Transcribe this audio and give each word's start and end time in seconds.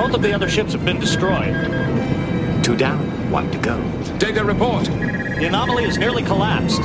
Both 0.00 0.14
of 0.14 0.22
the 0.22 0.32
other 0.32 0.48
ships 0.48 0.72
have 0.72 0.82
been 0.82 0.98
destroyed. 0.98 1.54
Two 2.64 2.74
down, 2.74 3.30
one 3.30 3.50
to 3.50 3.58
go. 3.58 3.78
Data 4.16 4.42
report. 4.42 4.86
The 4.86 5.44
anomaly 5.44 5.84
has 5.84 5.98
nearly 5.98 6.22
collapsed. 6.22 6.80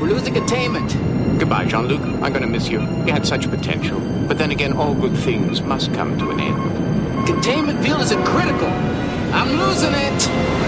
We're 0.00 0.06
losing 0.06 0.34
containment. 0.34 0.92
Goodbye, 1.40 1.64
Jean 1.64 1.88
Luc. 1.88 2.00
I'm 2.00 2.32
going 2.32 2.42
to 2.42 2.46
miss 2.46 2.68
you. 2.68 2.78
You 2.78 3.12
had 3.12 3.26
such 3.26 3.50
potential. 3.50 3.98
But 4.28 4.38
then 4.38 4.52
again, 4.52 4.74
all 4.74 4.94
good 4.94 5.16
things 5.16 5.60
must 5.62 5.92
come 5.94 6.16
to 6.20 6.30
an 6.30 6.38
end. 6.38 7.26
Containment 7.26 7.82
field 7.82 8.02
isn't 8.02 8.24
critical. 8.24 8.68
I'm 8.68 9.50
losing 9.58 9.92
it. 9.92 10.59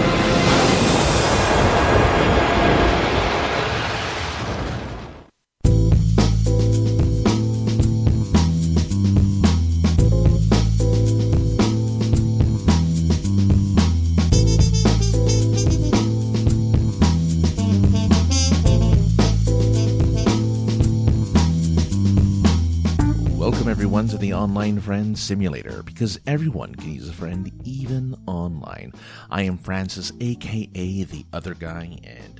Online 24.53 24.79
Friend 24.79 25.17
Simulator 25.17 25.81
because 25.81 26.19
everyone 26.27 26.75
can 26.75 26.93
use 26.93 27.09
a 27.09 27.13
friend 27.13 27.51
even 27.63 28.15
online. 28.27 28.93
I 29.31 29.41
am 29.41 29.57
Francis, 29.57 30.11
aka 30.21 31.03
the 31.05 31.25
other 31.33 31.55
guy, 31.55 31.97
and 32.03 32.39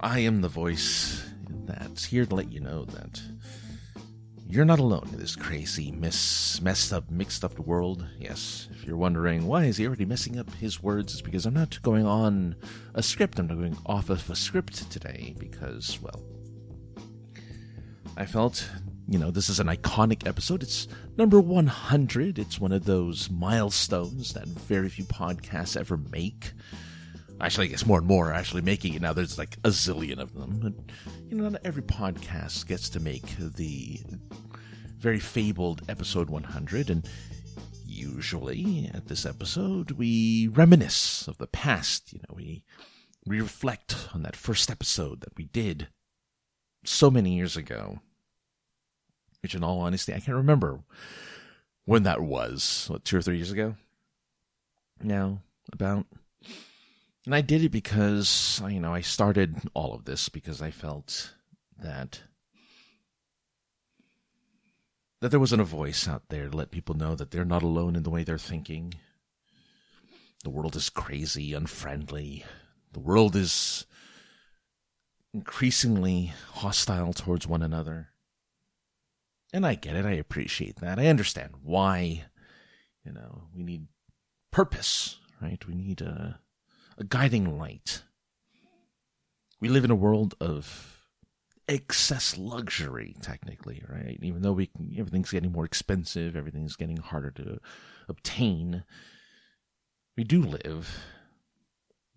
I 0.00 0.20
am 0.20 0.40
the 0.40 0.48
voice 0.48 1.22
that's 1.66 2.06
here 2.06 2.24
to 2.24 2.34
let 2.34 2.50
you 2.50 2.60
know 2.60 2.86
that 2.86 3.20
you're 4.48 4.64
not 4.64 4.78
alone 4.78 5.10
in 5.12 5.18
this 5.18 5.36
crazy, 5.36 5.90
miss, 5.90 6.58
messed 6.62 6.90
up, 6.94 7.10
mixed 7.10 7.44
up 7.44 7.58
world. 7.58 8.06
Yes, 8.18 8.68
if 8.70 8.86
you're 8.86 8.96
wondering 8.96 9.46
why 9.46 9.64
is 9.64 9.76
he 9.76 9.86
already 9.86 10.06
messing 10.06 10.38
up 10.38 10.50
his 10.54 10.82
words, 10.82 11.12
it's 11.12 11.20
because 11.20 11.44
I'm 11.44 11.52
not 11.52 11.82
going 11.82 12.06
on 12.06 12.56
a 12.94 13.02
script. 13.02 13.38
I'm 13.38 13.48
not 13.48 13.58
going 13.58 13.76
off 13.84 14.08
of 14.08 14.30
a 14.30 14.34
script 14.34 14.90
today 14.90 15.34
because, 15.38 16.00
well, 16.00 16.22
I 18.16 18.24
felt, 18.24 18.66
you 19.08 19.18
know, 19.18 19.30
this 19.30 19.48
is 19.48 19.58
an 19.58 19.68
iconic 19.68 20.26
episode. 20.26 20.62
It's 20.62 20.86
number 21.16 21.40
100. 21.40 22.38
It's 22.38 22.60
one 22.60 22.72
of 22.72 22.84
those 22.84 23.30
milestones 23.30 24.34
that 24.34 24.46
very 24.46 24.90
few 24.90 25.04
podcasts 25.04 25.78
ever 25.78 25.96
make. 25.96 26.52
Actually, 27.40 27.68
I 27.68 27.70
guess 27.70 27.86
more 27.86 27.98
and 27.98 28.06
more 28.06 28.28
are 28.28 28.34
actually 28.34 28.60
making 28.60 28.92
it 28.92 29.00
now. 29.00 29.14
There's 29.14 29.38
like 29.38 29.56
a 29.64 29.70
zillion 29.70 30.18
of 30.18 30.34
them. 30.34 30.84
You 31.26 31.38
know, 31.38 31.48
not 31.48 31.62
every 31.64 31.82
podcast 31.82 32.66
gets 32.66 32.90
to 32.90 33.00
make 33.00 33.24
the 33.38 34.00
very 34.98 35.20
fabled 35.20 35.82
episode 35.88 36.28
100. 36.28 36.90
And 36.90 37.08
usually 37.86 38.90
at 38.92 39.08
this 39.08 39.24
episode, 39.24 39.92
we 39.92 40.48
reminisce 40.48 41.26
of 41.26 41.38
the 41.38 41.46
past. 41.46 42.12
You 42.12 42.20
know, 42.28 42.34
we, 42.34 42.62
we 43.24 43.40
reflect 43.40 43.96
on 44.12 44.22
that 44.24 44.36
first 44.36 44.70
episode 44.70 45.22
that 45.22 45.34
we 45.38 45.44
did 45.44 45.88
so 46.84 47.10
many 47.10 47.34
years 47.34 47.56
ago 47.56 48.00
which 49.42 49.54
in 49.54 49.64
all 49.64 49.80
honesty, 49.80 50.12
I 50.12 50.20
can't 50.20 50.36
remember 50.36 50.80
when 51.84 52.02
that 52.04 52.20
was. 52.20 52.86
What, 52.88 53.04
two 53.04 53.16
or 53.16 53.22
three 53.22 53.36
years 53.36 53.52
ago? 53.52 53.76
Now, 55.02 55.40
about. 55.72 56.06
And 57.24 57.34
I 57.34 57.40
did 57.40 57.62
it 57.62 57.70
because, 57.70 58.62
you 58.68 58.80
know, 58.80 58.94
I 58.94 59.02
started 59.02 59.56
all 59.74 59.94
of 59.94 60.04
this 60.04 60.28
because 60.28 60.62
I 60.62 60.70
felt 60.70 61.34
that 61.78 62.22
that 65.20 65.30
there 65.30 65.40
wasn't 65.40 65.60
a 65.60 65.64
voice 65.64 66.06
out 66.06 66.22
there 66.28 66.48
to 66.48 66.56
let 66.56 66.70
people 66.70 66.94
know 66.94 67.14
that 67.14 67.30
they're 67.30 67.44
not 67.44 67.62
alone 67.62 67.96
in 67.96 68.04
the 68.04 68.10
way 68.10 68.22
they're 68.22 68.38
thinking. 68.38 68.94
The 70.44 70.50
world 70.50 70.76
is 70.76 70.90
crazy, 70.90 71.54
unfriendly. 71.54 72.44
The 72.92 73.00
world 73.00 73.34
is 73.34 73.84
increasingly 75.34 76.32
hostile 76.52 77.12
towards 77.12 77.46
one 77.46 77.62
another. 77.62 78.08
And 79.52 79.66
I 79.66 79.74
get 79.74 79.96
it. 79.96 80.04
I 80.04 80.12
appreciate 80.12 80.80
that. 80.80 80.98
I 80.98 81.06
understand 81.06 81.54
why, 81.62 82.24
you 83.04 83.12
know, 83.12 83.44
we 83.54 83.62
need 83.62 83.86
purpose, 84.50 85.18
right? 85.40 85.64
We 85.66 85.74
need 85.74 86.00
a, 86.00 86.40
a 86.98 87.04
guiding 87.04 87.58
light. 87.58 88.02
We 89.60 89.68
live 89.68 89.84
in 89.84 89.90
a 89.90 89.96
world 89.96 90.34
of 90.40 91.06
excess 91.66 92.36
luxury, 92.38 93.16
technically, 93.20 93.82
right? 93.88 94.18
Even 94.22 94.42
though 94.42 94.52
we 94.52 94.70
everything's 94.96 95.30
getting 95.30 95.52
more 95.52 95.64
expensive, 95.64 96.36
everything's 96.36 96.76
getting 96.76 96.96
harder 96.98 97.30
to 97.32 97.58
obtain. 98.08 98.84
We 100.16 100.24
do 100.24 100.42
live 100.42 101.04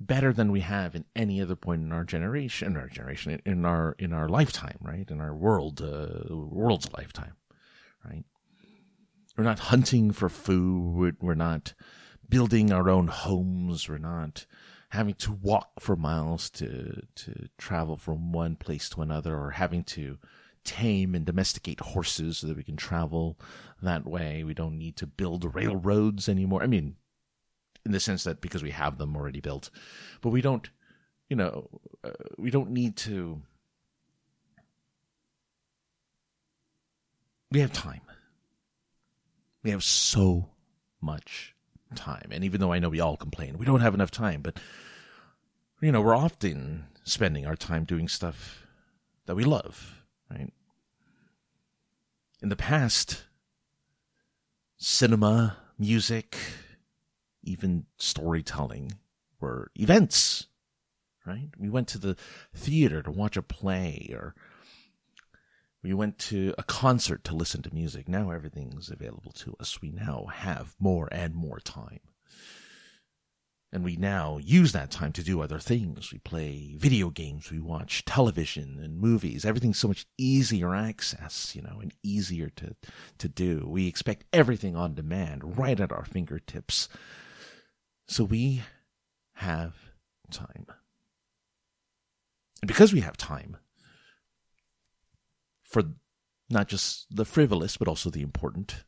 better 0.07 0.33
than 0.33 0.51
we 0.51 0.61
have 0.61 0.95
in 0.95 1.05
any 1.15 1.41
other 1.41 1.55
point 1.55 1.81
in 1.81 1.91
our 1.91 2.03
generation, 2.03 2.69
in 2.69 2.77
our 2.77 2.87
generation, 2.87 3.41
in 3.45 3.65
our 3.65 3.95
in 3.99 4.13
our 4.13 4.27
lifetime, 4.27 4.77
right? 4.81 5.09
In 5.09 5.21
our 5.21 5.35
world, 5.35 5.81
uh, 5.81 6.35
world's 6.35 6.91
lifetime, 6.93 7.33
right? 8.03 8.23
We're 9.37 9.43
not 9.43 9.59
hunting 9.59 10.11
for 10.11 10.29
food. 10.29 11.17
We're 11.21 11.35
not 11.35 11.73
building 12.27 12.71
our 12.71 12.89
own 12.89 13.07
homes. 13.07 13.87
We're 13.87 13.97
not 13.97 14.45
having 14.89 15.13
to 15.15 15.31
walk 15.31 15.79
for 15.79 15.95
miles 15.95 16.49
to 16.51 17.03
to 17.15 17.49
travel 17.57 17.97
from 17.97 18.31
one 18.31 18.55
place 18.55 18.89
to 18.89 19.01
another, 19.01 19.37
or 19.37 19.51
having 19.51 19.83
to 19.83 20.17
tame 20.63 21.15
and 21.15 21.25
domesticate 21.25 21.79
horses 21.79 22.39
so 22.39 22.47
that 22.47 22.57
we 22.57 22.63
can 22.63 22.77
travel 22.77 23.39
that 23.81 24.05
way. 24.05 24.43
We 24.43 24.53
don't 24.53 24.77
need 24.77 24.95
to 24.97 25.07
build 25.07 25.55
railroads 25.55 26.29
anymore. 26.29 26.61
I 26.61 26.67
mean, 26.67 26.97
in 27.85 27.91
the 27.91 27.99
sense 27.99 28.23
that 28.23 28.41
because 28.41 28.63
we 28.63 28.71
have 28.71 28.97
them 28.97 29.15
already 29.15 29.39
built, 29.39 29.69
but 30.21 30.29
we 30.29 30.41
don't, 30.41 30.69
you 31.29 31.35
know, 31.35 31.69
uh, 32.03 32.11
we 32.37 32.51
don't 32.51 32.71
need 32.71 32.95
to. 32.97 33.41
We 37.51 37.59
have 37.59 37.73
time. 37.73 38.01
We 39.63 39.71
have 39.71 39.83
so 39.83 40.49
much 41.01 41.55
time. 41.95 42.29
And 42.31 42.43
even 42.43 42.61
though 42.61 42.71
I 42.71 42.79
know 42.79 42.89
we 42.89 42.99
all 42.99 43.17
complain, 43.17 43.57
we 43.57 43.65
don't 43.65 43.81
have 43.81 43.93
enough 43.93 44.11
time, 44.11 44.41
but, 44.41 44.57
you 45.81 45.91
know, 45.91 46.01
we're 46.01 46.15
often 46.15 46.85
spending 47.03 47.45
our 47.45 47.55
time 47.55 47.83
doing 47.83 48.07
stuff 48.07 48.65
that 49.25 49.35
we 49.35 49.43
love, 49.43 50.03
right? 50.29 50.53
In 52.41 52.49
the 52.49 52.55
past, 52.55 53.25
cinema, 54.77 55.57
music, 55.77 56.37
even 57.43 57.85
storytelling 57.97 58.93
were 59.39 59.71
events, 59.75 60.47
right? 61.25 61.49
We 61.57 61.69
went 61.69 61.87
to 61.89 61.97
the 61.97 62.15
theater 62.53 63.01
to 63.01 63.11
watch 63.11 63.37
a 63.37 63.41
play 63.41 64.09
or 64.13 64.35
we 65.83 65.93
went 65.93 66.19
to 66.19 66.53
a 66.57 66.63
concert 66.63 67.23
to 67.23 67.35
listen 67.35 67.63
to 67.63 67.73
music. 67.73 68.07
Now 68.07 68.29
everything's 68.29 68.89
available 68.89 69.31
to 69.33 69.55
us. 69.59 69.81
We 69.81 69.91
now 69.91 70.27
have 70.31 70.75
more 70.79 71.09
and 71.11 71.33
more 71.33 71.59
time. 71.59 72.01
And 73.73 73.85
we 73.85 73.95
now 73.95 74.37
use 74.37 74.73
that 74.73 74.91
time 74.91 75.13
to 75.13 75.23
do 75.23 75.41
other 75.41 75.57
things. 75.57 76.11
We 76.11 76.19
play 76.19 76.75
video 76.77 77.09
games, 77.09 77.49
we 77.49 77.59
watch 77.59 78.03
television 78.03 78.79
and 78.83 78.99
movies. 78.99 79.45
Everything's 79.45 79.79
so 79.79 79.87
much 79.87 80.05
easier 80.17 80.75
access, 80.75 81.55
you 81.55 81.61
know, 81.61 81.79
and 81.81 81.93
easier 82.03 82.49
to, 82.57 82.75
to 83.17 83.29
do. 83.29 83.65
We 83.65 83.87
expect 83.87 84.25
everything 84.33 84.75
on 84.75 84.93
demand 84.93 85.57
right 85.57 85.79
at 85.79 85.93
our 85.93 86.03
fingertips. 86.03 86.89
So 88.11 88.25
we 88.25 88.61
have 89.35 89.73
time. 90.31 90.65
And 92.61 92.67
because 92.67 92.91
we 92.91 92.99
have 92.99 93.15
time 93.15 93.55
for 95.63 95.83
not 96.49 96.67
just 96.67 97.07
the 97.09 97.23
frivolous, 97.23 97.77
but 97.77 97.87
also 97.87 98.09
the 98.09 98.21
important, 98.21 98.83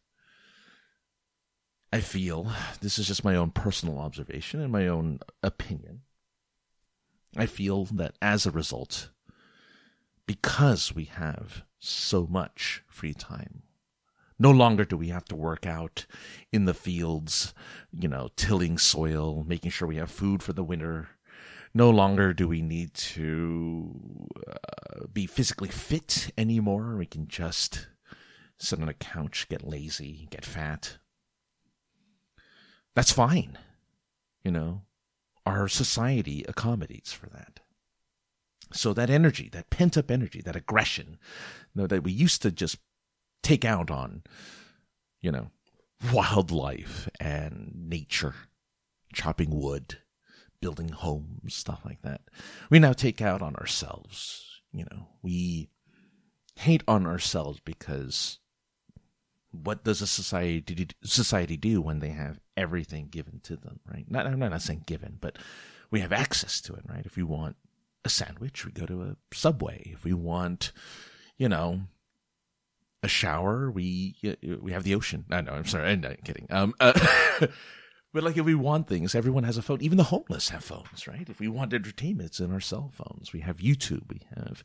I 1.93 2.01
feel 2.01 2.51
this 2.81 2.99
is 2.99 3.07
just 3.07 3.23
my 3.23 3.37
own 3.37 3.51
personal 3.51 3.97
observation 3.97 4.59
and 4.59 4.73
my 4.73 4.89
own 4.89 5.19
opinion. 5.41 6.01
I 7.37 7.45
feel 7.45 7.85
that 7.85 8.15
as 8.21 8.45
a 8.45 8.51
result, 8.51 9.09
because 10.27 10.93
we 10.93 11.05
have 11.05 11.63
so 11.79 12.27
much 12.27 12.83
free 12.89 13.13
time, 13.13 13.63
no 14.43 14.51
longer 14.51 14.83
do 14.83 14.97
we 14.97 15.07
have 15.07 15.23
to 15.23 15.37
work 15.37 15.65
out 15.65 16.05
in 16.51 16.65
the 16.65 16.73
fields, 16.73 17.53
you 17.97 18.09
know, 18.09 18.27
tilling 18.35 18.77
soil, 18.77 19.45
making 19.47 19.71
sure 19.71 19.87
we 19.87 19.95
have 19.95 20.11
food 20.11 20.43
for 20.43 20.51
the 20.51 20.65
winter. 20.65 21.07
No 21.73 21.89
longer 21.89 22.33
do 22.33 22.49
we 22.49 22.61
need 22.61 22.93
to 22.93 24.27
uh, 24.45 25.05
be 25.13 25.25
physically 25.27 25.69
fit 25.69 26.29
anymore. 26.37 26.97
We 26.97 27.05
can 27.05 27.25
just 27.29 27.87
sit 28.59 28.81
on 28.81 28.89
a 28.89 28.93
couch, 28.93 29.47
get 29.49 29.65
lazy, 29.65 30.27
get 30.29 30.43
fat. 30.43 30.97
That's 32.95 33.13
fine. 33.13 33.57
You 34.43 34.51
know, 34.51 34.81
our 35.45 35.69
society 35.69 36.43
accommodates 36.49 37.13
for 37.13 37.27
that. 37.27 37.61
So 38.73 38.93
that 38.93 39.09
energy, 39.09 39.47
that 39.53 39.69
pent 39.69 39.97
up 39.97 40.11
energy, 40.11 40.41
that 40.41 40.57
aggression, 40.57 41.17
you 41.73 41.81
know, 41.81 41.87
that 41.87 42.03
we 42.03 42.11
used 42.11 42.41
to 42.41 42.51
just 42.51 42.77
take 43.43 43.63
out 43.63 43.91
on, 43.91 44.23
you 45.21 45.31
know, 45.31 45.51
wildlife 46.11 47.07
and 47.19 47.71
nature, 47.75 48.33
chopping 49.13 49.51
wood, 49.51 49.99
building 50.59 50.89
homes, 50.89 51.53
stuff 51.53 51.81
like 51.85 52.01
that. 52.01 52.21
We 52.69 52.79
now 52.79 52.93
take 52.93 53.21
out 53.21 53.41
on 53.41 53.55
ourselves. 53.55 54.61
You 54.71 54.85
know, 54.89 55.07
we 55.21 55.69
hate 56.55 56.83
on 56.87 57.05
ourselves 57.05 57.59
because 57.63 58.39
what 59.51 59.83
does 59.83 60.01
a 60.01 60.07
society 60.07 60.87
society 61.03 61.57
do 61.57 61.79
when 61.81 61.99
they 61.99 62.09
have 62.09 62.39
everything 62.57 63.07
given 63.07 63.39
to 63.43 63.55
them, 63.55 63.79
right? 63.91 64.09
Not, 64.09 64.25
I'm 64.25 64.39
not 64.39 64.61
saying 64.61 64.83
given, 64.87 65.17
but 65.21 65.37
we 65.91 65.99
have 65.99 66.11
access 66.11 66.59
to 66.61 66.73
it, 66.73 66.83
right? 66.89 67.05
If 67.05 67.15
we 67.15 67.23
want 67.23 67.55
a 68.03 68.09
sandwich, 68.09 68.65
we 68.65 68.71
go 68.71 68.85
to 68.85 69.03
a 69.03 69.15
Subway. 69.31 69.91
If 69.93 70.03
we 70.03 70.13
want, 70.13 70.71
you 71.37 71.47
know, 71.47 71.81
a 73.03 73.07
shower, 73.07 73.69
we 73.69 74.15
we 74.61 74.71
have 74.71 74.83
the 74.83 74.95
ocean. 74.95 75.25
No, 75.29 75.41
no, 75.41 75.51
I'm 75.51 75.65
sorry, 75.65 75.91
I'm 75.91 76.01
not 76.01 76.23
kidding. 76.23 76.47
Um, 76.49 76.73
uh, 76.79 76.93
but 78.13 78.23
like 78.23 78.37
if 78.37 78.45
we 78.45 78.55
want 78.55 78.87
things, 78.87 79.13
everyone 79.13 79.43
has 79.43 79.57
a 79.57 79.61
phone. 79.61 79.81
Even 79.81 79.97
the 79.97 80.05
homeless 80.05 80.49
have 80.49 80.63
phones, 80.63 81.07
right? 81.07 81.27
If 81.29 81.39
we 81.39 81.47
want 81.47 81.73
entertainment, 81.73 82.29
it's 82.29 82.39
in 82.39 82.51
our 82.51 82.61
cell 82.61 82.91
phones. 82.93 83.33
We 83.33 83.41
have 83.41 83.57
YouTube. 83.57 84.09
We 84.09 84.21
have 84.35 84.63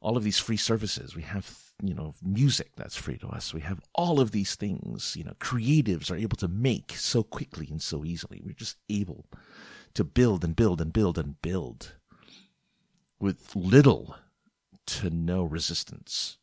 all 0.00 0.16
of 0.16 0.24
these 0.24 0.38
free 0.38 0.56
services. 0.56 1.14
We 1.14 1.22
have, 1.22 1.58
you 1.82 1.94
know, 1.94 2.14
music 2.22 2.72
that's 2.76 2.96
free 2.96 3.18
to 3.18 3.28
us. 3.28 3.54
We 3.54 3.60
have 3.60 3.80
all 3.94 4.18
of 4.18 4.32
these 4.32 4.54
things, 4.54 5.14
you 5.16 5.24
know, 5.24 5.34
creatives 5.38 6.10
are 6.10 6.16
able 6.16 6.36
to 6.38 6.48
make 6.48 6.92
so 6.96 7.22
quickly 7.22 7.68
and 7.70 7.80
so 7.80 8.04
easily. 8.04 8.40
We're 8.44 8.52
just 8.52 8.76
able 8.88 9.26
to 9.94 10.04
build 10.04 10.44
and 10.44 10.56
build 10.56 10.80
and 10.80 10.92
build 10.92 11.18
and 11.18 11.40
build 11.42 11.94
with 13.20 13.54
little 13.54 14.16
to 14.86 15.10
no 15.10 15.44
resistance. 15.44 16.38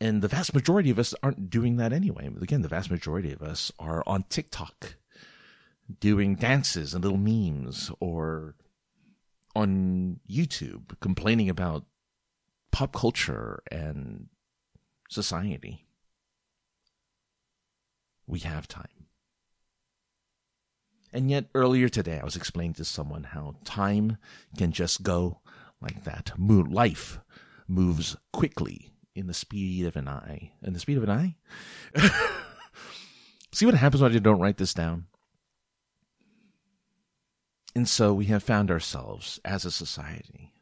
And 0.00 0.20
the 0.20 0.28
vast 0.28 0.54
majority 0.54 0.90
of 0.90 0.98
us 0.98 1.14
aren't 1.22 1.48
doing 1.48 1.76
that 1.76 1.92
anyway. 1.92 2.28
Again, 2.40 2.62
the 2.62 2.68
vast 2.68 2.90
majority 2.90 3.32
of 3.32 3.42
us 3.42 3.72
are 3.78 4.02
on 4.06 4.24
TikTok 4.28 4.96
doing 6.00 6.34
dances 6.34 6.92
and 6.94 7.02
little 7.02 7.18
memes 7.18 7.90
or 8.00 8.56
on 9.54 10.20
YouTube 10.28 11.00
complaining 11.00 11.48
about 11.48 11.86
pop 12.72 12.92
culture 12.92 13.62
and 13.70 14.28
society. 15.08 15.86
We 18.26 18.40
have 18.40 18.68
time. 18.68 19.06
And 21.12 21.30
yet, 21.30 21.46
earlier 21.54 21.88
today, 21.88 22.18
I 22.20 22.24
was 22.24 22.36
explaining 22.36 22.74
to 22.74 22.84
someone 22.84 23.22
how 23.24 23.54
time 23.64 24.18
can 24.58 24.72
just 24.72 25.02
go 25.02 25.40
like 25.80 26.04
that. 26.04 26.32
Life 26.36 27.20
moves 27.66 28.16
quickly 28.32 28.90
in 29.16 29.26
the 29.26 29.34
speed 29.34 29.86
of 29.86 29.96
an 29.96 30.08
eye. 30.08 30.52
In 30.62 30.72
the 30.72 30.78
speed 30.78 30.98
of 30.98 31.04
an 31.04 31.10
eye? 31.10 31.36
See 33.52 33.64
what 33.66 33.74
happens 33.74 34.02
when 34.02 34.14
I 34.14 34.18
don't 34.18 34.40
write 34.40 34.58
this 34.58 34.74
down? 34.74 35.06
And 37.74 37.88
so 37.88 38.12
we 38.12 38.26
have 38.26 38.42
found 38.42 38.70
ourselves 38.70 39.40
as 39.44 39.64
a 39.64 39.70
society 39.70 40.52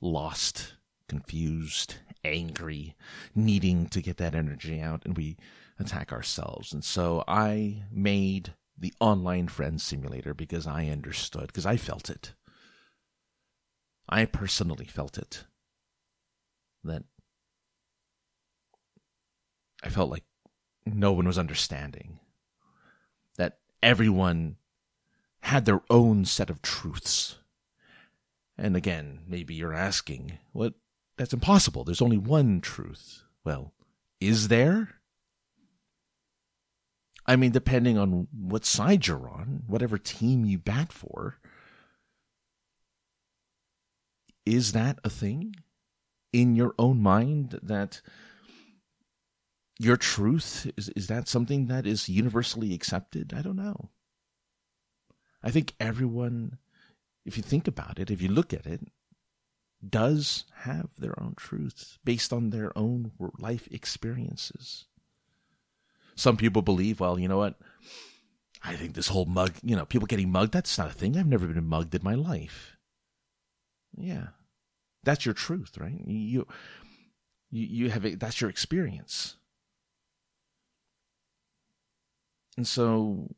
lost, 0.00 0.74
confused, 1.08 1.94
angry, 2.24 2.94
needing 3.34 3.86
to 3.86 4.02
get 4.02 4.16
that 4.18 4.34
energy 4.34 4.80
out, 4.80 5.04
and 5.04 5.16
we 5.16 5.36
attack 5.78 6.12
ourselves. 6.12 6.72
And 6.72 6.84
so 6.84 7.22
I 7.28 7.84
made 7.90 8.54
the 8.76 8.92
online 9.00 9.48
friend 9.48 9.80
simulator 9.80 10.34
because 10.34 10.66
I 10.66 10.86
understood, 10.86 11.46
because 11.46 11.66
I 11.66 11.76
felt 11.76 12.10
it. 12.10 12.34
I 14.08 14.24
personally 14.24 14.86
felt 14.86 15.16
it. 15.16 15.44
That 16.84 17.04
I 19.82 19.88
felt 19.88 20.10
like 20.10 20.24
no 20.86 21.12
one 21.12 21.26
was 21.26 21.38
understanding. 21.38 22.20
That 23.36 23.58
everyone 23.82 24.56
had 25.40 25.64
their 25.64 25.80
own 25.90 26.24
set 26.24 26.50
of 26.50 26.62
truths. 26.62 27.36
And 28.56 28.76
again, 28.76 29.20
maybe 29.26 29.54
you're 29.54 29.74
asking, 29.74 30.38
what? 30.52 30.74
That's 31.16 31.32
impossible. 31.34 31.84
There's 31.84 32.02
only 32.02 32.18
one 32.18 32.60
truth. 32.60 33.22
Well, 33.44 33.72
is 34.20 34.48
there? 34.48 34.88
I 37.26 37.36
mean, 37.36 37.52
depending 37.52 37.98
on 37.98 38.28
what 38.32 38.64
side 38.64 39.06
you're 39.06 39.28
on, 39.28 39.62
whatever 39.66 39.98
team 39.98 40.44
you 40.44 40.58
bat 40.58 40.92
for, 40.92 41.38
is 44.44 44.72
that 44.72 44.98
a 45.04 45.10
thing 45.10 45.54
in 46.32 46.56
your 46.56 46.74
own 46.78 47.00
mind 47.00 47.60
that 47.62 48.00
your 49.78 49.96
truth 49.96 50.70
is 50.76 50.88
is 50.90 51.06
that 51.06 51.28
something 51.28 51.66
that 51.66 51.86
is 51.86 52.08
universally 52.08 52.74
accepted? 52.74 53.32
I 53.36 53.42
don't 53.42 53.56
know. 53.56 53.90
I 55.42 55.50
think 55.50 55.74
everyone, 55.80 56.58
if 57.24 57.36
you 57.36 57.42
think 57.42 57.66
about 57.66 57.98
it, 57.98 58.10
if 58.10 58.22
you 58.22 58.28
look 58.28 58.52
at 58.52 58.66
it, 58.66 58.80
does 59.86 60.44
have 60.60 60.90
their 60.96 61.20
own 61.20 61.34
truths 61.36 61.98
based 62.04 62.32
on 62.32 62.50
their 62.50 62.76
own 62.78 63.12
life 63.38 63.68
experiences. 63.72 64.86
Some 66.14 66.36
people 66.36 66.62
believe, 66.62 67.00
well, 67.00 67.18
you 67.18 67.26
know 67.26 67.38
what? 67.38 67.58
I 68.62 68.74
think 68.76 68.94
this 68.94 69.08
whole 69.08 69.24
mug, 69.24 69.54
you 69.62 69.74
know, 69.74 69.84
people 69.84 70.06
getting 70.06 70.30
mugged, 70.30 70.52
that's 70.52 70.78
not 70.78 70.90
a 70.90 70.94
thing. 70.94 71.16
I've 71.16 71.26
never 71.26 71.48
been 71.48 71.66
mugged 71.66 71.94
in 71.94 72.04
my 72.04 72.14
life. 72.14 72.76
Yeah. 73.96 74.28
That's 75.02 75.24
your 75.24 75.34
truth, 75.34 75.76
right? 75.78 76.00
You 76.06 76.46
you, 77.50 77.66
you 77.66 77.90
have 77.90 78.18
that's 78.18 78.40
your 78.40 78.50
experience. 78.50 79.36
And 82.56 82.66
so 82.66 83.34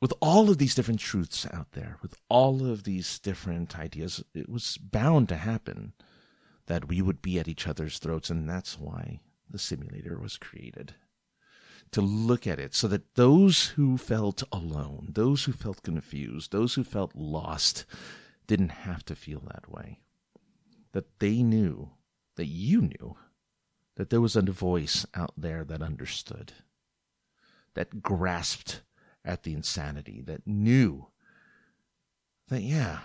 with 0.00 0.12
all 0.20 0.50
of 0.50 0.58
these 0.58 0.74
different 0.74 1.00
truths 1.00 1.46
out 1.52 1.72
there, 1.72 1.98
with 2.02 2.14
all 2.28 2.66
of 2.66 2.84
these 2.84 3.18
different 3.18 3.78
ideas, 3.78 4.22
it 4.34 4.48
was 4.48 4.76
bound 4.76 5.28
to 5.30 5.36
happen 5.36 5.92
that 6.66 6.88
we 6.88 7.02
would 7.02 7.20
be 7.20 7.38
at 7.38 7.48
each 7.48 7.66
other's 7.66 7.98
throats, 7.98 8.30
and 8.30 8.48
that's 8.48 8.78
why 8.78 9.20
the 9.50 9.58
simulator 9.58 10.18
was 10.18 10.36
created 10.38 10.94
to 11.94 12.00
look 12.00 12.44
at 12.44 12.58
it 12.58 12.74
so 12.74 12.88
that 12.88 13.14
those 13.14 13.68
who 13.68 13.96
felt 13.96 14.42
alone, 14.50 15.10
those 15.12 15.44
who 15.44 15.52
felt 15.52 15.82
confused, 15.84 16.50
those 16.50 16.74
who 16.74 16.82
felt 16.82 17.14
lost 17.14 17.84
didn't 18.48 18.70
have 18.70 19.04
to 19.04 19.14
feel 19.14 19.40
that 19.46 19.70
way. 19.70 20.00
That 20.90 21.20
they 21.20 21.42
knew, 21.42 21.90
that 22.34 22.46
you 22.46 22.82
knew, 22.82 23.16
that 23.94 24.10
there 24.10 24.20
was 24.20 24.34
a 24.34 24.42
voice 24.42 25.06
out 25.14 25.34
there 25.36 25.62
that 25.64 25.82
understood, 25.82 26.52
that 27.74 28.02
grasped 28.02 28.82
at 29.24 29.42
the 29.42 29.52
insanity, 29.52 30.22
that 30.22 30.46
knew 30.46 31.06
that, 32.48 32.62
yeah, 32.62 33.00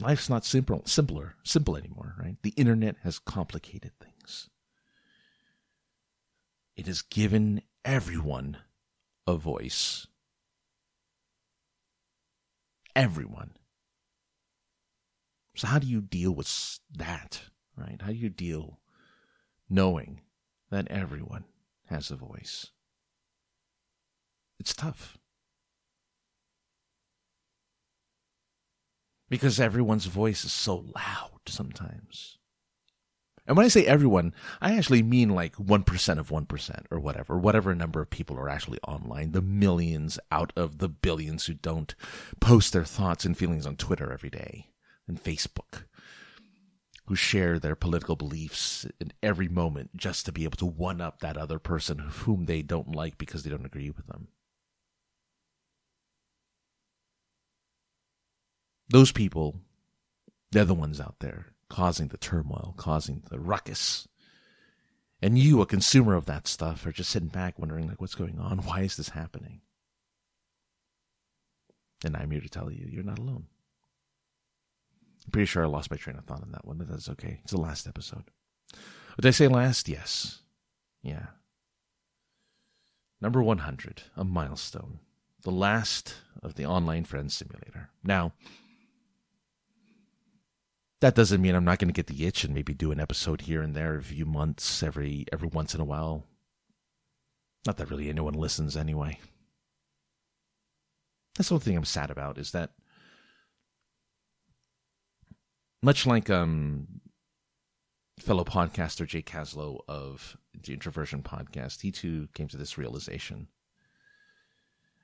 life's 0.00 0.28
not 0.28 0.44
simple, 0.44 0.82
simpler, 0.84 1.34
simple 1.44 1.76
anymore, 1.76 2.14
right? 2.18 2.36
The 2.42 2.54
internet 2.56 2.96
has 3.02 3.18
complicated 3.18 3.92
things. 4.00 4.48
It 6.76 6.86
has 6.86 7.02
given 7.02 7.62
everyone 7.84 8.58
a 9.26 9.34
voice. 9.36 10.06
Everyone. 12.94 13.52
So, 15.56 15.66
how 15.66 15.78
do 15.78 15.88
you 15.88 16.00
deal 16.00 16.32
with 16.32 16.78
that, 16.96 17.42
right? 17.76 18.00
How 18.00 18.08
do 18.08 18.14
you 18.14 18.28
deal 18.28 18.78
knowing 19.68 20.20
that 20.70 20.88
everyone 20.88 21.44
has 21.88 22.10
a 22.10 22.16
voice? 22.16 22.68
It's 24.58 24.74
tough. 24.74 25.18
Because 29.28 29.60
everyone's 29.60 30.06
voice 30.06 30.44
is 30.44 30.52
so 30.52 30.86
loud 30.94 31.40
sometimes. 31.46 32.38
And 33.46 33.56
when 33.56 33.64
I 33.64 33.70
say 33.70 33.86
everyone, 33.86 34.34
I 34.60 34.76
actually 34.76 35.02
mean 35.02 35.30
like 35.30 35.56
1% 35.56 36.18
of 36.18 36.28
1% 36.28 36.84
or 36.90 37.00
whatever, 37.00 37.38
whatever 37.38 37.74
number 37.74 38.02
of 38.02 38.10
people 38.10 38.36
are 38.36 38.48
actually 38.48 38.78
online, 38.86 39.32
the 39.32 39.40
millions 39.40 40.18
out 40.30 40.52
of 40.54 40.78
the 40.78 40.88
billions 40.88 41.46
who 41.46 41.54
don't 41.54 41.94
post 42.40 42.74
their 42.74 42.84
thoughts 42.84 43.24
and 43.24 43.36
feelings 43.36 43.64
on 43.66 43.76
Twitter 43.76 44.12
every 44.12 44.28
day 44.28 44.68
and 45.06 45.22
Facebook, 45.22 45.84
who 47.08 47.14
share 47.14 47.58
their 47.58 47.74
political 47.74 48.16
beliefs 48.16 48.86
in 49.00 49.10
every 49.22 49.48
moment 49.48 49.96
just 49.96 50.26
to 50.26 50.32
be 50.32 50.44
able 50.44 50.58
to 50.58 50.66
one 50.66 51.00
up 51.00 51.20
that 51.20 51.38
other 51.38 51.58
person 51.58 51.98
whom 51.98 52.44
they 52.44 52.60
don't 52.60 52.94
like 52.94 53.16
because 53.16 53.42
they 53.42 53.50
don't 53.50 53.64
agree 53.64 53.88
with 53.88 54.06
them. 54.06 54.28
Those 58.90 59.10
people, 59.10 59.56
they're 60.52 60.66
the 60.66 60.74
ones 60.74 61.00
out 61.00 61.16
there 61.20 61.46
causing 61.70 62.08
the 62.08 62.18
turmoil, 62.18 62.74
causing 62.76 63.22
the 63.30 63.38
ruckus. 63.38 64.06
And 65.22 65.38
you, 65.38 65.62
a 65.62 65.66
consumer 65.66 66.14
of 66.14 66.26
that 66.26 66.46
stuff, 66.46 66.84
are 66.86 66.92
just 66.92 67.10
sitting 67.10 67.28
back 67.28 67.58
wondering, 67.58 67.88
like, 67.88 68.02
what's 68.02 68.14
going 68.14 68.38
on? 68.38 68.58
Why 68.66 68.82
is 68.82 68.98
this 68.98 69.10
happening? 69.10 69.62
And 72.04 72.16
I'm 72.16 72.30
here 72.30 72.42
to 72.42 72.48
tell 72.50 72.70
you, 72.70 72.86
you're 72.86 73.02
not 73.02 73.18
alone. 73.18 73.46
I'm 75.28 75.30
pretty 75.30 75.44
sure 75.44 75.62
I 75.62 75.66
lost 75.66 75.90
my 75.90 75.98
train 75.98 76.16
of 76.16 76.24
thought 76.24 76.40
on 76.40 76.52
that 76.52 76.66
one, 76.66 76.78
but 76.78 76.88
that's 76.88 77.10
okay. 77.10 77.40
It's 77.42 77.52
the 77.52 77.60
last 77.60 77.86
episode. 77.86 78.24
Did 79.20 79.26
I 79.26 79.30
say 79.30 79.46
last? 79.46 79.86
Yes. 79.86 80.38
Yeah. 81.02 81.26
Number 83.20 83.42
100, 83.42 84.04
a 84.16 84.24
milestone. 84.24 85.00
The 85.42 85.50
last 85.50 86.14
of 86.42 86.54
the 86.54 86.64
online 86.64 87.04
friends 87.04 87.34
simulator. 87.34 87.90
Now, 88.02 88.32
that 91.00 91.14
doesn't 91.14 91.42
mean 91.42 91.54
I'm 91.54 91.66
not 91.66 91.78
going 91.78 91.92
to 91.92 91.92
get 91.92 92.06
the 92.06 92.24
itch 92.24 92.42
and 92.42 92.54
maybe 92.54 92.72
do 92.72 92.90
an 92.90 92.98
episode 92.98 93.42
here 93.42 93.60
and 93.60 93.74
there 93.74 93.98
a 93.98 94.02
few 94.02 94.24
months 94.24 94.82
every 94.82 95.26
every 95.30 95.48
once 95.48 95.74
in 95.74 95.80
a 95.82 95.84
while. 95.84 96.24
Not 97.66 97.76
that 97.76 97.90
really 97.90 98.08
anyone 98.08 98.32
listens 98.32 98.78
anyway. 98.78 99.18
That's 101.36 101.50
the 101.50 101.56
only 101.56 101.64
thing 101.66 101.76
I'm 101.76 101.84
sad 101.84 102.10
about 102.10 102.38
is 102.38 102.52
that 102.52 102.70
much 105.82 106.06
like 106.06 106.28
um 106.30 107.00
fellow 108.18 108.44
podcaster 108.44 109.06
Jay 109.06 109.22
Caslow 109.22 109.80
of 109.88 110.36
the 110.54 110.72
Introversion 110.72 111.22
podcast, 111.22 111.82
he 111.82 111.92
too 111.92 112.28
came 112.34 112.48
to 112.48 112.56
this 112.56 112.76
realization. 112.76 113.48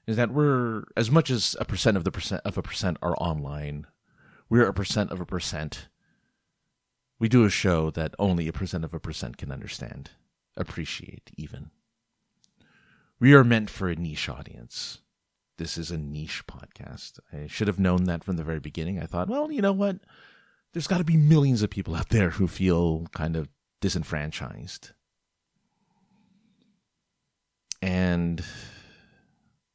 Is 0.07 0.17
that 0.17 0.33
we're 0.33 0.85
as 0.97 1.11
much 1.11 1.31
as 1.31 1.57
a 1.59 1.65
percent 1.65 1.97
of 1.97 2.05
the 2.05 2.11
percent 2.11 2.43
of 2.45 2.59
a 2.59 2.63
percent 2.63 2.99
are 3.01 3.17
online 3.19 3.87
we're 4.49 4.69
a 4.69 4.75
percent 4.75 5.11
of 5.11 5.21
a 5.21 5.27
percent. 5.27 5.89
We 7.19 7.29
do 7.29 7.45
a 7.45 7.51
show 7.51 7.91
that 7.91 8.15
only 8.19 8.49
a 8.49 8.53
percent 8.53 8.85
of 8.85 8.93
a 8.93 9.01
percent 9.01 9.37
can 9.37 9.51
understand, 9.51 10.11
appreciate, 10.57 11.31
even. 11.37 11.71
We 13.19 13.33
are 13.35 13.45
meant 13.45 13.71
for 13.71 13.89
a 13.89 13.97
niche 13.97 14.29
audience. 14.29 14.99
This 15.57 15.79
is 15.79 15.91
a 15.91 15.99
niche 15.99 16.45
podcast. 16.47 17.21
I 17.33 17.47
should 17.47 17.69
have 17.69 17.79
known 17.79 18.05
that 18.05 18.25
from 18.25 18.37
the 18.37 18.45
very 18.45 18.61
beginning. 18.61 19.01
I 19.01 19.07
thought, 19.07 19.29
well, 19.29 19.51
you 19.51 19.63
know 19.63 19.73
what? 19.73 19.99
There's 20.75 20.89
got 20.89 20.99
to 20.99 21.05
be 21.05 21.17
millions 21.17 21.63
of 21.63 21.71
people 21.71 21.95
out 21.95 22.09
there 22.09 22.31
who 22.31 22.49
feel 22.49 23.07
kind 23.13 23.37
of 23.37 23.49
disenfranchised. 23.81 24.91
And, 27.81 28.45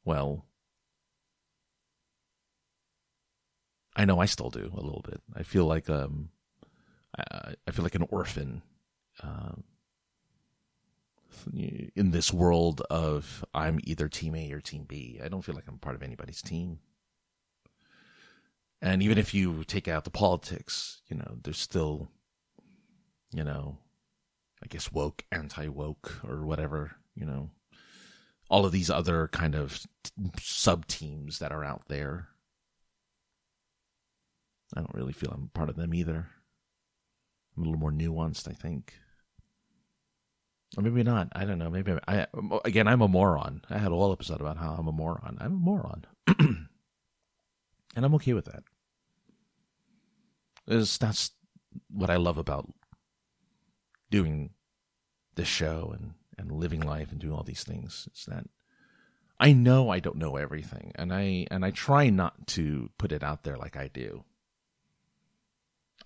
well, 0.04 0.44
I 3.96 4.04
know 4.04 4.20
I 4.20 4.26
still 4.26 4.50
do 4.50 4.70
a 4.74 4.80
little 4.80 5.02
bit. 5.02 5.22
I 5.34 5.42
feel 5.42 5.64
like 5.64 5.88
um, 5.88 6.28
I, 7.18 7.54
I 7.66 7.70
feel 7.70 7.82
like 7.82 7.94
an 7.94 8.06
orphan 8.10 8.60
uh, 9.22 9.52
in 11.96 12.10
this 12.10 12.30
world 12.30 12.82
of 12.90 13.42
I'm 13.54 13.80
either 13.84 14.08
team 14.08 14.34
A 14.34 14.52
or 14.52 14.60
team 14.60 14.84
B. 14.86 15.18
I 15.24 15.28
don't 15.28 15.42
feel 15.42 15.54
like 15.54 15.66
I'm 15.66 15.78
part 15.78 15.96
of 15.96 16.02
anybody's 16.02 16.42
team. 16.42 16.80
And 18.82 19.02
even 19.02 19.18
if 19.18 19.34
you 19.34 19.64
take 19.64 19.88
out 19.88 20.04
the 20.04 20.10
politics, 20.10 21.02
you 21.08 21.16
know, 21.16 21.36
there's 21.42 21.58
still, 21.58 22.08
you 23.32 23.44
know, 23.44 23.78
I 24.62 24.66
guess 24.68 24.90
woke, 24.92 25.24
anti 25.30 25.68
woke, 25.68 26.20
or 26.26 26.44
whatever, 26.46 26.92
you 27.14 27.26
know, 27.26 27.50
all 28.48 28.64
of 28.64 28.72
these 28.72 28.90
other 28.90 29.28
kind 29.28 29.54
of 29.54 29.86
sub 30.38 30.86
teams 30.86 31.38
that 31.38 31.52
are 31.52 31.64
out 31.64 31.82
there 31.88 32.30
I 34.76 34.80
don't 34.80 34.94
really 34.94 35.12
feel 35.12 35.30
I'm 35.30 35.50
part 35.52 35.68
of 35.68 35.76
them 35.76 35.94
either. 35.94 36.28
I'm 37.56 37.62
a 37.62 37.66
little 37.66 37.80
more 37.80 37.92
nuanced, 37.92 38.48
I 38.48 38.52
think. 38.52 38.94
Or 40.76 40.82
maybe 40.82 41.02
not. 41.02 41.28
I 41.32 41.44
don't 41.44 41.58
know. 41.58 41.70
Maybe 41.70 41.96
I, 42.06 42.26
again, 42.64 42.86
I'm 42.86 43.02
a 43.02 43.08
moron. 43.08 43.62
I 43.68 43.78
had 43.78 43.90
a 43.90 43.96
whole 43.96 44.12
episode 44.12 44.40
about 44.40 44.56
how 44.56 44.76
I'm 44.78 44.86
a 44.86 44.92
moron. 44.92 45.36
I'm 45.40 45.52
a 45.52 45.56
moron. 45.56 46.04
and 47.94 48.04
I'm 48.04 48.14
okay 48.16 48.32
with 48.32 48.46
that. 48.46 48.62
It's, 50.66 50.98
that's 50.98 51.32
what 51.88 52.10
I 52.10 52.16
love 52.16 52.38
about 52.38 52.68
doing 54.10 54.50
this 55.34 55.48
show 55.48 55.94
and, 55.96 56.14
and 56.38 56.52
living 56.52 56.80
life 56.80 57.10
and 57.10 57.20
doing 57.20 57.32
all 57.32 57.42
these 57.42 57.64
things. 57.64 58.08
It's 58.10 58.26
that 58.26 58.46
I 59.38 59.52
know 59.52 59.88
I 59.88 60.00
don't 60.00 60.16
know 60.16 60.36
everything 60.36 60.92
and 60.96 61.12
I 61.12 61.46
and 61.50 61.64
I 61.64 61.70
try 61.70 62.10
not 62.10 62.46
to 62.48 62.90
put 62.98 63.10
it 63.10 63.22
out 63.22 63.42
there 63.42 63.56
like 63.56 63.76
I 63.76 63.88
do. 63.88 64.24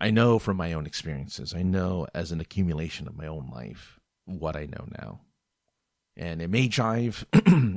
I 0.00 0.10
know 0.10 0.38
from 0.38 0.56
my 0.56 0.72
own 0.72 0.86
experiences, 0.86 1.54
I 1.54 1.62
know 1.62 2.06
as 2.14 2.32
an 2.32 2.40
accumulation 2.40 3.08
of 3.08 3.16
my 3.16 3.26
own 3.26 3.50
life 3.52 3.98
what 4.24 4.56
I 4.56 4.66
know 4.66 4.86
now. 4.98 5.20
And 6.16 6.40
it 6.40 6.48
may 6.48 6.68
jive 6.68 7.24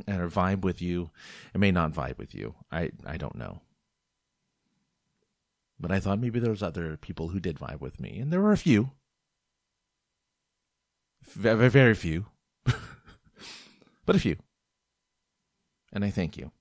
and 0.07 0.31
vibe 0.31 0.61
with 0.61 0.81
you. 0.81 1.09
It 1.53 1.57
may 1.57 1.71
not 1.71 1.93
vibe 1.93 2.17
with 2.17 2.35
you. 2.35 2.55
I, 2.71 2.91
I 3.05 3.17
don't 3.17 3.35
know. 3.35 3.61
But 5.79 5.91
I 5.91 5.99
thought 5.99 6.19
maybe 6.19 6.39
there 6.39 6.51
was 6.51 6.63
other 6.63 6.97
people 6.97 7.29
who 7.29 7.39
did 7.39 7.59
vibe 7.59 7.81
with 7.81 7.99
me, 7.99 8.19
and 8.19 8.31
there 8.31 8.41
were 8.41 8.51
a 8.51 8.57
few. 8.57 8.91
Very, 11.23 11.69
very 11.69 11.93
few. 11.93 12.25
but 14.05 14.15
a 14.15 14.19
few. 14.19 14.37
And 15.93 16.03
I 16.03 16.09
thank 16.09 16.37
you. 16.37 16.51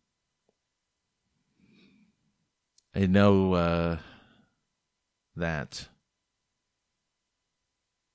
I 2.95 3.07
know 3.07 3.53
uh, 3.53 3.99
that 5.37 5.89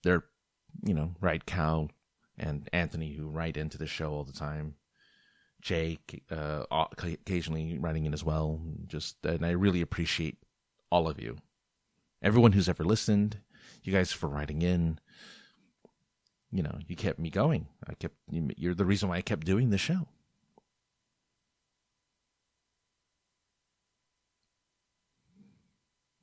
they're, 0.04 0.24
you 0.84 0.94
know, 0.94 1.16
right 1.22 1.46
Cal 1.46 1.90
and 2.38 2.68
Anthony 2.74 3.14
who 3.14 3.28
write 3.28 3.58
into 3.58 3.78
the 3.78 3.86
show 3.86 4.12
all 4.12 4.24
the 4.24 4.34
time. 4.34 4.76
Jake, 5.62 6.24
uh, 6.32 6.64
occasionally 6.72 7.78
writing 7.78 8.06
in 8.06 8.14
as 8.14 8.24
well. 8.24 8.60
Just, 8.88 9.24
and 9.24 9.46
I 9.46 9.52
really 9.52 9.82
appreciate 9.82 10.38
all 10.92 11.08
of 11.08 11.20
you. 11.20 11.38
Everyone 12.22 12.52
who's 12.52 12.70
ever 12.70 12.84
listened, 12.84 13.40
you 13.84 13.92
guys 13.94 14.12
for 14.12 14.28
writing 14.28 14.62
in. 14.62 15.00
You 16.52 16.64
know, 16.64 16.78
you 16.86 16.96
kept 16.96 17.18
me 17.18 17.30
going. 17.30 17.68
I 17.88 17.94
kept, 17.94 18.16
you're 18.30 18.76
the 18.76 18.86
reason 18.86 19.08
why 19.10 19.16
I 19.16 19.22
kept 19.22 19.46
doing 19.46 19.70
the 19.70 19.78
show. 19.78 20.08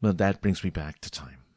But 0.01 0.19
that 0.19 0.43
brings 0.43 0.63
me 0.63 0.71
back 0.71 1.01
to 1.01 1.11
time. 1.11 1.48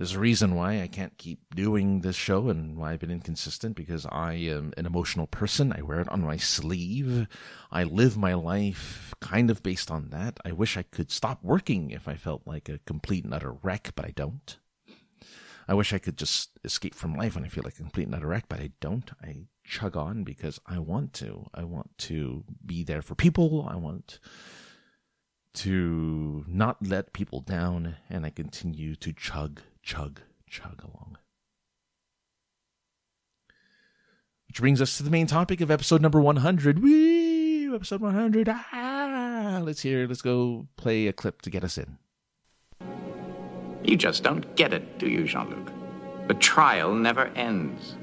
There's 0.00 0.14
a 0.14 0.18
reason 0.18 0.54
why 0.54 0.80
I 0.80 0.86
can't 0.86 1.18
keep 1.18 1.54
doing 1.54 2.00
this 2.00 2.16
show 2.16 2.48
and 2.48 2.78
why 2.78 2.92
I've 2.92 3.00
been 3.00 3.10
inconsistent 3.10 3.76
because 3.76 4.06
I 4.10 4.32
am 4.32 4.72
an 4.78 4.86
emotional 4.86 5.26
person. 5.26 5.74
I 5.76 5.82
wear 5.82 6.00
it 6.00 6.08
on 6.08 6.24
my 6.24 6.38
sleeve. 6.38 7.28
I 7.70 7.84
live 7.84 8.16
my 8.16 8.32
life 8.32 9.14
kind 9.20 9.50
of 9.50 9.62
based 9.62 9.90
on 9.90 10.08
that. 10.08 10.40
I 10.42 10.52
wish 10.52 10.78
I 10.78 10.84
could 10.84 11.10
stop 11.10 11.40
working 11.42 11.90
if 11.90 12.08
I 12.08 12.14
felt 12.14 12.46
like 12.46 12.70
a 12.70 12.80
complete 12.86 13.24
and 13.24 13.34
utter 13.34 13.52
wreck, 13.52 13.92
but 13.94 14.06
I 14.06 14.12
don't. 14.12 14.56
I 15.68 15.74
wish 15.74 15.92
I 15.92 15.98
could 15.98 16.16
just 16.16 16.58
escape 16.64 16.94
from 16.94 17.14
life 17.14 17.34
when 17.34 17.44
I 17.44 17.48
feel 17.48 17.64
like 17.64 17.74
a 17.74 17.82
complete 17.82 18.06
and 18.06 18.14
utter 18.14 18.28
wreck, 18.28 18.46
but 18.48 18.60
I 18.60 18.70
don't. 18.80 19.10
I 19.22 19.48
chug 19.64 19.98
on 19.98 20.24
because 20.24 20.58
I 20.64 20.78
want 20.78 21.12
to. 21.16 21.50
I 21.52 21.64
want 21.64 21.98
to 21.98 22.44
be 22.64 22.84
there 22.84 23.02
for 23.02 23.14
people. 23.14 23.68
I 23.70 23.76
want 23.76 24.18
to 25.52 26.46
not 26.48 26.86
let 26.86 27.12
people 27.12 27.42
down, 27.42 27.96
and 28.08 28.24
I 28.24 28.30
continue 28.30 28.96
to 28.96 29.12
chug, 29.12 29.60
chug, 29.82 30.20
chug 30.48 30.82
along. 30.82 31.18
Which 34.48 34.60
brings 34.60 34.82
us 34.82 34.96
to 34.96 35.04
the 35.04 35.10
main 35.10 35.26
topic 35.28 35.60
of 35.60 35.70
episode 35.70 36.02
number 36.02 36.20
100. 36.20 36.82
Woo! 36.82 37.74
Episode 37.74 38.00
100. 38.00 38.48
Ah! 38.48 39.60
Let's 39.62 39.82
hear, 39.82 40.08
let's 40.08 40.22
go 40.22 40.66
play 40.76 41.06
a 41.06 41.12
clip 41.12 41.42
to 41.42 41.50
get 41.50 41.62
us 41.62 41.78
in. 41.78 41.98
You 43.84 43.96
just 43.96 44.24
don't 44.24 44.56
get 44.56 44.72
it, 44.72 44.98
do 44.98 45.08
you, 45.08 45.24
Jean 45.24 45.50
Luc? 45.50 45.72
The 46.28 46.34
trial 46.34 46.94
never 46.94 47.26
ends. 47.36 47.94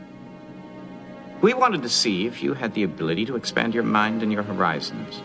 We 1.42 1.54
wanted 1.54 1.84
to 1.84 1.90
see 1.90 2.26
if 2.26 2.42
you 2.42 2.54
had 2.54 2.74
the 2.74 2.84
ability 2.84 3.26
to 3.26 3.36
expand 3.36 3.74
your 3.74 3.84
mind 3.84 4.24
and 4.24 4.32
your 4.32 4.44
horizons. 4.44 5.22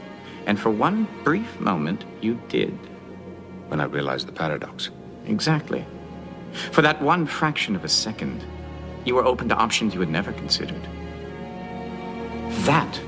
And 0.47 0.59
for 0.59 0.71
one 0.71 1.07
brief 1.25 1.59
moment, 1.61 2.05
you 2.21 2.41
did. 2.49 2.77
When 3.69 3.81
I 3.81 3.85
realized 3.85 4.29
the 4.29 4.33
paradox. 4.33 4.91
Exactly. 5.27 5.87
For 6.71 6.83
that 6.83 7.01
one 7.01 7.27
fraction 7.27 7.75
of 7.77 7.85
a 7.85 7.89
second, 7.89 8.45
you 9.05 9.15
were 9.15 9.25
open 9.25 9.49
to 9.49 9.57
options 9.57 9.95
you 9.95 10.01
had 10.01 10.09
never 10.09 10.33
considered. 10.33 10.87
That 12.65 13.01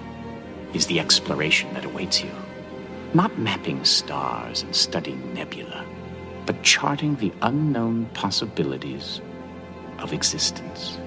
is 0.73 0.87
the 0.87 0.99
exploration 0.99 1.73
that 1.75 1.85
awaits 1.85 2.23
you. 2.23 2.33
Not 3.13 3.39
mapping 3.39 3.85
stars 3.85 4.63
and 4.63 4.75
studying 4.75 5.35
nebula, 5.35 5.85
but 6.47 6.63
charting 6.63 7.15
the 7.17 7.33
unknown 7.43 8.07
possibilities 8.07 9.21
of 9.99 10.13
existence. 10.13 10.99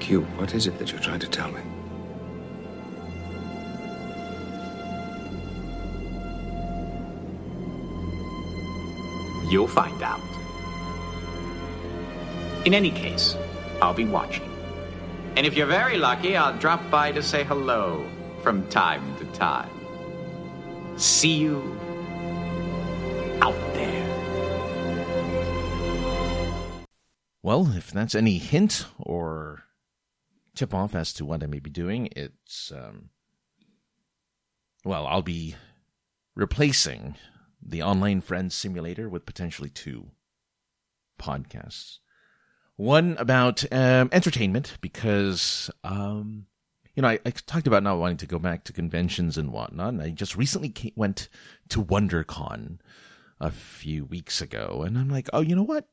Q, 0.00 0.22
what 0.36 0.54
is 0.54 0.66
it 0.66 0.78
that 0.78 0.90
you're 0.90 1.00
trying 1.00 1.20
to 1.20 1.28
tell 1.28 1.50
me? 1.50 1.60
You'll 9.50 9.68
find 9.68 10.02
out. 10.02 10.33
In 12.64 12.72
any 12.74 12.90
case, 12.90 13.36
I'll 13.82 13.94
be 13.94 14.04
watching. 14.04 14.50
And 15.36 15.46
if 15.46 15.56
you're 15.56 15.66
very 15.66 15.98
lucky, 15.98 16.36
I'll 16.36 16.56
drop 16.58 16.80
by 16.90 17.12
to 17.12 17.22
say 17.22 17.44
hello 17.44 18.06
from 18.42 18.66
time 18.68 19.16
to 19.18 19.24
time. 19.38 19.70
See 20.96 21.34
you 21.34 21.76
out 23.40 23.54
there. 23.74 23.94
well, 27.44 27.76
if 27.76 27.90
that's 27.90 28.14
any 28.14 28.38
hint 28.38 28.86
or 28.98 29.64
tip 30.54 30.72
off 30.72 30.94
as 30.94 31.12
to 31.12 31.26
what 31.26 31.42
I 31.42 31.46
may 31.46 31.58
be 31.58 31.68
doing, 31.68 32.08
it's 32.16 32.72
um, 32.72 33.10
well, 34.82 35.06
I'll 35.06 35.20
be 35.20 35.54
replacing 36.34 37.16
the 37.60 37.82
online 37.82 38.22
friends 38.22 38.54
simulator 38.54 39.10
with 39.10 39.26
potentially 39.26 39.68
two 39.68 40.06
podcasts. 41.20 41.98
One 42.76 43.16
about 43.18 43.64
um, 43.72 44.08
entertainment 44.12 44.78
because 44.80 45.70
um, 45.84 46.46
you 46.96 47.02
know 47.02 47.08
I, 47.08 47.20
I, 47.24 47.30
talked 47.30 47.68
about 47.68 47.84
not 47.84 47.98
wanting 47.98 48.16
to 48.18 48.26
go 48.26 48.40
back 48.40 48.64
to 48.64 48.72
conventions 48.72 49.38
and 49.38 49.52
whatnot. 49.52 49.90
And 49.90 50.02
I 50.02 50.10
just 50.10 50.36
recently 50.36 50.70
came, 50.70 50.92
went 50.96 51.28
to 51.68 51.84
WonderCon 51.84 52.78
a 53.40 53.50
few 53.50 54.04
weeks 54.04 54.40
ago, 54.40 54.82
and 54.84 54.98
I'm 54.98 55.08
like, 55.08 55.30
oh, 55.32 55.40
you 55.40 55.54
know 55.54 55.62
what? 55.62 55.86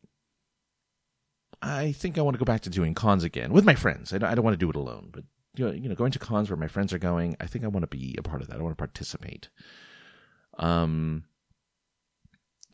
I 1.62 1.92
think 1.92 2.18
I 2.18 2.22
want 2.22 2.34
to 2.34 2.40
go 2.40 2.46
back 2.46 2.62
to 2.62 2.72
doing 2.72 2.96
cons 2.96 3.24
again 3.24 3.54
with 3.54 3.64
my 3.64 3.76
friends. 3.76 4.12
I 4.12 4.18
don't, 4.18 4.30
I 4.30 4.36
don't 4.36 4.44
want 4.44 4.56
to 4.56 4.66
do 4.66 4.70
it 4.70 4.76
alone, 4.76 5.10
but 5.12 5.24
you 5.56 5.66
know, 5.66 5.72
you 5.72 5.90
know, 5.90 5.96
going 5.96 6.12
to 6.12 6.20
cons 6.20 6.50
where 6.50 6.58
my 6.58 6.68
friends 6.68 6.94
are 6.94 6.98
going, 6.98 7.36
I 7.40 7.46
think 7.46 7.64
I 7.64 7.68
want 7.68 7.84
to 7.84 7.88
be 7.88 8.16
a 8.18 8.24
part 8.24 8.42
of 8.42 8.48
that. 8.48 8.60
I 8.60 8.64
want 8.64 8.76
to 8.76 8.82
participate. 8.82 9.50
Um, 10.58 11.26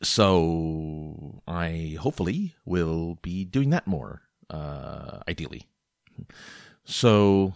so 0.02 1.42
I 1.46 1.96
hopefully 2.00 2.54
will 2.64 3.18
be 3.22 3.44
doing 3.44 3.70
that 3.70 3.86
more, 3.86 4.22
uh, 4.50 5.20
ideally. 5.28 5.68
So 6.84 7.54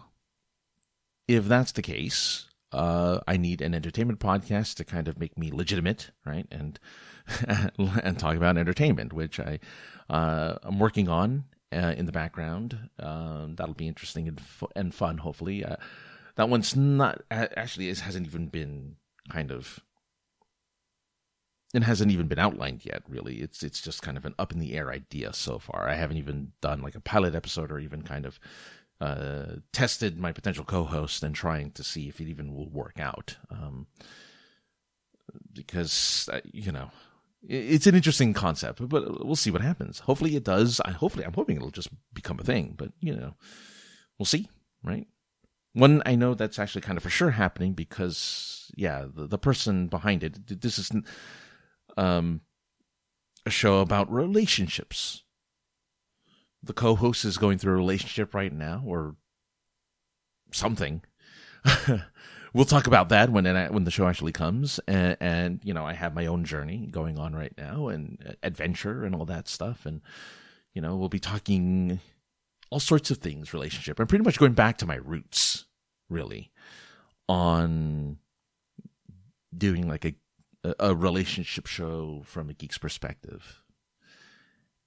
if 1.29 1.47
that's 1.47 1.73
the 1.73 1.83
case, 1.83 2.49
uh, 2.73 3.21
I 3.27 3.37
need 3.37 3.61
an 3.61 3.75
entertainment 3.75 4.19
podcast 4.19 4.77
to 4.77 4.85
kind 4.85 5.09
of 5.09 5.19
make 5.19 5.39
me 5.39 5.51
legitimate, 5.51 6.11
right? 6.25 6.47
And 6.51 6.79
and 7.79 8.19
talk 8.19 8.37
about 8.37 8.59
entertainment, 8.59 9.13
which 9.13 9.39
I 9.39 9.61
uh, 10.11 10.59
I'm 10.63 10.79
working 10.79 11.09
on 11.09 11.45
uh, 11.73 11.95
in 11.97 12.07
the 12.07 12.13
background. 12.13 12.91
Um, 12.99 13.55
that'll 13.57 13.75
be 13.75 13.89
interesting 13.89 14.29
and, 14.29 14.41
and 14.75 14.95
fun, 14.95 15.19
hopefully. 15.19 15.65
Uh, 15.65 15.77
that 16.37 16.49
one's 16.49 16.75
not 16.75 17.23
actually 17.31 17.89
it 17.91 18.01
hasn't 18.01 18.27
even 18.27 18.49
been 18.49 18.97
kind 19.29 19.53
of 19.53 19.81
it 21.75 21.83
hasn't 21.83 22.11
even 22.11 22.26
been 22.26 22.38
outlined 22.38 22.85
yet 22.85 23.02
really 23.09 23.37
it's 23.37 23.62
it's 23.62 23.81
just 23.81 24.02
kind 24.02 24.17
of 24.17 24.25
an 24.25 24.35
up 24.38 24.52
in 24.52 24.59
the 24.59 24.75
air 24.75 24.91
idea 24.91 25.33
so 25.33 25.59
far 25.59 25.88
i 25.88 25.95
haven't 25.95 26.19
even 26.19 26.52
done 26.61 26.83
like 26.83 26.95
a 26.95 27.00
pilot 27.00 27.35
episode 27.35 27.71
or 27.71 27.79
even 27.79 28.02
kind 28.02 28.26
of 28.26 28.38
uh, 29.00 29.57
tested 29.73 30.17
my 30.17 30.31
potential 30.31 30.64
co-host 30.64 31.25
and 31.25 31.35
trying 31.35 31.73
to 31.73 31.83
see 31.83 32.09
if 32.09 32.21
it 32.21 32.29
even 32.29 32.55
will 32.55 32.69
work 32.71 33.00
out 33.00 33.37
um, 33.50 33.88
because 35.52 36.29
uh, 36.33 36.41
you 36.45 36.71
know 36.71 36.93
it's 37.49 37.87
an 37.88 37.95
interesting 37.95 38.35
concept, 38.35 38.88
but 38.88 39.25
we'll 39.25 39.35
see 39.35 39.50
what 39.50 39.62
happens. 39.62 40.00
Hopefully 40.00 40.37
it 40.37 40.45
does. 40.45 40.81
I 40.85 40.93
hopefully 40.93 41.25
I'm 41.25 41.33
hoping 41.33 41.57
it'll 41.57 41.71
just 41.71 41.88
become 42.14 42.38
a 42.38 42.45
thing, 42.45 42.75
but 42.76 42.93
you 43.00 43.14
know, 43.14 43.35
we'll 44.19 44.26
see, 44.26 44.49
right? 44.85 45.07
One 45.73 46.02
I 46.07 46.14
know 46.14 46.35
that's 46.35 46.59
actually 46.59 46.83
kind 46.83 46.97
of 46.97 47.02
for 47.02 47.11
sure 47.11 47.31
happening 47.31 47.73
because 47.73 48.71
yeah, 48.76 49.07
the, 49.12 49.26
the 49.26 49.38
person 49.38 49.88
behind 49.88 50.23
it. 50.23 50.61
This 50.61 50.79
is 50.79 50.91
um 51.97 52.41
a 53.45 53.51
show 53.51 53.81
about 53.81 54.13
relationships. 54.13 55.25
The 56.63 56.73
co-host 56.73 57.25
is 57.25 57.39
going 57.39 57.59
through 57.59 57.73
a 57.73 57.77
relationship 57.77 58.35
right 58.35 58.53
now, 58.53 58.83
or 58.87 59.17
something. 60.53 61.03
we'll 62.55 62.65
talk 62.65 62.87
about 62.87 63.09
that 63.09 63.31
when 63.31 63.47
it, 63.47 63.73
when 63.73 63.83
the 63.85 63.91
show 63.91 64.07
actually 64.07 64.31
comes. 64.31 64.79
And, 64.87 65.17
and, 65.19 65.61
you 65.65 65.75
know, 65.75 65.85
I 65.85 65.95
have 65.95 66.15
my 66.15 66.27
own 66.27 66.45
journey 66.45 66.89
going 66.91 67.19
on 67.19 67.35
right 67.35 67.53
now 67.59 67.89
and 67.89 68.37
adventure 68.45 69.05
and 69.05 69.15
all 69.15 69.25
that 69.25 69.49
stuff. 69.49 69.87
And 69.87 70.03
you 70.75 70.81
know, 70.81 70.97
we'll 70.97 71.09
be 71.09 71.19
talking 71.19 72.01
all 72.71 72.81
sorts 72.81 73.11
of 73.11 73.19
things 73.19 73.53
relationship. 73.53 74.00
I'm 74.00 74.07
pretty 74.07 74.25
much 74.25 74.39
going 74.39 74.55
back 74.55 74.78
to 74.78 74.87
my 74.87 74.97
roots, 74.97 75.67
really, 76.09 76.50
on 77.28 78.19
doing 79.57 79.89
like 79.89 80.05
a 80.05 80.15
a 80.79 80.95
relationship 80.95 81.67
show 81.67 82.23
from 82.25 82.49
a 82.49 82.55
geek's 82.55 82.79
perspective. 82.79 83.63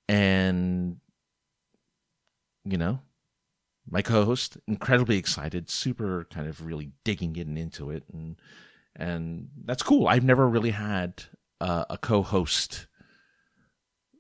And 0.08 0.98
you 2.64 2.78
know, 2.78 3.00
my 3.90 4.02
co-host 4.02 4.58
incredibly 4.68 5.18
excited 5.18 5.70
super 5.70 6.28
kind 6.32 6.48
of 6.48 6.66
really 6.66 6.92
digging 7.04 7.36
in 7.36 7.58
into 7.58 7.92
it 7.92 8.04
and 8.12 8.38
and 8.96 9.50
that's 9.66 9.84
cool 9.84 10.08
i've 10.08 10.24
never 10.24 10.48
really 10.48 10.72
had 10.72 11.24
uh, 11.62 11.86
a 11.90 11.98
co-host 11.98 12.88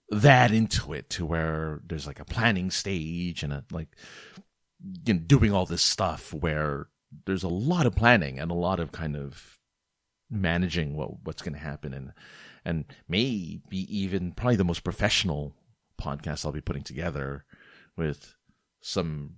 that 0.09 0.51
into 0.51 0.93
it 0.93 1.09
to 1.09 1.25
where 1.25 1.81
there's 1.85 2.07
like 2.07 2.19
a 2.19 2.25
planning 2.25 2.69
stage 2.69 3.43
and 3.43 3.51
a 3.51 3.63
like 3.71 3.89
you 5.05 5.15
know, 5.15 5.19
doing 5.19 5.51
all 5.51 5.65
this 5.65 5.81
stuff 5.81 6.33
where 6.33 6.87
there's 7.25 7.43
a 7.43 7.49
lot 7.49 7.85
of 7.85 7.95
planning 7.95 8.39
and 8.39 8.51
a 8.51 8.55
lot 8.55 8.79
of 8.79 8.91
kind 8.91 9.15
of 9.15 9.54
managing 10.35 10.95
what 10.95 11.23
what's 11.23 11.41
going 11.41 11.53
to 11.53 11.59
happen 11.59 11.93
and 11.93 12.13
and 12.65 12.85
maybe 13.07 13.61
even 13.71 14.31
probably 14.31 14.55
the 14.55 14.63
most 14.63 14.83
professional 14.83 15.55
podcast 16.01 16.45
I'll 16.45 16.51
be 16.51 16.61
putting 16.61 16.83
together 16.83 17.45
with 17.95 18.35
some 18.81 19.37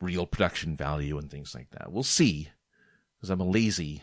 real 0.00 0.26
production 0.26 0.76
value 0.76 1.18
and 1.18 1.30
things 1.30 1.54
like 1.54 1.70
that. 1.70 1.90
We'll 1.90 2.02
see, 2.02 2.50
because 3.16 3.30
I'm 3.30 3.40
a 3.40 3.44
lazy 3.44 4.02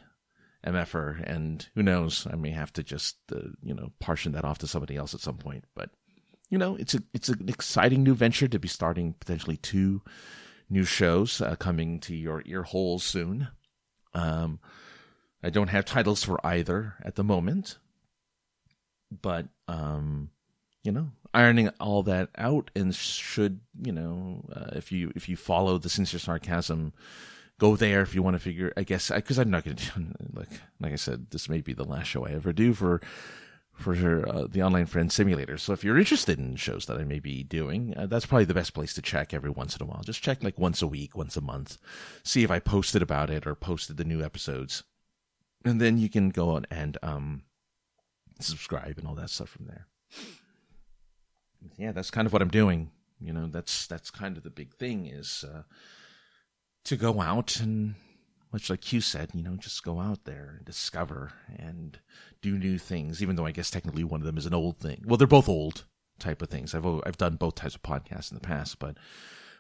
MFer, 0.65 1.23
and 1.25 1.67
who 1.75 1.83
knows, 1.83 2.27
I 2.29 2.35
may 2.35 2.51
have 2.51 2.73
to 2.73 2.83
just 2.83 3.17
uh, 3.33 3.49
you 3.61 3.73
know 3.73 3.91
partition 3.99 4.31
that 4.33 4.45
off 4.45 4.59
to 4.59 4.67
somebody 4.67 4.95
else 4.95 5.13
at 5.13 5.19
some 5.19 5.37
point. 5.37 5.65
But 5.75 5.91
you 6.49 6.57
know, 6.57 6.75
it's 6.75 6.93
a 6.93 7.03
it's 7.13 7.29
an 7.29 7.47
exciting 7.47 8.03
new 8.03 8.15
venture 8.15 8.47
to 8.47 8.59
be 8.59 8.67
starting 8.67 9.13
potentially 9.13 9.57
two 9.57 10.01
new 10.69 10.85
shows 10.85 11.41
uh, 11.41 11.55
coming 11.55 11.99
to 11.99 12.15
your 12.15 12.41
ear 12.45 12.63
holes 12.63 13.03
soon. 13.03 13.49
Um, 14.13 14.59
I 15.43 15.49
don't 15.49 15.69
have 15.69 15.85
titles 15.85 16.23
for 16.23 16.43
either 16.45 16.95
at 17.03 17.15
the 17.15 17.23
moment, 17.23 17.77
but 19.11 19.47
um, 19.67 20.29
you 20.83 20.91
know, 20.91 21.11
ironing 21.33 21.69
all 21.79 22.03
that 22.03 22.29
out 22.37 22.71
and 22.75 22.95
should, 22.95 23.59
you 23.81 23.91
know, 23.91 24.45
uh, 24.55 24.71
if 24.73 24.91
you 24.91 25.11
if 25.15 25.27
you 25.27 25.35
follow 25.35 25.77
the 25.77 25.89
sincere 25.89 26.19
sarcasm, 26.19 26.93
go 27.59 27.75
there 27.75 28.01
if 28.01 28.15
you 28.15 28.23
want 28.23 28.35
to 28.35 28.39
figure. 28.39 28.71
I 28.77 28.83
guess 28.83 29.11
because 29.11 29.37
I'm 29.37 29.51
not 29.51 29.65
going 29.65 29.77
to 29.77 29.91
like 30.33 30.61
like 30.79 30.93
I 30.93 30.97
said, 30.97 31.31
this 31.31 31.49
may 31.49 31.61
be 31.61 31.73
the 31.73 31.83
last 31.85 32.07
show 32.07 32.25
I 32.25 32.31
ever 32.31 32.53
do 32.53 32.73
for 32.73 33.01
for 33.73 34.29
uh, 34.29 34.47
the 34.47 34.61
online 34.61 34.85
friend 34.85 35.11
simulator. 35.11 35.57
So 35.57 35.73
if 35.73 35.83
you're 35.83 35.97
interested 35.97 36.37
in 36.37 36.55
shows 36.55 36.85
that 36.85 36.99
I 36.99 37.03
may 37.03 37.19
be 37.19 37.43
doing, 37.43 37.93
uh, 37.97 38.05
that's 38.05 38.25
probably 38.25 38.45
the 38.45 38.53
best 38.53 38.73
place 38.73 38.93
to 38.93 39.01
check 39.01 39.33
every 39.33 39.49
once 39.49 39.75
in 39.75 39.81
a 39.81 39.85
while. 39.85 40.03
Just 40.03 40.21
check 40.21 40.43
like 40.43 40.59
once 40.59 40.81
a 40.81 40.87
week, 40.87 41.17
once 41.17 41.35
a 41.35 41.41
month, 41.41 41.79
see 42.23 42.43
if 42.43 42.51
I 42.51 42.59
posted 42.59 43.01
about 43.01 43.31
it 43.31 43.47
or 43.47 43.55
posted 43.55 43.97
the 43.97 44.03
new 44.03 44.23
episodes, 44.23 44.83
and 45.65 45.79
then 45.79 45.97
you 45.97 46.09
can 46.09 46.29
go 46.29 46.51
on 46.51 46.65
and 46.69 46.97
um 47.01 47.43
subscribe 48.39 48.97
and 48.97 49.07
all 49.07 49.15
that 49.15 49.29
stuff 49.29 49.49
from 49.49 49.65
there 49.65 49.87
yeah, 51.77 51.91
that's 51.91 52.11
kind 52.11 52.25
of 52.25 52.33
what 52.33 52.41
I'm 52.41 52.49
doing. 52.49 52.91
You 53.19 53.33
know, 53.33 53.47
that's 53.47 53.87
that's 53.87 54.11
kind 54.11 54.37
of 54.37 54.43
the 54.43 54.49
big 54.49 54.73
thing 54.73 55.05
is 55.05 55.45
uh, 55.47 55.63
to 56.85 56.97
go 56.97 57.21
out 57.21 57.59
and, 57.59 57.95
much 58.51 58.69
like 58.69 58.91
you 58.91 59.01
said, 59.01 59.31
you 59.33 59.41
know, 59.41 59.55
just 59.55 59.83
go 59.83 59.99
out 59.99 60.25
there 60.25 60.55
and 60.57 60.65
discover 60.65 61.33
and 61.57 61.99
do 62.41 62.57
new 62.57 62.77
things. 62.77 63.21
Even 63.21 63.35
though 63.35 63.45
I 63.45 63.51
guess 63.51 63.71
technically 63.71 64.03
one 64.03 64.21
of 64.21 64.25
them 64.25 64.37
is 64.37 64.45
an 64.45 64.53
old 64.53 64.77
thing. 64.77 65.03
Well, 65.05 65.17
they're 65.17 65.27
both 65.27 65.49
old 65.49 65.85
type 66.19 66.41
of 66.41 66.49
things. 66.49 66.75
I've 66.75 66.85
I've 66.85 67.17
done 67.17 67.35
both 67.35 67.55
types 67.55 67.75
of 67.75 67.83
podcasts 67.83 68.31
in 68.31 68.35
the 68.35 68.41
past, 68.41 68.79
but 68.79 68.97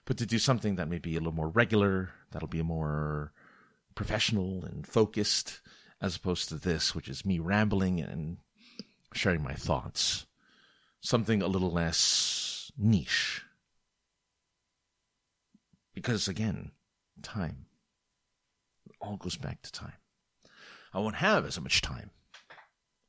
but 0.05 0.17
to 0.17 0.25
do 0.25 0.39
something 0.39 0.75
that 0.75 0.89
may 0.89 0.99
be 0.99 1.15
a 1.15 1.19
little 1.19 1.33
more 1.33 1.49
regular, 1.49 2.09
that'll 2.31 2.49
be 2.49 2.59
a 2.59 2.65
more 2.65 3.31
professional 3.95 4.65
and 4.65 4.85
focused, 4.85 5.61
as 6.03 6.17
opposed 6.17 6.49
to 6.49 6.55
this, 6.55 6.93
which 6.93 7.07
is 7.07 7.25
me 7.25 7.39
rambling 7.39 8.01
and 8.01 8.37
sharing 9.13 9.41
my 9.41 9.53
thoughts 9.53 10.25
something 10.99 11.41
a 11.41 11.47
little 11.47 11.71
less 11.71 12.71
niche. 12.77 13.41
Because 15.93 16.27
again, 16.27 16.71
time. 17.21 17.67
It 18.85 18.91
all 18.99 19.15
goes 19.15 19.37
back 19.37 19.61
to 19.61 19.71
time. 19.71 19.93
I 20.93 20.99
won't 20.99 21.15
have 21.15 21.45
as 21.45 21.59
much 21.59 21.81
time. 21.81 22.11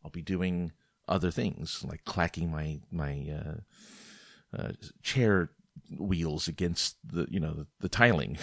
I'll 0.05 0.11
be 0.11 0.23
doing 0.23 0.73
other 1.09 1.33
things 1.33 1.85
like 1.87 2.05
clacking 2.05 2.51
my 2.51 2.81
my 2.93 3.27
uh, 3.29 4.57
uh, 4.57 4.73
chair 5.03 5.51
wheels 5.99 6.47
against 6.47 6.97
the 7.05 7.27
you 7.29 7.41
know 7.41 7.55
the, 7.55 7.67
the 7.81 7.89
tiling. 7.89 8.39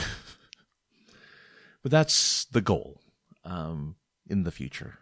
but 1.84 1.92
that's 1.92 2.46
the 2.46 2.62
goal 2.62 3.02
um, 3.44 3.96
in 4.32 4.44
the 4.44 4.52
future 4.52 4.98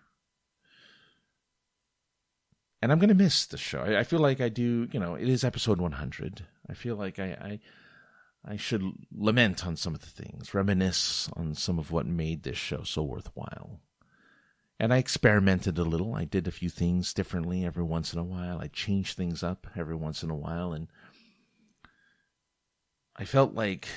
and 2.82 2.92
I'm 2.92 3.00
gonna 3.00 3.14
miss 3.14 3.46
the 3.46 3.58
show. 3.58 3.82
I, 3.82 4.00
I, 4.00 4.04
feel 4.04 4.20
like 4.20 4.40
I 4.40 4.50
do. 4.50 4.88
You 4.92 5.00
know, 5.00 5.16
it 5.16 5.28
is 5.28 5.44
episode 5.44 5.82
100. 5.82 6.46
I 6.70 6.74
feel 6.74 6.96
like 6.96 7.20
I, 7.20 7.26
I, 7.26 7.60
I 8.46 8.56
should 8.56 8.84
lament 9.12 9.66
on 9.66 9.76
some 9.76 9.94
of 9.94 10.02
the 10.02 10.08
things, 10.08 10.54
reminisce 10.54 11.30
on 11.36 11.56
some 11.56 11.78
of 11.78 11.92
what 11.92 12.06
made 12.06 12.44
this 12.44 12.58
show 12.58 12.84
so 12.84 13.04
worthwhile. 13.04 13.82
And 14.80 14.94
I 14.94 14.98
experimented 14.98 15.78
a 15.78 15.84
little. 15.84 16.16
I 16.16 16.24
did 16.24 16.48
a 16.48 16.52
few 16.52 16.70
things 16.70 17.14
differently 17.14 17.66
every 17.66 17.84
once 17.84 18.14
in 18.14 18.20
a 18.20 18.24
while. 18.24 18.60
I 18.62 18.68
changed 18.68 19.18
things 19.18 19.44
up 19.44 19.68
every 19.76 19.96
once 19.96 20.24
in 20.24 20.30
a 20.30 20.36
while, 20.36 20.72
and 20.72 20.88
I 23.18 23.26
felt 23.26 23.54
like, 23.54 23.90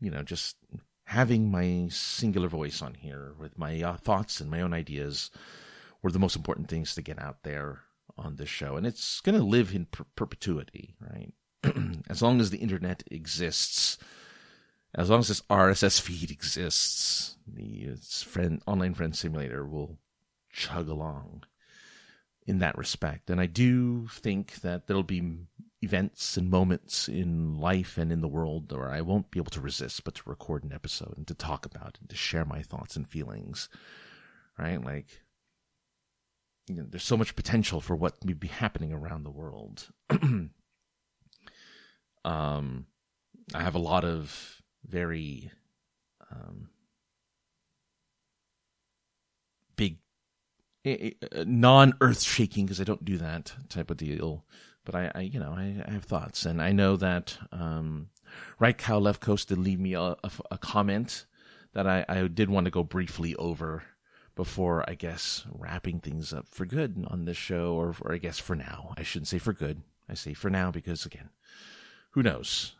you 0.00 0.10
know, 0.10 0.22
just 0.22 0.56
having 1.12 1.50
my 1.50 1.86
singular 1.90 2.48
voice 2.48 2.80
on 2.80 2.94
here 2.94 3.34
with 3.38 3.58
my 3.58 3.82
uh, 3.82 3.96
thoughts 3.96 4.40
and 4.40 4.50
my 4.50 4.62
own 4.62 4.72
ideas 4.72 5.30
were 6.00 6.10
the 6.10 6.18
most 6.18 6.34
important 6.34 6.68
things 6.68 6.94
to 6.94 7.02
get 7.02 7.20
out 7.20 7.42
there 7.42 7.82
on 8.16 8.36
this 8.36 8.48
show. 8.48 8.76
And 8.76 8.86
it's 8.86 9.20
going 9.20 9.36
to 9.38 9.44
live 9.44 9.74
in 9.74 9.84
per- 9.84 10.06
perpetuity, 10.16 10.94
right? 11.00 11.34
as 12.08 12.22
long 12.22 12.40
as 12.40 12.48
the 12.48 12.58
internet 12.58 13.02
exists, 13.10 13.98
as 14.94 15.10
long 15.10 15.20
as 15.20 15.28
this 15.28 15.42
RSS 15.42 16.00
feed 16.00 16.30
exists, 16.30 17.36
the 17.46 17.90
friend 18.24 18.62
online 18.66 18.94
friend 18.94 19.14
simulator 19.14 19.66
will 19.66 19.98
chug 20.50 20.88
along 20.88 21.44
in 22.46 22.58
that 22.60 22.78
respect. 22.78 23.28
And 23.28 23.38
I 23.38 23.46
do 23.46 24.08
think 24.08 24.62
that 24.62 24.86
there'll 24.86 25.02
be 25.02 25.46
events 25.82 26.36
and 26.36 26.48
moments 26.48 27.08
in 27.08 27.58
life 27.58 27.98
and 27.98 28.12
in 28.12 28.20
the 28.20 28.28
world 28.28 28.70
where 28.72 28.90
I 28.90 29.00
won't 29.00 29.30
be 29.30 29.40
able 29.40 29.50
to 29.50 29.60
resist 29.60 30.04
but 30.04 30.14
to 30.14 30.22
record 30.26 30.64
an 30.64 30.72
episode 30.72 31.14
and 31.16 31.26
to 31.26 31.34
talk 31.34 31.66
about 31.66 31.98
and 32.00 32.08
to 32.08 32.16
share 32.16 32.44
my 32.44 32.62
thoughts 32.62 32.96
and 32.96 33.08
feelings. 33.08 33.68
Right? 34.58 34.82
Like 34.82 35.22
you 36.68 36.76
know, 36.76 36.86
there's 36.88 37.02
so 37.02 37.16
much 37.16 37.34
potential 37.34 37.80
for 37.80 37.96
what 37.96 38.24
may 38.24 38.34
be 38.34 38.48
happening 38.48 38.92
around 38.92 39.24
the 39.24 39.30
world. 39.30 39.88
um 42.24 42.86
I 43.54 43.62
have 43.62 43.74
a 43.74 43.80
lot 43.80 44.04
of 44.04 44.62
very 44.86 45.50
um 46.30 46.68
big 49.76 49.98
non 50.84 51.94
earth 52.00 52.22
shaking 52.22 52.66
because 52.66 52.80
I 52.80 52.84
don't 52.84 53.04
do 53.04 53.18
that 53.18 53.52
type 53.68 53.90
of 53.90 53.96
deal. 53.96 54.44
But 54.84 54.94
I, 54.94 55.12
I 55.14 55.20
you 55.20 55.38
know, 55.38 55.52
I, 55.56 55.82
I, 55.86 55.92
have 55.92 56.04
thoughts, 56.04 56.44
and 56.44 56.60
I 56.60 56.72
know 56.72 56.96
that 56.96 57.38
um, 57.52 58.08
right 58.58 58.76
cow 58.76 58.98
left 58.98 59.20
coast 59.20 59.48
did 59.48 59.58
leave 59.58 59.78
me 59.78 59.94
a, 59.94 60.00
a, 60.00 60.30
a 60.50 60.58
comment 60.58 61.26
that 61.72 61.86
I, 61.86 62.04
I 62.08 62.26
did 62.26 62.50
want 62.50 62.64
to 62.64 62.70
go 62.70 62.82
briefly 62.82 63.34
over 63.36 63.84
before 64.34 64.88
I 64.88 64.94
guess 64.94 65.44
wrapping 65.50 66.00
things 66.00 66.32
up 66.32 66.48
for 66.48 66.66
good 66.66 67.04
on 67.08 67.24
this 67.24 67.36
show, 67.36 67.74
or, 67.74 67.94
or 68.00 68.12
I 68.12 68.18
guess 68.18 68.38
for 68.38 68.56
now. 68.56 68.94
I 68.96 69.02
shouldn't 69.02 69.28
say 69.28 69.38
for 69.38 69.52
good. 69.52 69.82
I 70.08 70.14
say 70.14 70.34
for 70.34 70.50
now 70.50 70.70
because 70.70 71.06
again, 71.06 71.30
who 72.10 72.22
knows? 72.22 72.74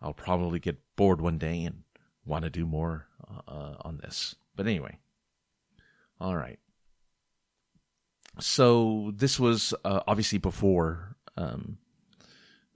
I'll 0.00 0.14
probably 0.14 0.58
get 0.58 0.80
bored 0.96 1.20
one 1.20 1.38
day 1.38 1.64
and 1.64 1.84
want 2.26 2.44
to 2.44 2.50
do 2.50 2.66
more 2.66 3.06
uh, 3.46 3.74
on 3.82 3.98
this. 3.98 4.34
But 4.56 4.66
anyway, 4.66 4.98
all 6.20 6.36
right 6.36 6.58
so 8.38 9.12
this 9.14 9.38
was 9.38 9.74
uh, 9.84 10.00
obviously 10.06 10.38
before, 10.38 11.16
um, 11.36 11.78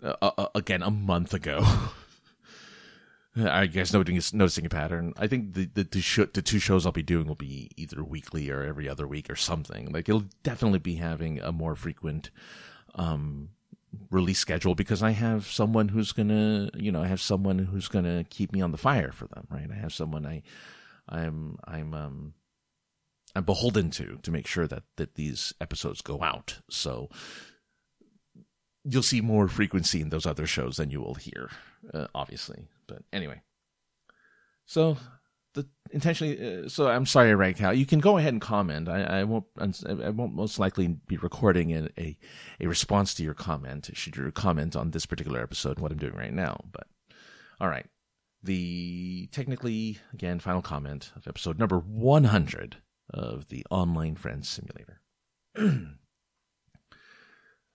uh, 0.03 0.14
uh, 0.23 0.47
again, 0.55 0.83
a 0.83 0.90
month 0.90 1.35
ago. 1.35 1.66
I 3.38 3.66
guess 3.66 3.92
noticing 3.92 4.38
noticing 4.38 4.64
a 4.64 4.71
pattern. 4.71 5.12
I 5.19 5.27
think 5.27 5.53
the 5.53 5.66
the 5.66 5.85
two, 5.85 6.01
sh- 6.01 6.33
the 6.33 6.40
two 6.40 6.59
shows 6.59 6.87
I'll 6.87 6.92
be 6.92 7.03
doing 7.03 7.27
will 7.27 7.35
be 7.35 7.71
either 7.77 8.03
weekly 8.03 8.49
or 8.51 8.62
every 8.62 8.88
other 8.88 9.07
week 9.07 9.29
or 9.29 9.37
something. 9.37 9.92
Like 9.92 10.09
it'll 10.09 10.25
definitely 10.42 10.79
be 10.79 10.95
having 10.95 11.40
a 11.40 11.53
more 11.53 11.75
frequent 11.75 12.31
um, 12.95 13.51
release 14.11 14.38
schedule 14.38 14.75
because 14.75 15.03
I 15.03 15.11
have 15.11 15.47
someone 15.47 15.88
who's 15.88 16.12
gonna, 16.12 16.71
you 16.75 16.90
know, 16.90 17.03
I 17.03 17.07
have 17.07 17.21
someone 17.21 17.59
who's 17.59 17.88
gonna 17.88 18.25
keep 18.25 18.53
me 18.53 18.61
on 18.61 18.73
the 18.73 18.79
fire 18.79 19.12
for 19.12 19.27
them, 19.29 19.47
right? 19.51 19.69
I 19.71 19.75
have 19.75 19.92
someone 19.92 20.27
I, 20.27 20.42
I'm, 21.09 21.59
I'm, 21.64 21.95
um, 21.95 22.35
I'm 23.37 23.44
beholden 23.44 23.90
to 23.90 24.18
to 24.22 24.31
make 24.31 24.46
sure 24.46 24.66
that 24.66 24.85
that 24.96 25.14
these 25.14 25.53
episodes 25.61 26.01
go 26.01 26.22
out. 26.22 26.61
So 26.70 27.11
you'll 28.83 29.03
see 29.03 29.20
more 29.20 29.46
frequency 29.46 30.01
in 30.01 30.09
those 30.09 30.27
other 30.27 30.46
shows 30.46 30.77
than 30.77 30.90
you 30.90 31.01
will 31.01 31.14
here, 31.14 31.51
uh, 31.92 32.07
obviously. 32.14 32.68
But 32.87 33.03
anyway, 33.12 33.42
so 34.64 34.96
the 35.53 35.66
intentionally. 35.90 36.64
Uh, 36.64 36.68
so 36.68 36.88
I'm 36.88 37.05
sorry, 37.05 37.35
right, 37.35 37.55
Cal. 37.55 37.75
You 37.75 37.85
can 37.85 37.99
go 37.99 38.16
ahead 38.16 38.33
and 38.33 38.40
comment. 38.40 38.88
I, 38.88 39.03
I 39.03 39.25
won't. 39.25 39.44
I 39.59 40.11
won't 40.11 40.35
most 40.35 40.59
likely 40.59 40.96
be 41.07 41.18
recording 41.18 41.72
a, 41.72 41.88
a 41.99 42.16
a 42.61 42.66
response 42.66 43.12
to 43.14 43.22
your 43.22 43.35
comment. 43.35 43.90
Should 43.92 44.16
you 44.16 44.31
comment 44.33 44.75
on 44.75 44.92
this 44.92 45.05
particular 45.05 45.42
episode, 45.42 45.79
what 45.79 45.92
I'm 45.92 45.99
doing 45.99 46.14
right 46.14 46.33
now? 46.33 46.61
But 46.72 46.87
all 47.61 47.68
right. 47.68 47.87
The 48.42 49.29
technically 49.33 49.99
again 50.14 50.38
final 50.38 50.62
comment 50.62 51.12
of 51.16 51.27
episode 51.27 51.59
number 51.59 51.79
100 51.79 52.77
of 53.16 53.48
the 53.48 53.64
online 53.70 54.14
friends 54.14 54.48
simulator. 54.48 55.00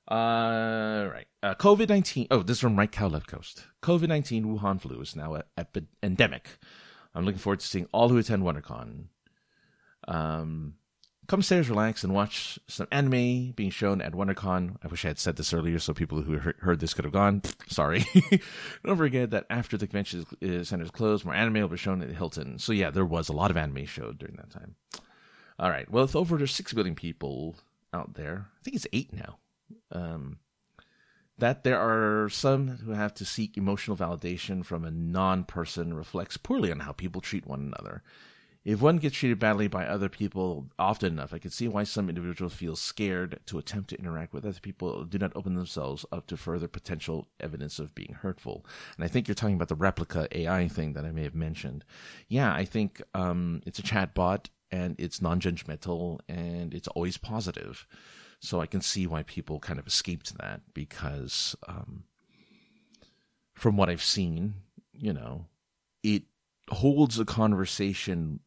uh, 0.09 1.09
right. 1.11 1.25
Uh, 1.43 1.55
COVID 1.55 1.89
19. 1.89 2.27
Oh, 2.31 2.43
this 2.43 2.57
is 2.57 2.61
from 2.61 2.77
Right 2.77 2.91
Cow 2.91 3.07
Left 3.07 3.27
Coast. 3.27 3.65
COVID 3.81 4.07
19 4.07 4.45
Wuhan 4.45 4.79
flu 4.79 5.01
is 5.01 5.15
now 5.15 5.41
an 5.57 5.87
endemic. 6.03 6.59
I'm 7.13 7.25
looking 7.25 7.39
forward 7.39 7.59
to 7.59 7.67
seeing 7.67 7.87
all 7.91 8.09
who 8.09 8.17
attend 8.17 8.43
WonderCon. 8.43 9.05
Um, 10.07 10.75
come 11.27 11.39
upstairs, 11.39 11.69
relax, 11.69 12.03
and 12.03 12.13
watch 12.13 12.57
some 12.67 12.87
anime 12.91 13.51
being 13.51 13.69
shown 13.69 14.01
at 14.01 14.13
WonderCon. 14.13 14.77
I 14.83 14.87
wish 14.87 15.03
I 15.03 15.09
had 15.09 15.19
said 15.19 15.35
this 15.35 15.53
earlier 15.53 15.79
so 15.79 15.93
people 15.93 16.21
who 16.21 16.37
heard 16.37 16.79
this 16.79 16.93
could 16.93 17.05
have 17.05 17.13
gone. 17.13 17.41
Sorry. 17.67 18.05
Don't 18.85 18.97
forget 18.97 19.31
that 19.31 19.45
after 19.49 19.77
the 19.77 19.87
convention 19.87 20.25
center 20.63 20.83
is 20.83 20.91
closed, 20.91 21.25
more 21.25 21.33
anime 21.33 21.55
will 21.55 21.67
be 21.67 21.77
shown 21.77 22.01
at 22.01 22.11
Hilton. 22.11 22.59
So 22.59 22.71
yeah, 22.71 22.91
there 22.91 23.05
was 23.05 23.27
a 23.27 23.33
lot 23.33 23.51
of 23.51 23.57
anime 23.57 23.85
showed 23.85 24.19
during 24.19 24.35
that 24.35 24.51
time. 24.51 24.75
All 25.61 25.69
right. 25.69 25.89
Well, 25.91 26.05
with 26.05 26.15
over 26.15 26.45
6 26.45 26.73
billion 26.73 26.95
people 26.95 27.55
out 27.93 28.15
there, 28.15 28.47
I 28.59 28.63
think 28.63 28.75
it's 28.75 28.87
8 28.91 29.13
now, 29.13 29.37
um, 29.91 30.39
that 31.37 31.63
there 31.63 31.79
are 31.79 32.29
some 32.29 32.67
who 32.67 32.93
have 32.93 33.13
to 33.13 33.25
seek 33.25 33.57
emotional 33.57 33.95
validation 33.95 34.65
from 34.65 34.83
a 34.83 34.91
non 34.91 35.43
person 35.43 35.93
reflects 35.93 36.35
poorly 36.35 36.71
on 36.71 36.79
how 36.79 36.93
people 36.93 37.21
treat 37.21 37.45
one 37.45 37.61
another. 37.61 38.01
If 38.65 38.81
one 38.81 38.97
gets 38.97 39.17
treated 39.17 39.37
badly 39.39 39.67
by 39.67 39.85
other 39.85 40.09
people 40.09 40.67
often 40.79 41.13
enough, 41.13 41.33
I 41.33 41.39
can 41.39 41.51
see 41.51 41.67
why 41.67 41.83
some 41.83 42.09
individuals 42.09 42.53
feel 42.53 42.75
scared 42.75 43.39
to 43.47 43.59
attempt 43.59 43.89
to 43.89 43.97
interact 43.97 44.33
with 44.33 44.45
other 44.45 44.59
people, 44.59 45.03
do 45.03 45.17
not 45.19 45.35
open 45.35 45.55
themselves 45.55 46.05
up 46.11 46.25
to 46.27 46.37
further 46.37 46.67
potential 46.67 47.27
evidence 47.39 47.77
of 47.77 47.95
being 47.95 48.17
hurtful. 48.21 48.65
And 48.95 49.05
I 49.05 49.07
think 49.07 49.27
you're 49.27 49.35
talking 49.35 49.55
about 49.55 49.69
the 49.69 49.75
Replika 49.75 50.27
AI 50.31 50.67
thing 50.67 50.93
that 50.93 51.05
I 51.05 51.11
may 51.11 51.23
have 51.23 51.35
mentioned. 51.35 51.85
Yeah, 52.27 52.53
I 52.53 52.65
think 52.65 53.01
um, 53.15 53.61
it's 53.65 53.79
a 53.79 53.83
chat 53.83 54.13
bot 54.13 54.49
and 54.71 54.95
it's 54.97 55.21
non-judgmental 55.21 56.19
and 56.27 56.73
it's 56.73 56.87
always 56.89 57.17
positive. 57.17 57.87
So 58.39 58.61
I 58.61 58.65
can 58.65 58.81
see 58.81 59.05
why 59.05 59.23
people 59.23 59.59
kind 59.59 59.79
of 59.79 59.85
escaped 59.85 60.37
that 60.37 60.61
because, 60.73 61.55
um, 61.67 62.03
from 63.53 63.77
what 63.77 63.89
I've 63.89 64.03
seen, 64.03 64.55
you 64.93 65.13
know, 65.13 65.45
it 66.03 66.23
holds 66.69 67.19
a 67.19 67.25
conversation 67.25 68.39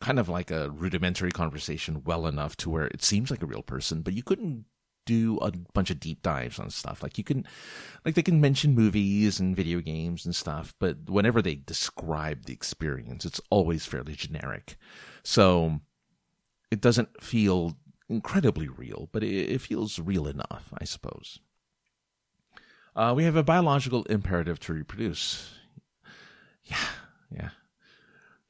kind 0.00 0.18
of 0.18 0.28
like 0.28 0.50
a 0.50 0.70
rudimentary 0.70 1.30
conversation 1.30 2.02
well 2.04 2.26
enough 2.26 2.56
to 2.56 2.70
where 2.70 2.86
it 2.86 3.02
seems 3.02 3.30
like 3.30 3.42
a 3.42 3.46
real 3.46 3.62
person, 3.62 4.02
but 4.02 4.14
you 4.14 4.22
couldn't 4.22 4.64
do 5.06 5.38
a 5.38 5.52
bunch 5.72 5.90
of 5.90 6.00
deep 6.00 6.22
dives 6.22 6.58
on 6.58 6.70
stuff. 6.70 7.02
Like 7.02 7.18
you 7.18 7.24
can, 7.24 7.46
like 8.04 8.14
they 8.14 8.22
can 8.22 8.40
mention 8.40 8.74
movies 8.74 9.40
and 9.40 9.56
video 9.56 9.80
games 9.80 10.24
and 10.24 10.34
stuff, 10.34 10.74
but 10.78 11.08
whenever 11.08 11.42
they 11.42 11.54
describe 11.54 12.44
the 12.44 12.52
experience, 12.52 13.24
it's 13.24 13.40
always 13.50 13.86
fairly 13.86 14.14
generic. 14.14 14.76
So 15.22 15.80
it 16.70 16.80
doesn't 16.80 17.22
feel 17.22 17.76
incredibly 18.08 18.68
real, 18.68 19.08
but 19.12 19.22
it, 19.22 19.50
it 19.50 19.60
feels 19.60 19.98
real 19.98 20.26
enough, 20.26 20.72
I 20.78 20.84
suppose. 20.84 21.40
Uh, 22.94 23.12
we 23.16 23.24
have 23.24 23.36
a 23.36 23.42
biological 23.42 24.02
imperative 24.04 24.58
to 24.60 24.72
reproduce. 24.72 25.54
Yeah, 26.64 26.76
yeah 27.30 27.50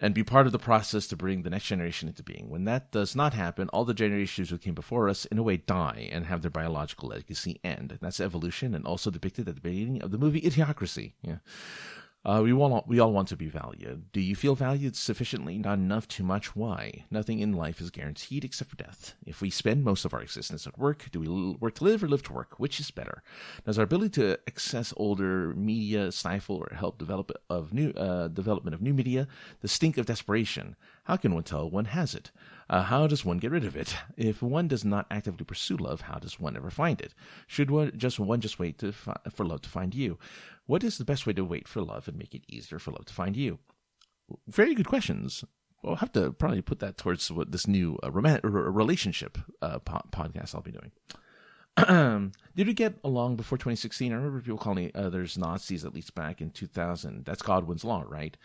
and 0.01 0.15
be 0.15 0.25
part 0.25 0.47
of 0.47 0.53
the 0.53 0.59
process 0.59 1.07
to 1.09 1.17
bring 1.17 1.43
the 1.43 1.51
next 1.51 1.67
generation 1.67 2.09
into 2.09 2.23
being. 2.23 2.49
When 2.49 2.65
that 2.65 2.91
does 2.91 3.15
not 3.15 3.35
happen, 3.35 3.69
all 3.69 3.85
the 3.85 3.95
generations 3.95 4.51
who 4.51 4.59
came 4.59 4.75
before 4.75 5.09
us, 5.09 5.27
in 5.27 5.39
a 5.39 5.43
way, 5.43 5.59
die 5.59 6.09
and 6.11 6.27
have 6.27 6.43
their 6.43 6.51
biological 6.51 7.11
legacy 7.11 7.61
end. 7.63 7.91
And 7.93 8.01
that's 8.01 8.21
evolution 8.21 8.75
and 8.75 8.87
also 8.87 9.11
depicted 9.11 9.49
at 9.49 9.57
the 9.57 9.61
beginning 9.61 10.03
of 10.03 10.11
the 10.11 10.19
movie 10.19 10.41
Idiocracy. 10.41 11.13
Yeah. 11.23 11.39
Uh, 12.23 12.43
we 12.45 12.53
all 12.53 12.85
we 12.87 13.01
all 13.01 13.13
want 13.13 13.29
to 13.29 13.37
be 13.37 13.49
valued. 13.49 14.13
Do 14.13 14.21
you 14.21 14.37
feel 14.37 14.55
valued 14.55 14.95
sufficiently? 14.95 15.57
Not 15.57 15.79
enough? 15.79 16.07
Too 16.07 16.23
much? 16.23 16.55
Why? 16.55 17.07
Nothing 17.11 17.39
in 17.39 17.55
life 17.55 17.81
is 17.81 17.91
guaranteed 17.91 18.45
except 18.45 18.69
for 18.69 18.77
death. 18.77 19.15
If 19.25 19.41
we 19.41 19.49
spend 19.49 19.85
most 19.85 20.05
of 20.05 20.13
our 20.13 20.21
existence 20.21 20.67
at 20.67 20.79
work, 20.79 21.07
do 21.13 21.21
we 21.21 21.57
work 21.59 21.77
to 21.77 21.85
live 21.85 22.05
or 22.05 22.09
live 22.09 22.23
to 22.25 22.35
work? 22.35 22.61
Which 22.61 22.79
is 22.79 22.91
better? 22.91 23.23
Does 23.65 23.79
our 23.79 23.85
ability 23.85 24.21
to 24.21 24.39
access 24.47 24.93
older 24.99 25.55
media 25.55 26.13
stifle 26.13 26.57
or 26.57 26.77
help 26.77 26.99
develop 26.99 27.33
of 27.49 27.73
new 27.73 27.91
uh, 27.93 28.29
development 28.29 28.75
of 28.75 28.83
new 28.83 28.93
media? 28.93 29.27
The 29.63 29.69
stink 29.69 29.97
of 29.97 30.05
desperation. 30.05 30.77
How 31.05 31.17
can 31.17 31.33
one 31.33 31.45
tell 31.45 31.71
one 31.71 31.87
has 31.87 32.15
it? 32.15 32.31
Uh, 32.69 32.83
how 32.83 33.07
does 33.07 33.25
one 33.25 33.39
get 33.39 33.51
rid 33.51 33.65
of 33.65 33.75
it? 33.75 33.97
If 34.17 34.43
one 34.43 34.69
does 34.69 34.85
not 34.85 35.07
actively 35.11 35.45
pursue 35.45 35.77
love, 35.77 36.03
how 36.03 36.19
does 36.19 36.39
one 36.39 36.57
ever 36.57 36.71
find 36.71 37.01
it? 37.01 37.15
Should 37.47 37.71
one 37.71 37.93
just 37.97 38.21
one 38.21 38.41
just 38.41 38.59
wait 38.59 38.81
fi- 38.95 39.17
for 39.31 39.45
love 39.45 39.63
to 39.63 39.71
find 39.71 39.95
you? 39.95 40.19
What 40.71 40.85
is 40.85 40.99
the 40.99 41.05
best 41.05 41.27
way 41.27 41.33
to 41.33 41.45
wait 41.45 41.67
for 41.67 41.83
love 41.83 42.07
and 42.07 42.17
make 42.17 42.33
it 42.33 42.45
easier 42.47 42.79
for 42.79 42.93
love 42.93 43.05
to 43.07 43.13
find 43.13 43.37
you? 43.37 43.59
Very 44.47 44.73
good 44.73 44.87
questions. 44.87 45.43
We'll 45.83 45.97
have 45.97 46.13
to 46.13 46.31
probably 46.31 46.63
put 46.63 46.79
that 46.79 46.97
towards 46.97 47.29
what 47.29 47.51
this 47.51 47.67
new 47.67 47.99
uh, 48.05 48.13
rom- 48.13 48.39
relationship 48.45 49.37
uh, 49.61 49.81
po- 49.81 50.07
podcast 50.13 50.55
I'll 50.55 50.63
be 50.63 50.71
doing. 50.71 52.33
Did 52.55 52.69
we 52.69 52.73
get 52.73 53.01
along 53.03 53.35
before 53.35 53.59
2016? 53.59 54.13
I 54.13 54.15
remember 54.15 54.41
people 54.41 54.59
calling 54.59 54.93
others 54.95 55.37
Nazis 55.37 55.85
at 55.85 55.93
least 55.93 56.15
back 56.15 56.41
in 56.41 56.51
2000. 56.51 57.25
That's 57.25 57.43
Godwin's 57.43 57.85
law, 57.85 58.05
right? 58.07 58.37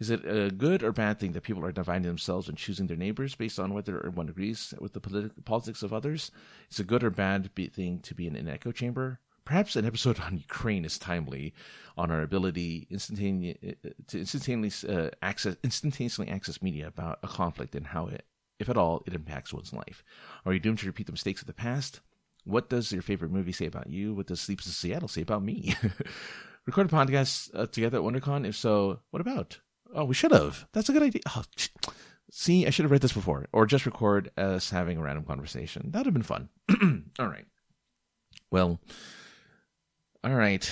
Is 0.00 0.10
it 0.10 0.26
a 0.26 0.50
good 0.50 0.82
or 0.82 0.90
bad 0.90 1.20
thing 1.20 1.30
that 1.30 1.44
people 1.44 1.64
are 1.64 1.70
dividing 1.70 2.08
themselves 2.08 2.48
and 2.48 2.58
choosing 2.58 2.88
their 2.88 2.96
neighbors 2.96 3.36
based 3.36 3.60
on 3.60 3.72
whether 3.72 4.10
one 4.12 4.28
agrees 4.28 4.74
with 4.80 4.94
the 4.94 5.00
politi- 5.00 5.44
politics 5.44 5.84
of 5.84 5.92
others? 5.92 6.32
Is 6.72 6.80
it 6.80 6.82
a 6.82 6.86
good 6.86 7.04
or 7.04 7.10
bad 7.10 7.54
thing 7.54 8.00
to 8.00 8.14
be 8.16 8.26
in 8.26 8.34
an 8.34 8.48
echo 8.48 8.72
chamber? 8.72 9.20
Perhaps 9.48 9.76
an 9.76 9.86
episode 9.86 10.20
on 10.20 10.36
Ukraine 10.36 10.84
is 10.84 10.98
timely 10.98 11.54
on 11.96 12.10
our 12.10 12.20
ability 12.20 12.86
instantaneously 12.90 13.76
to 14.08 14.18
instantaneously 14.18 14.94
uh, 14.94 15.08
access 15.22 15.56
instantaneously 15.64 16.28
access 16.28 16.60
media 16.60 16.86
about 16.86 17.18
a 17.22 17.28
conflict 17.28 17.74
and 17.74 17.86
how 17.86 18.08
it, 18.08 18.26
if 18.58 18.68
at 18.68 18.76
all, 18.76 19.02
it 19.06 19.14
impacts 19.14 19.54
one's 19.54 19.72
life. 19.72 20.04
Are 20.44 20.52
you 20.52 20.58
doomed 20.58 20.80
to 20.80 20.86
repeat 20.86 21.06
the 21.06 21.12
mistakes 21.12 21.40
of 21.40 21.46
the 21.46 21.54
past? 21.54 22.00
What 22.44 22.68
does 22.68 22.92
your 22.92 23.00
favorite 23.00 23.30
movie 23.30 23.52
say 23.52 23.64
about 23.64 23.88
you? 23.88 24.12
What 24.12 24.26
does 24.26 24.38
Sleeps 24.38 24.66
in 24.66 24.72
Seattle 24.72 25.08
say 25.08 25.22
about 25.22 25.42
me? 25.42 25.74
Record 26.66 26.92
a 26.92 26.94
podcast 26.94 27.48
uh, 27.54 27.64
together 27.64 27.96
at 27.96 28.04
WonderCon? 28.04 28.46
If 28.46 28.54
so, 28.54 29.00
what 29.12 29.22
about? 29.22 29.60
Oh, 29.94 30.04
we 30.04 30.14
should 30.14 30.32
have. 30.32 30.66
That's 30.74 30.90
a 30.90 30.92
good 30.92 31.04
idea. 31.04 31.22
Oh, 31.26 31.44
see, 32.30 32.66
I 32.66 32.70
should 32.70 32.82
have 32.82 32.92
read 32.92 33.00
this 33.00 33.14
before. 33.14 33.46
Or 33.52 33.64
just 33.64 33.86
record 33.86 34.30
us 34.36 34.68
having 34.68 34.98
a 34.98 35.02
random 35.02 35.24
conversation. 35.24 35.90
That 35.92 36.00
would 36.00 36.06
have 36.08 36.12
been 36.12 36.22
fun. 36.22 36.50
all 37.18 37.28
right. 37.28 37.46
Well, 38.50 38.78
all 40.24 40.34
right. 40.34 40.70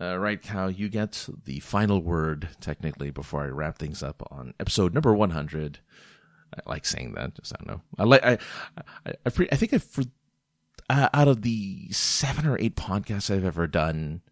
Uh, 0.00 0.18
right, 0.18 0.40
Cow, 0.40 0.68
you 0.68 0.88
get 0.88 1.28
the 1.44 1.60
final 1.60 2.02
word, 2.02 2.48
technically, 2.60 3.10
before 3.10 3.44
I 3.44 3.48
wrap 3.48 3.78
things 3.78 4.02
up 4.02 4.26
on 4.30 4.54
episode 4.60 4.94
number 4.94 5.14
100. 5.14 5.78
I 6.54 6.70
like 6.70 6.84
saying 6.84 7.14
that. 7.14 7.34
Just 7.34 7.52
I 7.52 7.56
don't 7.62 7.68
know. 7.68 7.82
I 7.98 8.04
like. 8.04 8.24
I. 8.24 8.38
I. 8.76 9.12
I, 9.26 9.48
I 9.52 9.56
think 9.56 9.72
I 9.72 9.78
for 9.78 10.02
uh, 10.88 11.08
out 11.14 11.28
of 11.28 11.42
the 11.42 11.90
seven 11.92 12.46
or 12.46 12.58
eight 12.58 12.74
podcasts 12.74 13.34
I've 13.34 13.44
ever 13.44 13.66
done, 13.66 14.22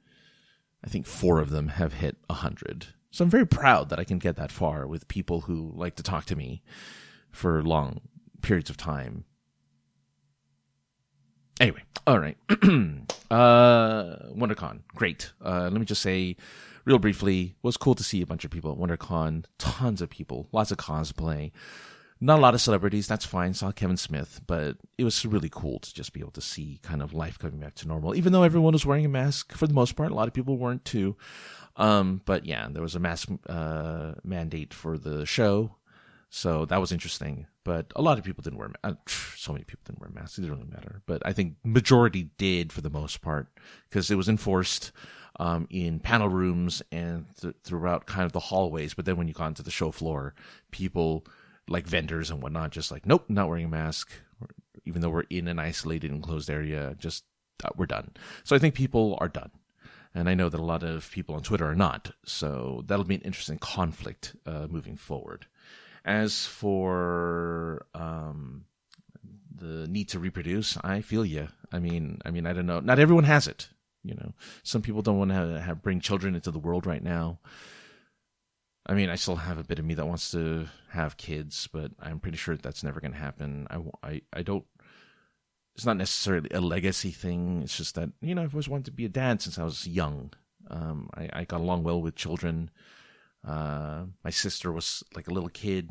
I 0.84 0.88
think 0.88 1.06
four 1.06 1.38
of 1.38 1.50
them 1.50 1.68
have 1.68 1.94
hit 1.94 2.16
a 2.28 2.34
hundred. 2.34 2.88
So 3.10 3.24
I'm 3.24 3.30
very 3.30 3.46
proud 3.46 3.88
that 3.88 4.00
I 4.00 4.04
can 4.04 4.18
get 4.18 4.36
that 4.36 4.52
far 4.52 4.86
with 4.86 5.08
people 5.08 5.42
who 5.42 5.72
like 5.74 5.94
to 5.96 6.02
talk 6.02 6.24
to 6.26 6.36
me 6.36 6.62
for 7.30 7.62
long 7.62 8.00
periods 8.42 8.70
of 8.70 8.76
time. 8.76 9.24
Anyway, 11.60 11.82
all 12.06 12.18
right. 12.18 12.36
uh, 12.50 14.16
WonderCon, 14.32 14.80
great. 14.94 15.32
Uh, 15.44 15.62
let 15.62 15.72
me 15.72 15.84
just 15.84 16.02
say, 16.02 16.36
real 16.84 16.98
briefly, 16.98 17.56
was 17.62 17.76
cool 17.76 17.94
to 17.96 18.04
see 18.04 18.22
a 18.22 18.26
bunch 18.26 18.44
of 18.44 18.50
people 18.50 18.70
at 18.70 18.78
WonderCon. 18.78 19.44
Tons 19.58 20.00
of 20.00 20.08
people, 20.08 20.48
lots 20.52 20.70
of 20.70 20.78
cosplay. 20.78 21.50
Not 22.20 22.38
a 22.38 22.42
lot 22.42 22.54
of 22.54 22.60
celebrities, 22.60 23.06
that's 23.06 23.24
fine. 23.24 23.54
Saw 23.54 23.70
Kevin 23.70 23.96
Smith, 23.96 24.40
but 24.46 24.76
it 24.96 25.04
was 25.04 25.24
really 25.24 25.48
cool 25.48 25.78
to 25.80 25.94
just 25.94 26.12
be 26.12 26.20
able 26.20 26.32
to 26.32 26.40
see 26.40 26.80
kind 26.82 27.00
of 27.00 27.12
life 27.12 27.38
coming 27.38 27.60
back 27.60 27.74
to 27.76 27.88
normal. 27.88 28.14
Even 28.14 28.32
though 28.32 28.42
everyone 28.42 28.72
was 28.72 28.86
wearing 28.86 29.04
a 29.04 29.08
mask 29.08 29.52
for 29.52 29.66
the 29.68 29.74
most 29.74 29.94
part, 29.94 30.10
a 30.10 30.14
lot 30.14 30.26
of 30.26 30.34
people 30.34 30.58
weren't 30.58 30.84
too. 30.84 31.16
Um, 31.76 32.22
but 32.24 32.44
yeah, 32.44 32.66
there 32.70 32.82
was 32.82 32.96
a 32.96 33.00
mask 33.00 33.28
uh, 33.48 34.14
mandate 34.24 34.74
for 34.74 34.98
the 34.98 35.24
show, 35.26 35.76
so 36.28 36.64
that 36.66 36.80
was 36.80 36.90
interesting. 36.90 37.46
But 37.68 37.92
a 37.94 38.00
lot 38.00 38.16
of 38.16 38.24
people 38.24 38.40
didn't 38.40 38.58
wear. 38.58 38.70
Uh, 38.82 38.94
so 39.06 39.52
many 39.52 39.62
people 39.62 39.82
didn't 39.84 40.00
wear 40.00 40.08
masks. 40.08 40.38
It 40.38 40.40
didn't 40.40 40.56
really 40.56 40.70
matter. 40.70 41.02
But 41.04 41.20
I 41.26 41.34
think 41.34 41.56
majority 41.62 42.30
did 42.38 42.72
for 42.72 42.80
the 42.80 42.88
most 42.88 43.20
part 43.20 43.48
because 43.90 44.10
it 44.10 44.14
was 44.14 44.26
enforced 44.26 44.90
um, 45.38 45.66
in 45.68 46.00
panel 46.00 46.30
rooms 46.30 46.82
and 46.90 47.26
th- 47.38 47.56
throughout 47.64 48.06
kind 48.06 48.24
of 48.24 48.32
the 48.32 48.40
hallways. 48.40 48.94
But 48.94 49.04
then 49.04 49.18
when 49.18 49.28
you 49.28 49.34
got 49.34 49.48
into 49.48 49.62
the 49.62 49.70
show 49.70 49.90
floor, 49.90 50.34
people 50.70 51.26
like 51.68 51.86
vendors 51.86 52.30
and 52.30 52.42
whatnot, 52.42 52.70
just 52.70 52.90
like, 52.90 53.04
nope, 53.04 53.26
not 53.28 53.50
wearing 53.50 53.66
a 53.66 53.68
mask, 53.68 54.12
even 54.86 55.02
though 55.02 55.10
we're 55.10 55.24
in 55.28 55.46
an 55.46 55.58
isolated, 55.58 56.10
enclosed 56.10 56.48
area, 56.48 56.96
just 56.98 57.24
uh, 57.62 57.68
we're 57.76 57.84
done. 57.84 58.12
So 58.44 58.56
I 58.56 58.58
think 58.58 58.74
people 58.74 59.18
are 59.20 59.28
done. 59.28 59.50
And 60.14 60.30
I 60.30 60.32
know 60.32 60.48
that 60.48 60.58
a 60.58 60.64
lot 60.64 60.82
of 60.82 61.10
people 61.10 61.34
on 61.34 61.42
Twitter 61.42 61.66
are 61.66 61.74
not. 61.74 62.12
So 62.24 62.82
that'll 62.86 63.04
be 63.04 63.16
an 63.16 63.20
interesting 63.20 63.58
conflict 63.58 64.36
uh, 64.46 64.68
moving 64.70 64.96
forward. 64.96 65.48
As 66.04 66.46
for 66.46 67.86
um, 67.94 68.64
the 69.54 69.86
need 69.88 70.08
to 70.10 70.18
reproduce, 70.18 70.78
I 70.82 71.00
feel 71.00 71.24
you. 71.24 71.48
I 71.72 71.78
mean, 71.78 72.20
I 72.24 72.30
mean, 72.30 72.46
I 72.46 72.52
don't 72.52 72.66
know. 72.66 72.80
Not 72.80 72.98
everyone 72.98 73.24
has 73.24 73.46
it. 73.46 73.68
You 74.04 74.14
know, 74.14 74.32
some 74.62 74.80
people 74.80 75.02
don't 75.02 75.18
want 75.18 75.32
to 75.32 75.60
have, 75.60 75.82
bring 75.82 76.00
children 76.00 76.34
into 76.34 76.50
the 76.50 76.58
world 76.58 76.86
right 76.86 77.02
now. 77.02 77.40
I 78.86 78.94
mean, 78.94 79.10
I 79.10 79.16
still 79.16 79.36
have 79.36 79.58
a 79.58 79.64
bit 79.64 79.78
of 79.78 79.84
me 79.84 79.94
that 79.94 80.06
wants 80.06 80.30
to 80.30 80.68
have 80.90 81.18
kids, 81.18 81.68
but 81.70 81.90
I'm 82.00 82.20
pretty 82.20 82.38
sure 82.38 82.56
that's 82.56 82.82
never 82.82 83.00
going 83.00 83.12
to 83.12 83.18
happen. 83.18 83.66
I, 83.70 84.08
I, 84.08 84.22
I 84.32 84.42
don't. 84.42 84.64
It's 85.74 85.84
not 85.84 85.98
necessarily 85.98 86.48
a 86.52 86.60
legacy 86.60 87.10
thing. 87.10 87.60
It's 87.62 87.76
just 87.76 87.96
that 87.96 88.10
you 88.20 88.34
know 88.34 88.42
I've 88.42 88.54
always 88.54 88.68
wanted 88.68 88.86
to 88.86 88.92
be 88.92 89.04
a 89.04 89.10
dad 89.10 89.42
since 89.42 89.58
I 89.58 89.64
was 89.64 89.86
young. 89.86 90.32
Um, 90.70 91.10
I, 91.14 91.28
I 91.32 91.44
got 91.44 91.60
along 91.60 91.82
well 91.82 92.00
with 92.00 92.14
children. 92.14 92.70
Uh, 93.46 94.04
my 94.24 94.30
sister 94.30 94.72
was 94.72 95.02
like 95.14 95.28
a 95.28 95.32
little 95.32 95.48
kid, 95.48 95.90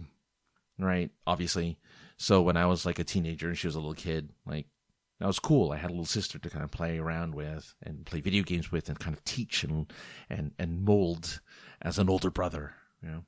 right? 0.77 1.11
Obviously. 1.25 1.79
So 2.17 2.41
when 2.41 2.57
I 2.57 2.65
was 2.65 2.85
like 2.85 2.99
a 2.99 3.03
teenager 3.03 3.47
and 3.47 3.57
she 3.57 3.67
was 3.67 3.75
a 3.75 3.79
little 3.79 3.93
kid, 3.93 4.29
like 4.45 4.67
that 5.19 5.27
was 5.27 5.39
cool. 5.39 5.71
I 5.71 5.77
had 5.77 5.89
a 5.89 5.93
little 5.93 6.05
sister 6.05 6.37
to 6.39 6.49
kind 6.49 6.63
of 6.63 6.71
play 6.71 6.99
around 6.99 7.33
with 7.33 7.73
and 7.81 8.05
play 8.05 8.21
video 8.21 8.43
games 8.43 8.71
with 8.71 8.89
and 8.89 8.99
kind 8.99 9.15
of 9.15 9.23
teach 9.23 9.63
and 9.63 9.91
and 10.29 10.51
and 10.59 10.83
mold 10.83 11.41
as 11.81 11.97
an 11.97 12.09
older 12.09 12.29
brother, 12.29 12.75
you 13.01 13.09
know. 13.09 13.23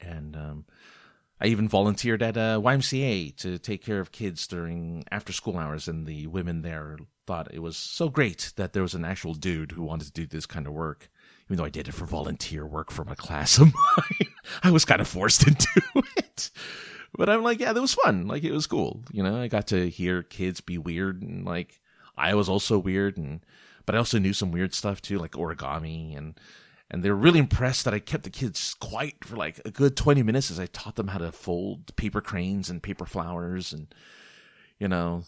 And 0.00 0.36
um, 0.36 0.66
I 1.40 1.46
even 1.46 1.68
volunteered 1.68 2.22
at 2.22 2.36
a 2.36 2.60
YMCA 2.60 3.36
to 3.36 3.58
take 3.58 3.84
care 3.84 4.00
of 4.00 4.12
kids 4.12 4.46
during 4.46 5.04
after 5.10 5.32
school 5.32 5.58
hours, 5.58 5.88
and 5.88 6.06
the 6.06 6.26
women 6.26 6.62
there 6.62 6.98
thought 7.26 7.52
it 7.52 7.60
was 7.60 7.76
so 7.76 8.08
great 8.08 8.52
that 8.56 8.72
there 8.72 8.82
was 8.82 8.94
an 8.94 9.04
actual 9.04 9.34
dude 9.34 9.72
who 9.72 9.82
wanted 9.82 10.06
to 10.06 10.12
do 10.12 10.26
this 10.26 10.46
kind 10.46 10.66
of 10.66 10.72
work. 10.72 11.10
Even 11.46 11.58
though 11.58 11.64
I 11.64 11.70
did 11.70 11.88
it 11.88 11.92
for 11.92 12.06
volunteer 12.06 12.66
work 12.66 12.90
from 12.90 13.08
a 13.08 13.16
class 13.16 13.58
of 13.58 13.72
mine, 13.96 14.32
I 14.62 14.70
was 14.70 14.84
kind 14.84 15.00
of 15.00 15.08
forced 15.08 15.46
into 15.46 15.68
it. 16.16 16.50
But 17.16 17.30
I'm 17.30 17.42
like, 17.42 17.60
yeah, 17.60 17.72
that 17.72 17.80
was 17.80 17.94
fun. 17.94 18.26
Like 18.26 18.44
it 18.44 18.52
was 18.52 18.66
cool. 18.66 19.02
You 19.12 19.22
know, 19.22 19.40
I 19.40 19.48
got 19.48 19.68
to 19.68 19.88
hear 19.88 20.22
kids 20.22 20.60
be 20.60 20.76
weird 20.78 21.22
and 21.22 21.44
like 21.44 21.80
I 22.16 22.34
was 22.34 22.48
also 22.48 22.78
weird 22.78 23.16
and 23.16 23.40
but 23.84 23.94
I 23.94 23.98
also 23.98 24.18
knew 24.18 24.32
some 24.32 24.50
weird 24.50 24.74
stuff 24.74 25.00
too, 25.00 25.18
like 25.18 25.32
origami 25.32 26.16
and 26.16 26.38
and 26.90 27.02
they 27.02 27.10
were 27.10 27.16
really 27.16 27.38
impressed 27.38 27.84
that 27.84 27.94
I 27.94 27.98
kept 27.98 28.24
the 28.24 28.30
kids 28.30 28.74
quiet 28.74 29.24
for 29.24 29.36
like 29.36 29.60
a 29.64 29.70
good 29.70 29.96
20 29.96 30.22
minutes 30.22 30.50
as 30.50 30.60
I 30.60 30.66
taught 30.66 30.96
them 30.96 31.08
how 31.08 31.18
to 31.18 31.32
fold 31.32 31.94
paper 31.96 32.20
cranes 32.20 32.70
and 32.70 32.82
paper 32.82 33.06
flowers 33.06 33.72
and 33.72 33.92
you 34.78 34.88
know 34.88 35.24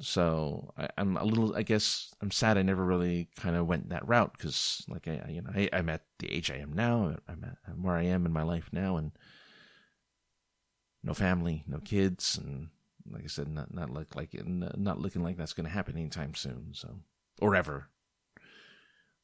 so 0.00 0.72
I, 0.76 0.88
am 0.96 1.16
a 1.16 1.24
little 1.24 1.54
I 1.54 1.62
guess 1.62 2.14
I'm 2.20 2.30
sad 2.30 2.56
I 2.56 2.62
never 2.62 2.84
really 2.84 3.28
kind 3.36 3.56
of 3.56 3.66
went 3.66 3.90
that 3.90 4.06
route 4.06 4.32
because 4.32 4.84
like 4.88 5.06
I 5.06 5.24
you 5.28 5.42
know 5.42 5.50
I, 5.54 5.68
I'm 5.72 5.88
at 5.88 6.02
the 6.18 6.32
age 6.32 6.50
I 6.50 6.56
am 6.56 6.72
now 6.72 7.16
I'm, 7.28 7.44
at, 7.44 7.56
I'm 7.68 7.82
where 7.82 7.96
I 7.96 8.04
am 8.04 8.24
in 8.24 8.32
my 8.32 8.42
life 8.42 8.70
now 8.72 8.96
and 8.96 9.12
no 11.02 11.14
family 11.14 11.64
no 11.66 11.78
kids 11.78 12.38
and 12.42 12.68
like 13.10 13.24
I 13.24 13.28
said 13.28 13.48
not 13.48 13.74
not 13.74 13.90
look 13.90 14.16
like 14.16 14.30
not 14.46 15.00
looking 15.00 15.22
like 15.22 15.36
that's 15.36 15.52
going 15.52 15.66
to 15.66 15.72
happen 15.72 15.96
anytime 15.96 16.34
soon 16.34 16.70
so 16.72 17.00
or 17.40 17.54
ever 17.54 17.88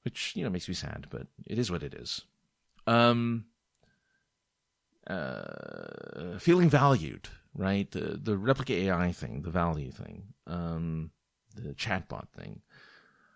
which 0.08 0.32
you 0.34 0.42
know 0.42 0.48
makes 0.48 0.68
me 0.68 0.74
sad, 0.74 1.06
but 1.10 1.26
it 1.46 1.58
is 1.58 1.70
what 1.70 1.82
it 1.82 1.92
is. 1.92 2.22
Um, 2.86 3.44
uh, 5.06 6.38
feeling 6.38 6.70
valued, 6.70 7.28
right? 7.58 7.90
The 7.90 8.18
the 8.22 8.36
Replika 8.36 8.74
AI 8.84 9.12
thing, 9.12 9.42
the 9.42 9.50
value 9.50 9.90
thing, 9.90 10.22
um, 10.46 11.10
the 11.54 11.74
chatbot 11.74 12.28
thing. 12.30 12.62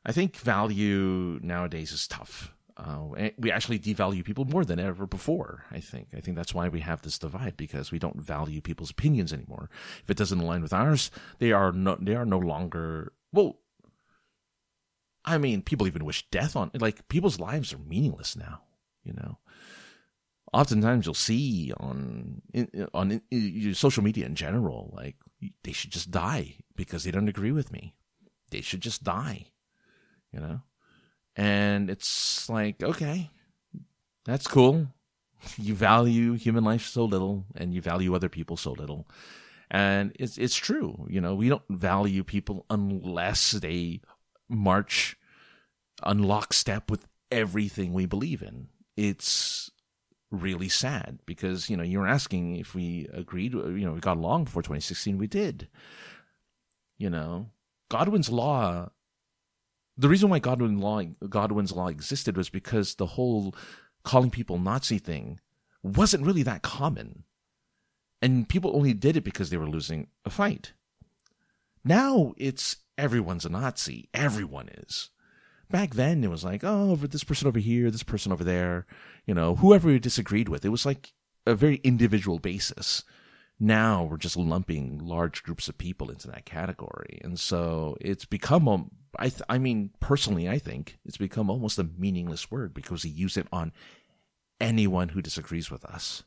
I 0.07 0.13
think 0.13 0.37
value 0.37 1.39
nowadays 1.43 1.93
is 1.93 2.09
tough. 2.09 2.55
Uh, 2.75 3.31
we 3.37 3.53
actually 3.53 3.79
devalue 3.79 4.25
people 4.25 4.47
more 4.47 4.65
than 4.65 4.81
ever 4.81 5.07
before. 5.07 5.65
I 5.71 5.81
think. 5.81 6.09
I 6.17 6.21
think 6.21 6.37
that's 6.37 6.55
why 6.55 6.69
we 6.69 6.81
have 6.81 7.03
this 7.03 7.19
divide 7.19 7.57
because 7.57 7.93
we 7.93 7.99
don't 7.99 8.23
value 8.23 8.63
people's 8.63 8.91
opinions 8.91 9.33
anymore. 9.33 9.69
If 10.03 10.09
it 10.09 10.17
doesn't 10.17 10.41
align 10.41 10.63
with 10.63 10.73
ours, 10.73 11.11
they 11.39 11.53
are 11.53 11.73
no. 11.73 11.99
They 12.01 12.15
are 12.15 12.25
no 12.25 12.39
longer. 12.39 13.13
Well, 13.33 13.59
I 15.25 15.39
mean, 15.39 15.63
people 15.63 15.87
even 15.87 16.05
wish 16.05 16.29
death 16.31 16.57
on 16.57 16.71
like 16.75 17.09
people's 17.09 17.39
lives 17.39 17.75
are 17.75 17.79
meaningless 17.79 18.37
now. 18.37 18.63
You 19.05 19.15
know, 19.15 19.39
oftentimes 20.53 21.07
you'll 21.07 21.15
see 21.15 21.73
on 21.79 22.43
on 22.95 23.21
social 23.75 24.03
media 24.03 24.27
in 24.27 24.35
general, 24.35 24.93
like 24.97 25.17
they 25.65 25.73
should 25.73 25.91
just 25.91 26.11
die 26.11 26.57
because 26.77 27.05
they 27.05 27.11
don't 27.11 27.29
agree 27.29 27.53
with 27.53 27.73
me. 27.73 27.95
They 28.51 28.61
should 28.61 28.81
just 28.81 29.03
die. 29.03 29.47
You 30.33 30.41
know, 30.41 30.61
and 31.37 31.91
it's 31.91 32.49
like 32.49 32.83
okay, 32.83 33.31
that's 34.25 34.47
cool. 34.47 34.89
You 35.59 35.75
value 35.75 36.35
human 36.35 36.63
life 36.63 36.87
so 36.87 37.05
little, 37.05 37.47
and 37.57 37.75
you 37.75 37.81
value 37.83 38.15
other 38.15 38.29
people 38.29 38.57
so 38.57 38.71
little. 38.71 39.09
And 39.69 40.13
it's 40.21 40.39
it's 40.39 40.55
true, 40.55 41.05
you 41.11 41.21
know. 41.21 41.35
We 41.35 41.49
don't 41.49 41.65
value 41.69 42.23
people 42.23 42.65
unless 42.71 43.51
they 43.51 44.03
march 44.49 45.17
unlock 46.05 46.53
step 46.53 46.93
with 46.93 47.09
everything 47.33 47.93
we 47.93 48.07
believe 48.07 48.41
in. 48.41 48.69
It's 48.97 49.72
really 50.33 50.69
sad 50.69 51.21
because 51.27 51.71
you 51.71 51.77
know 51.77 51.83
you're 51.85 52.09
asking 52.09 52.57
if 52.57 52.75
we 52.75 53.07
agreed 53.13 53.55
uh, 53.55 53.69
you 53.69 53.87
know 53.87 53.93
we 53.93 54.01
got 54.01 54.17
along 54.17 54.45
before 54.45 54.63
2016 54.63 55.19
we 55.19 55.27
did 55.27 55.69
you 56.97 57.11
know 57.11 57.51
Godwin's 57.91 58.31
law 58.31 58.91
the 59.97 60.09
reason 60.09 60.31
why 60.31 60.39
Godwin 60.39 60.81
law 60.81 61.03
Godwin's 61.29 61.73
law 61.73 61.89
existed 61.89 62.37
was 62.37 62.49
because 62.49 62.95
the 62.95 63.07
whole 63.07 63.55
calling 64.03 64.31
people 64.31 64.59
Nazi 64.59 64.99
thing 64.99 65.41
wasn't 65.83 66.25
really 66.25 66.43
that 66.45 66.63
common. 66.63 67.25
And 68.21 68.49
people 68.49 68.75
only 68.75 68.95
did 68.95 69.17
it 69.17 69.25
because 69.25 69.51
they 69.51 69.57
were 69.57 69.69
losing 69.69 70.07
a 70.25 70.31
fight. 70.31 70.73
Now 71.85 72.35
it's 72.37 72.77
everyone's 72.97 73.45
a 73.45 73.49
Nazi. 73.49 74.09
Everyone 74.15 74.69
is. 74.69 75.11
Back 75.73 75.95
then 75.95 76.23
it 76.23 76.31
was 76.31 76.45
like, 76.45 76.63
oh, 76.63 76.95
this 76.97 77.25
person 77.25 77.49
over 77.49 77.59
here, 77.59 77.91
this 77.91 78.03
person 78.03 78.31
over 78.31 78.45
there, 78.45 78.87
you 79.27 79.35
know, 79.35 79.57
whoever 79.57 79.91
you 79.91 79.99
disagreed 79.99 80.49
with. 80.49 80.65
It 80.65 80.69
was 80.69 80.87
like 80.87 81.13
a 81.47 81.55
very 81.55 81.81
individual 81.83 82.39
basis. 82.39 83.03
Now 83.59 84.05
we're 84.05 84.19
just 84.19 84.37
lumping 84.37 84.99
large 84.99 85.43
groups 85.43 85.69
of 85.69 85.79
people 85.79 86.11
into 86.11 86.29
that 86.29 86.45
category. 86.45 87.21
And 87.25 87.41
so 87.41 87.97
it's 88.01 88.25
become 88.27 88.69
a, 88.69 88.85
I, 89.19 89.29
th- 89.31 89.43
I 89.49 89.59
mean, 89.59 89.91
personally, 89.99 90.49
I 90.49 90.59
think 90.59 90.99
it's 91.05 91.17
become 91.17 91.49
almost 91.49 91.79
a 91.79 91.89
meaningless 91.97 92.51
word 92.51 92.75
because 92.75 93.05
we 93.05 93.11
use 93.11 93.37
it 93.37 93.47
on 93.53 93.73
anyone 94.61 95.11
who 95.11 95.23
disagrees 95.23 95.71
with 95.71 95.85
us 95.85 96.23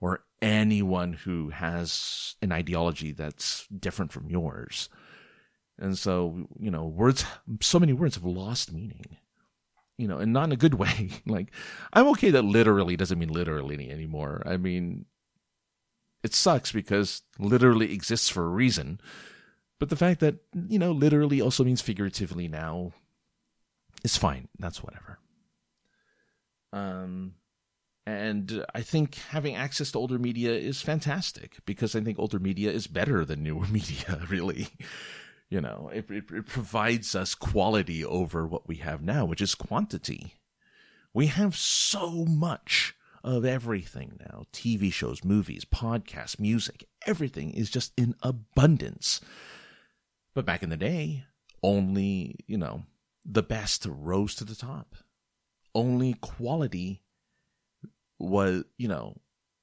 or 0.00 0.24
anyone 0.40 1.14
who 1.14 1.50
has 1.50 2.36
an 2.42 2.52
ideology 2.52 3.12
that's 3.12 3.66
different 3.68 4.12
from 4.12 4.30
yours. 4.30 4.88
And 5.78 5.98
so, 5.98 6.46
you 6.58 6.70
know, 6.70 6.84
words, 6.84 7.24
so 7.60 7.78
many 7.80 7.92
words 7.92 8.14
have 8.14 8.24
lost 8.24 8.72
meaning, 8.72 9.16
you 9.98 10.06
know, 10.06 10.18
and 10.18 10.32
not 10.32 10.44
in 10.44 10.52
a 10.52 10.56
good 10.56 10.74
way. 10.84 11.10
like, 11.26 11.50
I'm 11.92 12.06
okay 12.08 12.30
that 12.30 12.44
literally 12.44 12.96
doesn't 12.96 13.18
mean 13.18 13.32
literally 13.32 13.90
anymore. 13.90 14.42
I 14.46 14.56
mean, 14.56 15.06
it 16.22 16.34
sucks 16.34 16.72
because 16.72 17.22
literally 17.38 17.92
exists 17.92 18.28
for 18.28 18.44
a 18.44 18.48
reason. 18.48 19.00
But 19.78 19.90
the 19.90 19.96
fact 19.96 20.20
that, 20.20 20.36
you 20.68 20.78
know, 20.78 20.92
literally 20.92 21.40
also 21.40 21.64
means 21.64 21.82
figuratively 21.82 22.48
now 22.48 22.92
is 24.04 24.16
fine. 24.16 24.48
That's 24.58 24.82
whatever. 24.82 25.18
Um, 26.72 27.34
and 28.06 28.64
I 28.74 28.82
think 28.82 29.16
having 29.30 29.54
access 29.54 29.90
to 29.92 29.98
older 29.98 30.18
media 30.18 30.52
is 30.52 30.82
fantastic 30.82 31.56
because 31.64 31.96
I 31.96 32.00
think 32.00 32.18
older 32.18 32.38
media 32.38 32.70
is 32.70 32.86
better 32.86 33.24
than 33.24 33.42
newer 33.42 33.66
media, 33.70 34.20
really. 34.28 34.68
You 35.50 35.60
know, 35.60 35.90
it, 35.92 36.10
it, 36.10 36.24
it, 36.32 36.46
provides 36.46 37.14
us 37.14 37.34
quality 37.34 38.04
over 38.04 38.46
what 38.46 38.66
we 38.66 38.76
have 38.76 39.02
now, 39.02 39.24
which 39.24 39.42
is 39.42 39.54
quantity. 39.54 40.34
We 41.12 41.26
have 41.26 41.54
so 41.54 42.24
much 42.24 42.96
of 43.22 43.44
everything 43.44 44.18
now 44.20 44.44
TV 44.52 44.92
shows, 44.92 45.24
movies, 45.24 45.64
podcasts, 45.64 46.40
music, 46.40 46.88
everything 47.06 47.52
is 47.52 47.70
just 47.70 47.92
in 47.96 48.14
abundance. 48.22 49.20
But 50.34 50.44
back 50.44 50.62
in 50.62 50.70
the 50.70 50.76
day, 50.76 51.24
only, 51.62 52.36
you 52.46 52.58
know, 52.58 52.82
the 53.24 53.42
best 53.42 53.86
rose 53.88 54.34
to 54.36 54.44
the 54.44 54.54
top. 54.54 54.96
Only 55.74 56.14
quality 56.14 57.02
was, 58.18 58.64
you 58.76 58.88
know, 58.88 59.16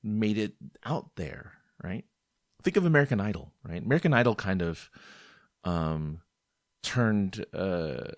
made 0.04 0.38
it 0.38 0.54
out 0.84 1.12
there, 1.16 1.54
right? 1.84 2.06
Think 2.64 2.78
of 2.78 2.86
American 2.86 3.22
Idol, 3.22 3.52
right? 3.64 3.84
American 3.84 4.14
Idol 4.14 4.36
kind 4.36 4.62
of 4.62 4.90
um, 5.64 6.22
turned 6.84 7.46
uh, 7.54 8.12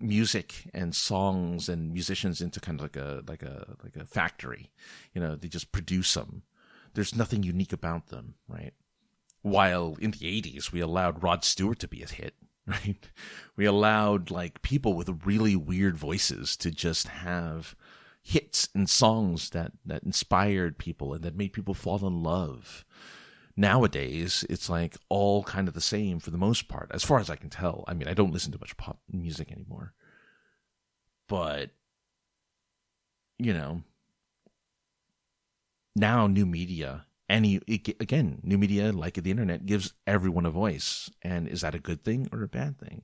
music 0.00 0.68
and 0.72 0.94
songs 0.94 1.68
and 1.68 1.92
musicians 1.92 2.40
into 2.40 2.60
kind 2.60 2.80
of 2.80 2.82
like 2.82 2.96
a 2.96 3.22
like 3.26 3.42
a 3.42 3.76
like 3.82 3.96
a 3.96 4.04
factory. 4.04 4.70
You 5.12 5.20
know, 5.20 5.36
they 5.36 5.48
just 5.48 5.72
produce 5.72 6.14
them. 6.14 6.42
There's 6.94 7.14
nothing 7.14 7.42
unique 7.42 7.72
about 7.72 8.08
them, 8.08 8.34
right? 8.48 8.72
While 9.42 9.96
in 10.00 10.12
the 10.12 10.40
80s 10.42 10.72
we 10.72 10.80
allowed 10.80 11.22
Rod 11.22 11.44
Stewart 11.44 11.78
to 11.80 11.88
be 11.88 12.02
a 12.02 12.08
hit, 12.08 12.34
right? 12.66 13.08
We 13.56 13.64
allowed 13.64 14.30
like 14.30 14.62
people 14.62 14.94
with 14.94 15.24
really 15.24 15.56
weird 15.56 15.96
voices 15.96 16.56
to 16.58 16.70
just 16.70 17.08
have 17.08 17.74
hits 18.22 18.68
and 18.74 18.90
songs 18.90 19.50
that 19.50 19.72
that 19.86 20.02
inspired 20.02 20.78
people 20.78 21.14
and 21.14 21.24
that 21.24 21.36
made 21.36 21.52
people 21.52 21.74
fall 21.74 22.06
in 22.06 22.22
love. 22.22 22.84
Nowadays, 23.58 24.44
it's 24.48 24.70
like 24.70 24.96
all 25.08 25.42
kind 25.42 25.66
of 25.68 25.74
the 25.74 25.80
same 25.80 26.20
for 26.20 26.30
the 26.30 26.38
most 26.38 26.68
part, 26.68 26.90
as 26.94 27.04
far 27.04 27.18
as 27.18 27.28
I 27.28 27.36
can 27.36 27.50
tell. 27.50 27.84
I 27.88 27.94
mean, 27.94 28.08
I 28.08 28.14
don't 28.14 28.32
listen 28.32 28.52
to 28.52 28.58
much 28.58 28.76
pop 28.76 29.00
music 29.10 29.50
anymore, 29.52 29.92
but 31.28 31.70
you 33.38 33.52
know, 33.52 33.82
now 35.96 36.26
new 36.26 36.46
media 36.46 37.04
any 37.28 37.60
again 38.00 38.40
new 38.42 38.56
media 38.56 38.90
like 38.90 39.14
the 39.14 39.30
internet 39.30 39.66
gives 39.66 39.92
everyone 40.06 40.46
a 40.46 40.50
voice. 40.50 41.10
And 41.22 41.46
is 41.48 41.60
that 41.60 41.74
a 41.74 41.78
good 41.78 42.02
thing 42.02 42.28
or 42.32 42.42
a 42.42 42.48
bad 42.48 42.78
thing? 42.78 43.02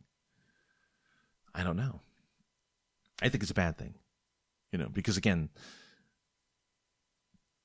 I 1.55 1.63
don't 1.63 1.77
know. 1.77 2.01
I 3.21 3.29
think 3.29 3.43
it's 3.43 3.51
a 3.51 3.55
bad 3.55 3.77
thing 3.77 3.95
you 4.75 4.79
know, 4.79 4.89
because 4.89 5.17
again, 5.17 5.51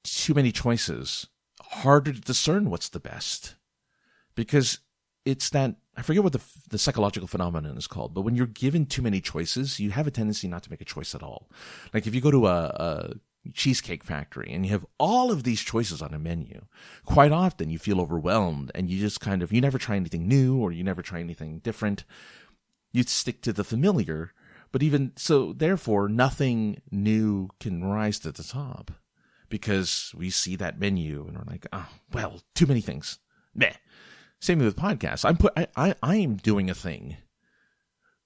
too 0.03 0.35
many 0.35 0.51
choices, 0.51 1.25
harder 1.69 2.13
to 2.13 2.21
discern 2.21 2.69
what's 2.69 2.89
the 2.89 2.99
best, 2.99 3.55
because 4.35 4.79
it's 5.25 5.49
that 5.51 5.75
I 5.95 6.01
forget 6.01 6.23
what 6.23 6.33
the 6.33 6.41
the 6.69 6.77
psychological 6.77 7.27
phenomenon 7.27 7.77
is 7.77 7.87
called, 7.87 8.13
but 8.13 8.21
when 8.21 8.35
you're 8.35 8.47
given 8.47 8.85
too 8.85 9.01
many 9.01 9.21
choices, 9.21 9.79
you 9.79 9.91
have 9.91 10.07
a 10.07 10.11
tendency 10.11 10.47
not 10.47 10.63
to 10.63 10.71
make 10.71 10.81
a 10.81 10.85
choice 10.85 11.13
at 11.13 11.23
all. 11.23 11.49
Like 11.93 12.07
if 12.07 12.15
you 12.15 12.21
go 12.21 12.31
to 12.31 12.47
a, 12.47 12.65
a 12.65 13.13
cheesecake 13.53 14.03
factory 14.03 14.51
and 14.51 14.65
you 14.65 14.71
have 14.71 14.85
all 14.97 15.31
of 15.31 15.43
these 15.43 15.61
choices 15.61 16.01
on 16.01 16.13
a 16.13 16.19
menu, 16.19 16.65
quite 17.05 17.31
often 17.31 17.69
you 17.69 17.79
feel 17.79 18.01
overwhelmed 18.01 18.71
and 18.75 18.89
you 18.89 18.99
just 18.99 19.19
kind 19.19 19.41
of 19.41 19.51
you 19.51 19.61
never 19.61 19.77
try 19.77 19.95
anything 19.95 20.27
new 20.27 20.57
or 20.57 20.71
you 20.71 20.83
never 20.83 21.01
try 21.01 21.19
anything 21.19 21.59
different. 21.59 22.03
You 22.91 23.03
stick 23.03 23.41
to 23.43 23.53
the 23.53 23.63
familiar 23.63 24.33
but 24.71 24.83
even 24.83 25.13
so, 25.15 25.53
therefore, 25.53 26.07
nothing 26.09 26.81
new 26.91 27.49
can 27.59 27.83
rise 27.83 28.19
to 28.19 28.31
the 28.31 28.43
top 28.43 28.91
because 29.49 30.13
we 30.15 30.29
see 30.29 30.55
that 30.55 30.79
menu 30.79 31.25
and 31.27 31.37
we're 31.37 31.51
like, 31.51 31.67
oh, 31.73 31.87
well, 32.13 32.41
too 32.55 32.65
many 32.65 32.81
things. 32.81 33.19
Meh. 33.53 33.73
Same 34.39 34.59
with 34.59 34.75
podcasts. 34.75 35.25
I'm 35.25 35.37
put, 35.37 35.53
I, 35.57 35.67
I, 35.75 35.95
I 36.01 36.15
am 36.15 36.37
doing 36.37 36.69
a 36.69 36.75
thing 36.75 37.17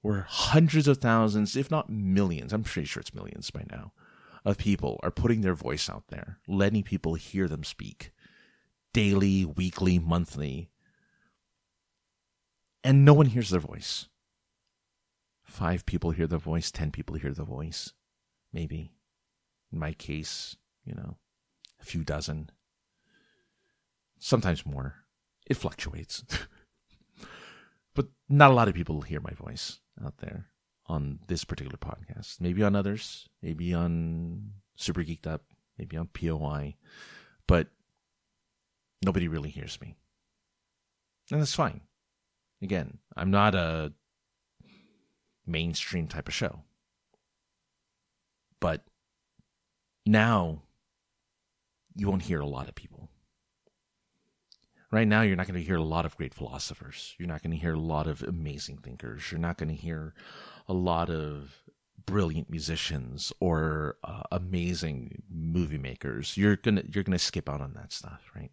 where 0.01 0.27
hundreds 0.29 0.87
of 0.87 0.97
thousands, 0.97 1.55
if 1.55 1.71
not 1.71 1.89
millions, 1.89 2.53
I'm 2.53 2.63
pretty 2.63 2.85
sure 2.85 3.01
it's 3.01 3.15
millions 3.15 3.49
by 3.49 3.65
now, 3.71 3.93
of 4.45 4.57
people 4.57 4.99
are 5.01 5.11
putting 5.11 5.41
their 5.41 5.55
voice 5.55 5.89
out 5.89 6.03
there, 6.09 6.39
letting 6.47 6.83
people 6.83 7.15
hear 7.15 7.47
them 7.47 7.63
speak 7.63 8.11
daily, 8.93 9.43
weekly, 9.43 9.97
monthly. 9.97 10.69
And 12.83 13.03
no 13.03 13.13
one 13.13 13.27
hears 13.27 13.49
their 13.49 13.59
voice 13.59 14.07
five 15.53 15.85
people 15.85 16.11
hear 16.11 16.25
the 16.25 16.37
voice, 16.37 16.71
ten 16.71 16.91
people 16.91 17.15
hear 17.15 17.31
the 17.31 17.43
voice, 17.43 17.93
maybe. 18.51 18.91
In 19.71 19.79
my 19.79 19.93
case, 19.93 20.55
you 20.85 20.93
know, 20.93 21.17
a 21.81 21.85
few 21.85 22.03
dozen, 22.03 22.49
sometimes 24.19 24.65
more. 24.65 24.95
It 25.47 25.57
fluctuates. 25.57 26.23
but 27.95 28.07
not 28.29 28.51
a 28.51 28.53
lot 28.53 28.67
of 28.67 28.73
people 28.73 29.01
hear 29.01 29.19
my 29.19 29.33
voice 29.33 29.79
out 30.03 30.17
there 30.19 30.47
on 30.87 31.19
this 31.27 31.43
particular 31.43 31.77
podcast. 31.77 32.39
Maybe 32.39 32.63
on 32.63 32.75
others, 32.75 33.27
maybe 33.41 33.73
on 33.73 34.51
Super 34.75 35.03
Geeked 35.03 35.27
Up, 35.27 35.43
maybe 35.77 35.97
on 35.97 36.07
POI, 36.07 36.75
but 37.47 37.67
nobody 39.03 39.27
really 39.27 39.49
hears 39.49 39.79
me. 39.81 39.95
And 41.31 41.41
that's 41.41 41.55
fine. 41.55 41.81
Again, 42.61 42.99
I'm 43.15 43.31
not 43.31 43.55
a 43.55 43.93
mainstream 45.45 46.07
type 46.07 46.27
of 46.27 46.33
show. 46.33 46.63
But 48.59 48.85
now 50.05 50.63
you 51.95 52.09
won't 52.09 52.23
hear 52.23 52.39
a 52.39 52.45
lot 52.45 52.67
of 52.67 52.75
people. 52.75 53.09
Right 54.91 55.07
now, 55.07 55.21
you're 55.21 55.35
not 55.35 55.47
going 55.47 55.59
to 55.59 55.65
hear 55.65 55.77
a 55.77 55.83
lot 55.83 56.05
of 56.05 56.15
great 56.17 56.35
philosophers. 56.35 57.15
You're 57.17 57.27
not 57.27 57.41
going 57.41 57.51
to 57.51 57.57
hear 57.57 57.73
a 57.73 57.79
lot 57.79 58.05
of 58.05 58.21
amazing 58.21 58.77
thinkers. 58.77 59.31
You're 59.31 59.39
not 59.39 59.57
going 59.57 59.69
to 59.69 59.75
hear 59.75 60.13
a 60.67 60.73
lot 60.73 61.09
of 61.09 61.63
brilliant 62.05 62.49
musicians 62.49 63.33
or 63.39 63.97
uh, 64.03 64.23
amazing 64.31 65.23
movie 65.31 65.77
makers. 65.77 66.37
You're 66.37 66.57
gonna 66.57 66.83
you're 66.91 67.03
gonna 67.03 67.19
skip 67.19 67.49
out 67.49 67.61
on 67.61 67.73
that 67.73 67.93
stuff, 67.93 68.29
right? 68.35 68.51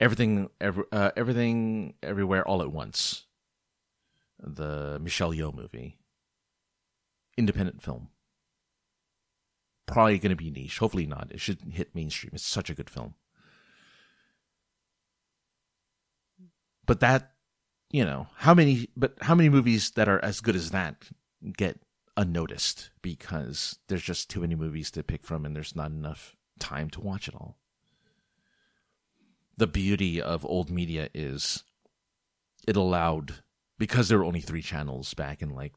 Everything, 0.00 0.48
every, 0.60 0.84
uh, 0.90 1.10
everything, 1.16 1.94
everywhere, 2.02 2.46
all 2.46 2.62
at 2.62 2.72
once 2.72 3.26
the 4.42 4.98
Michelle 5.00 5.32
Yeoh 5.32 5.54
movie. 5.54 5.98
Independent 7.36 7.82
film. 7.82 8.08
Probably 9.92 10.18
going 10.18 10.30
to 10.30 10.36
be 10.36 10.50
niche. 10.50 10.78
Hopefully 10.78 11.06
not. 11.06 11.28
It 11.30 11.40
should 11.40 11.60
hit 11.70 11.94
mainstream. 11.94 12.30
It's 12.34 12.46
such 12.46 12.70
a 12.70 12.74
good 12.74 12.90
film. 12.90 13.14
But 16.86 17.00
that, 17.00 17.32
you 17.90 18.04
know, 18.04 18.26
how 18.36 18.54
many? 18.54 18.88
But 18.96 19.14
how 19.20 19.34
many 19.34 19.48
movies 19.48 19.90
that 19.92 20.08
are 20.08 20.22
as 20.24 20.40
good 20.40 20.56
as 20.56 20.70
that 20.70 21.08
get 21.56 21.80
unnoticed 22.16 22.90
because 23.00 23.78
there's 23.88 24.02
just 24.02 24.28
too 24.28 24.40
many 24.40 24.54
movies 24.54 24.90
to 24.92 25.02
pick 25.02 25.24
from, 25.24 25.44
and 25.44 25.54
there's 25.54 25.76
not 25.76 25.90
enough 25.90 26.36
time 26.58 26.90
to 26.90 27.00
watch 27.00 27.28
it 27.28 27.34
all. 27.34 27.56
The 29.56 29.66
beauty 29.66 30.20
of 30.20 30.44
old 30.44 30.70
media 30.70 31.08
is 31.14 31.64
it 32.66 32.76
allowed 32.76 33.42
because 33.78 34.08
there 34.08 34.18
were 34.18 34.24
only 34.24 34.40
three 34.40 34.62
channels 34.62 35.14
back 35.14 35.42
in 35.42 35.50
like 35.50 35.72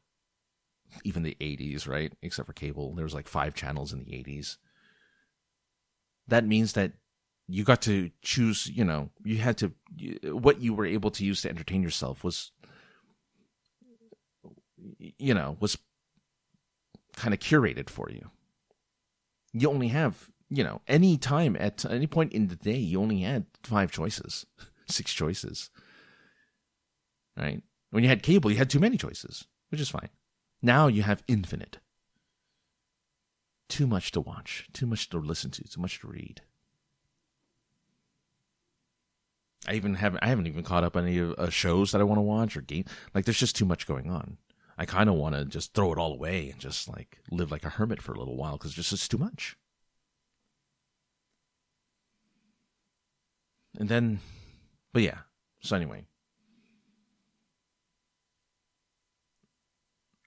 even 1.04 1.22
the 1.22 1.36
80s, 1.40 1.88
right? 1.88 2.12
Except 2.22 2.46
for 2.46 2.52
cable, 2.52 2.94
there 2.94 3.04
was 3.04 3.14
like 3.14 3.28
five 3.28 3.54
channels 3.54 3.92
in 3.92 4.00
the 4.00 4.10
80s. 4.12 4.56
That 6.28 6.46
means 6.46 6.72
that 6.72 6.92
you 7.48 7.62
got 7.62 7.82
to 7.82 8.10
choose, 8.22 8.66
you 8.66 8.84
know, 8.84 9.10
you 9.24 9.38
had 9.38 9.56
to 9.58 9.72
what 10.24 10.60
you 10.60 10.74
were 10.74 10.86
able 10.86 11.10
to 11.12 11.24
use 11.24 11.42
to 11.42 11.48
entertain 11.48 11.82
yourself 11.82 12.24
was 12.24 12.50
you 15.18 15.34
know, 15.34 15.56
was 15.60 15.78
kind 17.16 17.34
of 17.34 17.40
curated 17.40 17.88
for 17.88 18.10
you. 18.10 18.30
You 19.52 19.70
only 19.70 19.88
have, 19.88 20.30
you 20.50 20.62
know, 20.64 20.82
any 20.86 21.16
time 21.16 21.56
at 21.58 21.84
any 21.84 22.06
point 22.06 22.32
in 22.32 22.48
the 22.48 22.56
day, 22.56 22.76
you 22.76 23.00
only 23.00 23.20
had 23.20 23.46
five 23.62 23.90
choices, 23.90 24.46
six 24.88 25.12
choices. 25.12 25.70
Right? 27.36 27.62
When 27.90 28.02
you 28.02 28.08
had 28.08 28.22
cable, 28.22 28.50
you 28.50 28.58
had 28.58 28.70
too 28.70 28.80
many 28.80 28.96
choices, 28.96 29.44
which 29.70 29.80
is 29.80 29.88
fine. 29.88 30.08
Now 30.62 30.86
you 30.86 31.02
have 31.02 31.22
infinite. 31.28 31.78
Too 33.68 33.86
much 33.86 34.12
to 34.12 34.20
watch, 34.20 34.68
too 34.72 34.86
much 34.86 35.08
to 35.10 35.18
listen 35.18 35.50
to, 35.52 35.64
too 35.64 35.80
much 35.80 36.00
to 36.00 36.08
read. 36.08 36.42
I 39.66 39.74
even 39.74 39.94
haven't 39.94 40.20
I 40.22 40.28
haven't 40.28 40.46
even 40.46 40.62
caught 40.62 40.84
up 40.84 40.96
on 40.96 41.04
any 41.04 41.18
of 41.18 41.34
uh, 41.38 41.50
shows 41.50 41.92
that 41.92 42.00
I 42.00 42.04
want 42.04 42.18
to 42.18 42.22
watch 42.22 42.56
or 42.56 42.60
game. 42.60 42.84
Like 43.14 43.24
there's 43.24 43.38
just 43.38 43.56
too 43.56 43.64
much 43.64 43.86
going 43.86 44.10
on. 44.10 44.38
I 44.78 44.84
kind 44.84 45.08
of 45.08 45.16
want 45.16 45.34
to 45.34 45.44
just 45.44 45.74
throw 45.74 45.92
it 45.92 45.98
all 45.98 46.12
away 46.12 46.50
and 46.50 46.60
just 46.60 46.88
like 46.88 47.18
live 47.30 47.50
like 47.50 47.64
a 47.64 47.70
hermit 47.70 48.02
for 48.02 48.12
a 48.12 48.18
little 48.18 48.36
while 48.36 48.52
because 48.52 48.74
just 48.74 48.92
it's 48.92 49.08
too 49.08 49.18
much. 49.18 49.56
And 53.78 53.88
then, 53.88 54.20
but 54.92 55.02
yeah. 55.02 55.18
So 55.60 55.76
anyway, 55.76 56.04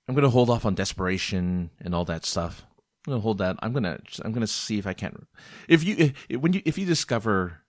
I'm 0.10 0.16
gonna 0.16 0.30
hold 0.30 0.50
off 0.50 0.66
on 0.66 0.74
desperation 0.74 1.70
and 1.80 1.94
all 1.94 2.06
that 2.06 2.26
stuff. 2.26 2.66
I'm 3.06 3.12
gonna 3.12 3.22
hold 3.22 3.38
that. 3.38 3.58
I'm 3.60 3.72
gonna 3.74 4.00
I'm 4.26 4.34
gonna 4.34 4.48
see 4.48 4.80
if 4.80 4.88
I 4.88 4.94
can't. 4.94 5.28
If 5.68 5.84
you 5.84 6.14
if, 6.28 6.40
when 6.40 6.54
you 6.54 6.62
if 6.66 6.78
you 6.78 6.86
discover 6.86 7.62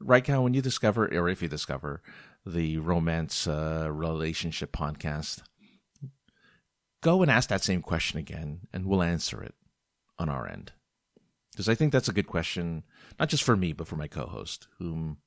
right 0.00 0.26
now 0.28 0.42
when 0.42 0.54
you 0.54 0.62
discover 0.62 1.06
or 1.06 1.28
if 1.28 1.42
you 1.42 1.48
discover 1.48 2.00
the 2.46 2.78
romance 2.78 3.48
uh, 3.48 3.88
relationship 3.90 4.70
podcast 4.70 5.42
go 7.00 7.22
and 7.22 7.30
ask 7.30 7.48
that 7.48 7.62
same 7.62 7.82
question 7.82 8.18
again, 8.18 8.60
and 8.72 8.86
we'll 8.86 9.02
answer 9.02 9.42
it 9.42 9.54
on 10.18 10.28
our 10.28 10.48
end. 10.48 10.72
Because 11.52 11.68
I 11.68 11.74
think 11.74 11.92
that's 11.92 12.08
a 12.08 12.12
good 12.12 12.26
question, 12.26 12.84
not 13.18 13.28
just 13.28 13.42
for 13.42 13.56
me, 13.56 13.72
but 13.72 13.88
for 13.88 13.96
my 13.96 14.06
co 14.06 14.26
host, 14.26 14.68
whom 14.78 15.18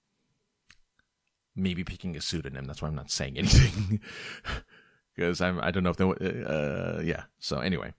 maybe 1.55 1.83
picking 1.83 2.15
a 2.15 2.21
pseudonym. 2.21 2.65
That's 2.65 2.81
why 2.81 2.87
I'm 2.87 2.95
not 2.95 3.11
saying 3.11 3.37
anything. 3.37 3.99
Because 5.21 5.39
I'm, 5.39 5.59
I 5.61 5.69
don't 5.69 5.83
know 5.83 5.91
if 5.91 5.97
they, 5.97 6.43
uh, 6.43 6.99
yeah. 7.01 7.25
So 7.37 7.59
anyway, 7.59 7.93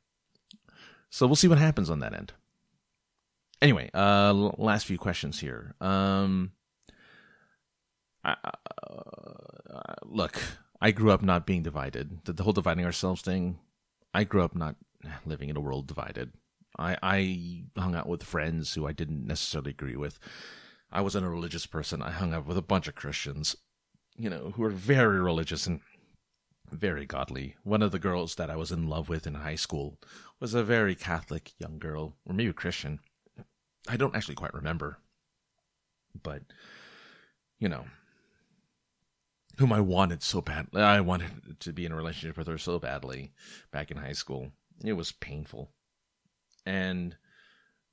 so 1.08 1.24
we'll 1.24 1.36
see 1.36 1.46
what 1.46 1.58
happens 1.58 1.88
on 1.88 2.00
that 2.00 2.12
end. 2.12 2.32
Anyway, 3.60 3.90
uh, 3.94 4.32
last 4.58 4.86
few 4.86 4.98
questions 4.98 5.38
here. 5.38 5.76
Um, 5.80 6.50
uh, 8.24 8.34
look, 10.02 10.40
I 10.80 10.90
grew 10.90 11.12
up 11.12 11.22
not 11.22 11.46
being 11.46 11.62
divided. 11.62 12.24
The, 12.24 12.32
the 12.32 12.42
whole 12.42 12.52
dividing 12.52 12.84
ourselves 12.84 13.22
thing. 13.22 13.60
I 14.12 14.24
grew 14.24 14.42
up 14.42 14.56
not 14.56 14.74
living 15.24 15.48
in 15.48 15.56
a 15.56 15.60
world 15.60 15.86
divided. 15.86 16.32
I, 16.76 16.96
I 17.04 17.62
hung 17.80 17.94
out 17.94 18.08
with 18.08 18.24
friends 18.24 18.74
who 18.74 18.84
I 18.84 18.92
didn't 18.92 19.28
necessarily 19.28 19.70
agree 19.70 19.96
with. 19.96 20.18
I 20.90 21.02
wasn't 21.02 21.26
a 21.26 21.30
religious 21.30 21.66
person. 21.66 22.02
I 22.02 22.10
hung 22.10 22.34
out 22.34 22.46
with 22.46 22.58
a 22.58 22.62
bunch 22.62 22.88
of 22.88 22.96
Christians, 22.96 23.54
you 24.16 24.28
know, 24.28 24.54
who 24.56 24.62
were 24.62 24.70
very 24.70 25.20
religious 25.20 25.68
and 25.68 25.78
very 26.72 27.06
godly. 27.06 27.56
One 27.62 27.82
of 27.82 27.92
the 27.92 27.98
girls 27.98 28.34
that 28.36 28.50
I 28.50 28.56
was 28.56 28.72
in 28.72 28.88
love 28.88 29.08
with 29.08 29.26
in 29.26 29.34
high 29.34 29.56
school 29.56 29.98
was 30.40 30.54
a 30.54 30.64
very 30.64 30.94
Catholic 30.94 31.52
young 31.58 31.78
girl, 31.78 32.14
or 32.26 32.34
maybe 32.34 32.52
Christian. 32.52 33.00
I 33.88 33.96
don't 33.96 34.16
actually 34.16 34.34
quite 34.34 34.54
remember. 34.54 34.98
But, 36.22 36.42
you 37.58 37.68
know, 37.68 37.84
whom 39.58 39.72
I 39.72 39.80
wanted 39.80 40.22
so 40.22 40.40
badly. 40.40 40.82
I 40.82 41.00
wanted 41.00 41.60
to 41.60 41.72
be 41.72 41.84
in 41.84 41.92
a 41.92 41.96
relationship 41.96 42.36
with 42.36 42.46
her 42.46 42.58
so 42.58 42.78
badly 42.78 43.32
back 43.70 43.90
in 43.90 43.96
high 43.98 44.12
school. 44.12 44.52
It 44.84 44.94
was 44.94 45.12
painful. 45.12 45.70
And 46.64 47.16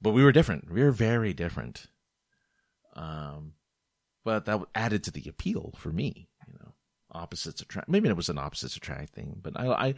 but 0.02 0.12
we 0.12 0.24
were 0.24 0.32
different. 0.32 0.72
We 0.72 0.82
were 0.82 0.92
very 0.92 1.34
different. 1.34 1.88
Um 2.96 3.54
but 4.24 4.46
that 4.46 4.62
added 4.76 5.04
to 5.06 5.12
the 5.12 5.28
appeal 5.28 5.74
for 5.78 5.92
me. 5.92 6.29
Opposites 7.12 7.62
attract. 7.62 7.90
Maybe 7.90 8.10
it 8.10 8.16
was 8.16 8.30
an 8.30 8.38
opposites 8.38 8.76
attract 8.76 9.14
thing, 9.14 9.40
but 9.42 9.60
I 9.60 9.68
I 9.68 9.96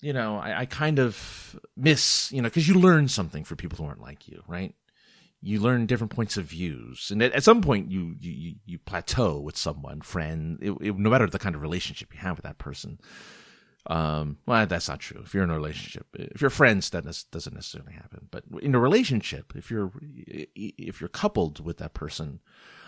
you 0.00 0.12
know, 0.12 0.36
I, 0.36 0.60
I 0.60 0.66
kind 0.66 0.98
of 0.98 1.58
miss, 1.76 2.30
you 2.30 2.42
know, 2.42 2.48
because 2.48 2.68
you 2.68 2.74
learn 2.74 3.08
something 3.08 3.42
for 3.42 3.56
people 3.56 3.78
who 3.78 3.84
aren't 3.84 4.02
like 4.02 4.28
you, 4.28 4.42
right? 4.46 4.74
you 5.44 5.60
learn 5.60 5.84
different 5.84 6.10
points 6.10 6.38
of 6.38 6.46
views, 6.46 7.10
and 7.10 7.22
at, 7.22 7.32
at 7.32 7.44
some 7.44 7.60
point 7.60 7.90
you 7.90 8.16
you 8.18 8.54
you 8.64 8.78
plateau 8.78 9.38
with 9.38 9.58
someone, 9.58 10.00
friend, 10.00 10.58
it, 10.62 10.70
it, 10.80 10.98
no 10.98 11.10
matter 11.10 11.26
the 11.26 11.38
kind 11.38 11.54
of 11.54 11.60
relationship 11.60 12.14
you 12.14 12.20
have 12.20 12.38
with 12.38 12.44
that 12.44 12.58
person. 12.58 12.98
Um, 13.86 14.38
well, 14.46 14.66
that's 14.66 14.88
not 14.88 15.00
true. 15.00 15.20
If 15.22 15.34
you're 15.34 15.44
in 15.44 15.50
a 15.50 15.54
relationship, 15.54 16.06
if 16.14 16.40
you're 16.40 16.48
friends, 16.48 16.88
that 16.90 17.04
doesn't 17.30 17.54
necessarily 17.54 17.92
happen. 17.92 18.28
But 18.30 18.44
in 18.62 18.74
a 18.74 18.80
relationship, 18.80 19.52
if 19.54 19.70
you're 19.70 19.92
if 20.56 21.02
you're 21.02 21.08
coupled 21.08 21.62
with 21.62 21.76
that 21.76 21.92
person, 21.92 22.40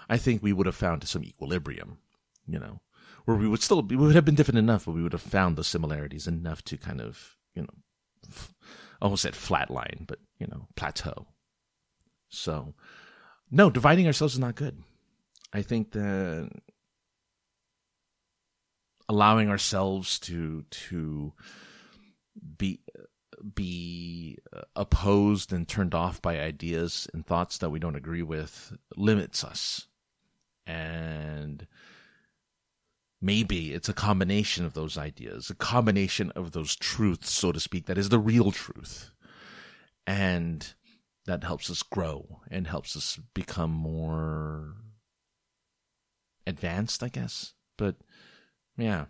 I 0.09 0.17
think 0.17 0.43
we 0.43 0.55
would 0.55 0.65
have 0.65 0.75
found 0.75 1.07
some 1.07 1.25
equilibrium. 1.25 1.99
You 2.47 2.59
know, 2.59 2.81
where 3.25 3.37
we 3.37 3.49
would 3.49 3.63
still 3.63 3.83
we 3.83 3.97
would 3.97 4.15
have 4.15 4.25
been 4.25 4.35
different 4.35 4.59
enough, 4.59 4.85
but 4.85 4.95
we 4.95 5.03
would 5.03 5.13
have 5.13 5.23
found 5.23 5.57
the 5.57 5.65
similarities 5.65 6.27
enough 6.27 6.63
to 6.65 6.77
kind 6.77 7.01
of 7.01 7.37
you 7.55 7.63
know, 7.63 8.35
almost 9.03 9.23
said 9.23 9.33
flatline, 9.33 10.07
but 10.07 10.21
you 10.39 10.47
know, 10.47 10.69
plateau. 10.77 11.27
So, 12.29 12.75
no, 13.51 13.71
dividing 13.71 14.07
ourselves 14.07 14.35
is 14.35 14.41
not 14.41 14.55
good. 14.55 14.83
I 15.53 15.63
think 15.63 15.93
that 15.93 16.51
allowing 19.09 19.49
ourselves 19.49 20.19
to 20.19 20.65
to 20.71 21.33
be 22.59 22.81
be 23.55 24.39
opposed 24.75 25.53
and 25.53 25.69
turned 25.69 25.95
off 25.95 26.21
by 26.21 26.41
ideas 26.41 27.07
and 27.13 27.25
thoughts 27.25 27.59
that 27.59 27.71
we 27.71 27.79
don't 27.79 27.97
agree 27.97 28.23
with 28.23 28.77
limits 28.97 29.45
us. 29.45 29.87
And 30.67 31.67
maybe 33.21 33.73
it's 33.73 33.89
a 33.89 33.95
combination 33.95 34.65
of 34.65 34.75
those 34.75 34.99
ideas, 34.99 35.51
a 35.51 35.55
combination 35.55 36.31
of 36.33 36.53
those 36.53 36.77
truths, 36.77 37.31
so 37.31 37.53
to 37.53 37.61
speak, 37.61 37.87
that 37.87 37.99
is 37.99 38.09
the 38.09 38.19
real 38.19 38.51
truth. 38.51 39.11
And 40.07 40.75
that 41.27 41.45
helps 41.45 41.71
us 41.71 41.83
grow 41.83 42.41
and 42.51 42.67
helps 42.67 42.97
us 42.97 43.19
become 43.35 43.71
more 43.71 44.75
advanced, 46.47 47.03
I 47.03 47.09
guess. 47.09 47.55
But 47.77 47.97
yeah, 48.77 49.07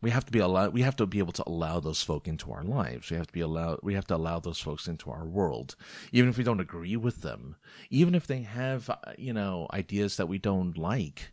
we 0.00 0.10
have 0.10 0.24
to 0.26 0.32
be 0.32 0.38
allowed. 0.38 0.72
We 0.72 0.82
have 0.82 0.96
to 0.96 1.06
be 1.06 1.18
able 1.18 1.32
to 1.32 1.44
allow 1.46 1.80
those 1.80 2.02
folk 2.02 2.28
into 2.28 2.52
our 2.52 2.62
lives. 2.62 3.10
We 3.10 3.16
have 3.16 3.26
to 3.26 3.32
be 3.32 3.40
allowed. 3.40 3.80
We 3.82 3.94
have 3.94 4.06
to 4.08 4.16
allow 4.16 4.38
those 4.38 4.60
folks 4.60 4.86
into 4.86 5.10
our 5.10 5.24
world, 5.24 5.74
even 6.12 6.28
if 6.28 6.38
we 6.38 6.44
don't 6.44 6.60
agree 6.60 6.96
with 6.96 7.22
them. 7.22 7.56
Even 7.90 8.14
if 8.14 8.26
they 8.26 8.42
have, 8.42 8.90
uh, 8.90 8.96
you 9.16 9.32
know, 9.32 9.66
ideas 9.72 10.16
that 10.16 10.28
we 10.28 10.38
don't 10.38 10.76
like. 10.78 11.32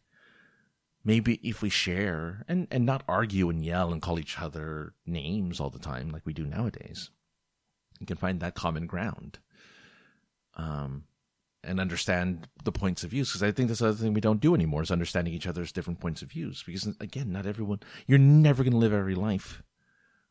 Maybe 1.06 1.36
if 1.47 1.62
we 1.62 1.70
share 1.70 2.43
and 2.47 2.68
and 2.72 2.86
not 2.86 3.03
argue 3.08 3.49
and 3.49 3.64
yell 3.64 3.93
and 3.93 4.01
call 4.01 4.20
each 4.20 4.39
other 4.39 4.93
names 5.06 5.60
all 5.60 5.70
the 5.70 5.80
time 5.80 6.10
like 6.10 6.26
we 6.26 6.34
do 6.34 6.45
nowadays, 6.45 7.12
you 7.99 8.08
can 8.08 8.18
find 8.18 8.39
that 8.39 8.56
common 8.56 8.88
ground 8.88 9.38
um, 10.56 11.03
and 11.64 11.80
understand 11.80 12.47
the 12.64 12.72
points 12.72 13.03
of 13.03 13.12
views 13.12 13.30
because 13.30 13.43
I 13.43 13.51
think 13.51 13.68
that's 13.68 13.82
the 13.82 13.89
other 13.89 13.97
thing 13.97 14.14
we 14.14 14.22
don't 14.22 14.41
do 14.41 14.56
anymore 14.56 14.82
is 14.82 14.91
understanding 14.91 15.34
each 15.34 15.47
other's 15.47 15.72
different 15.72 15.99
points 15.99 16.24
of 16.24 16.32
views 16.32 16.64
because 16.64 16.88
again, 16.99 17.32
not 17.32 17.45
everyone 17.45 17.82
you're 18.08 18.18
never 18.18 18.64
going 18.64 18.74
to 18.74 18.78
live 18.78 18.93
every 18.93 19.16
life, 19.16 19.62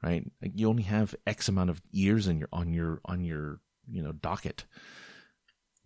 right? 0.03 0.31
You 0.41 0.69
only 0.69 0.85
have 0.85 1.15
X 1.25 1.49
amount 1.49 1.71
of 1.71 1.83
years 1.93 2.27
in 2.27 2.39
your 2.39 2.49
on 2.53 2.73
your 2.73 3.01
on 3.05 3.25
your 3.25 3.61
you 3.89 4.03
know 4.03 4.13
docket. 4.13 4.65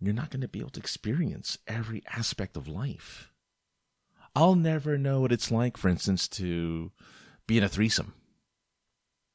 You're 0.01 0.13
not 0.13 0.29
going 0.29 0.41
to 0.41 0.47
be 0.47 0.59
able 0.59 0.69
to 0.71 0.79
experience 0.79 1.57
every 1.67 2.01
aspect 2.15 2.55
of 2.55 2.67
life. 2.67 3.29
I'll 4.35 4.55
never 4.55 4.97
know 4.97 5.21
what 5.21 5.31
it's 5.31 5.51
like, 5.51 5.77
for 5.77 5.89
instance, 5.89 6.27
to 6.29 6.91
be 7.47 7.57
in 7.57 7.63
a 7.63 7.69
threesome 7.69 8.13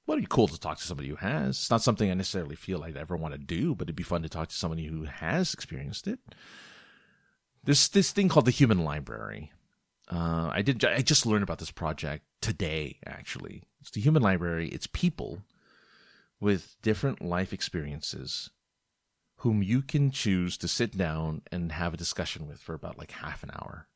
well, 0.07 0.17
it'd 0.19 0.29
be 0.29 0.35
cool 0.35 0.49
to 0.49 0.61
talk 0.61 0.79
to 0.79 0.85
somebody 0.85 1.09
who 1.09 1.17
has. 1.17 1.57
It's 1.57 1.71
not 1.71 1.83
something 1.83 2.11
I 2.11 2.15
necessarily 2.15 2.57
feel 2.57 2.79
like 2.79 2.97
I 2.97 3.01
ever 3.01 3.17
want 3.17 3.33
to 3.33 3.39
do, 3.39 3.75
but 3.75 3.87
it'd 3.87 3.97
be 3.97 4.03
fun 4.03 4.23
to 4.23 4.29
talk 4.29 4.49
to 4.49 4.55
somebody 4.55 4.87
who 4.87 5.05
has 5.05 5.55
experienced 5.55 6.07
it. 6.07 6.19
There's 7.63 7.89
this 7.89 8.11
thing 8.11 8.29
called 8.29 8.45
the 8.45 8.51
Human 8.51 8.85
Library. 8.85 9.51
Uh, 10.13 10.51
I 10.53 10.61
did. 10.61 10.85
I 10.85 11.01
just 11.01 11.25
learned 11.25 11.43
about 11.43 11.59
this 11.59 11.71
project 11.71 12.27
today. 12.43 12.99
Actually, 13.07 13.63
it's 13.81 13.91
the 13.91 14.03
Human 14.03 14.23
Library. 14.23 14.69
It's 14.69 14.87
people 14.87 15.39
with 16.39 16.77
different 16.83 17.23
life 17.23 17.55
experiences 17.55 18.51
whom 19.37 19.63
you 19.63 19.81
can 19.81 20.11
choose 20.11 20.59
to 20.59 20.69
sit 20.69 20.97
down 20.97 21.41
and 21.51 21.73
have 21.73 21.95
a 21.95 21.99
discussion 21.99 22.47
with 22.47 22.61
for 22.61 22.75
about 22.75 22.99
like 22.99 23.13
half 23.13 23.43
an 23.43 23.51
hour. 23.55 23.89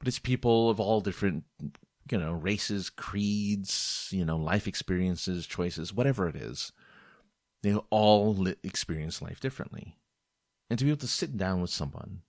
But 0.00 0.08
it's 0.08 0.18
people 0.18 0.68
of 0.68 0.80
all 0.80 1.00
different 1.00 1.44
you 2.10 2.18
know, 2.18 2.32
races, 2.32 2.90
creeds, 2.90 4.08
you 4.10 4.24
know, 4.24 4.36
life 4.36 4.66
experiences, 4.66 5.46
choices, 5.46 5.94
whatever 5.94 6.28
it 6.28 6.34
is. 6.34 6.72
They 7.62 7.74
all 7.90 8.48
experience 8.64 9.22
life 9.22 9.38
differently. 9.38 9.96
And 10.68 10.78
to 10.78 10.84
be 10.84 10.90
able 10.90 11.00
to 11.00 11.06
sit 11.06 11.36
down 11.36 11.60
with 11.60 11.70
someone 11.70 12.22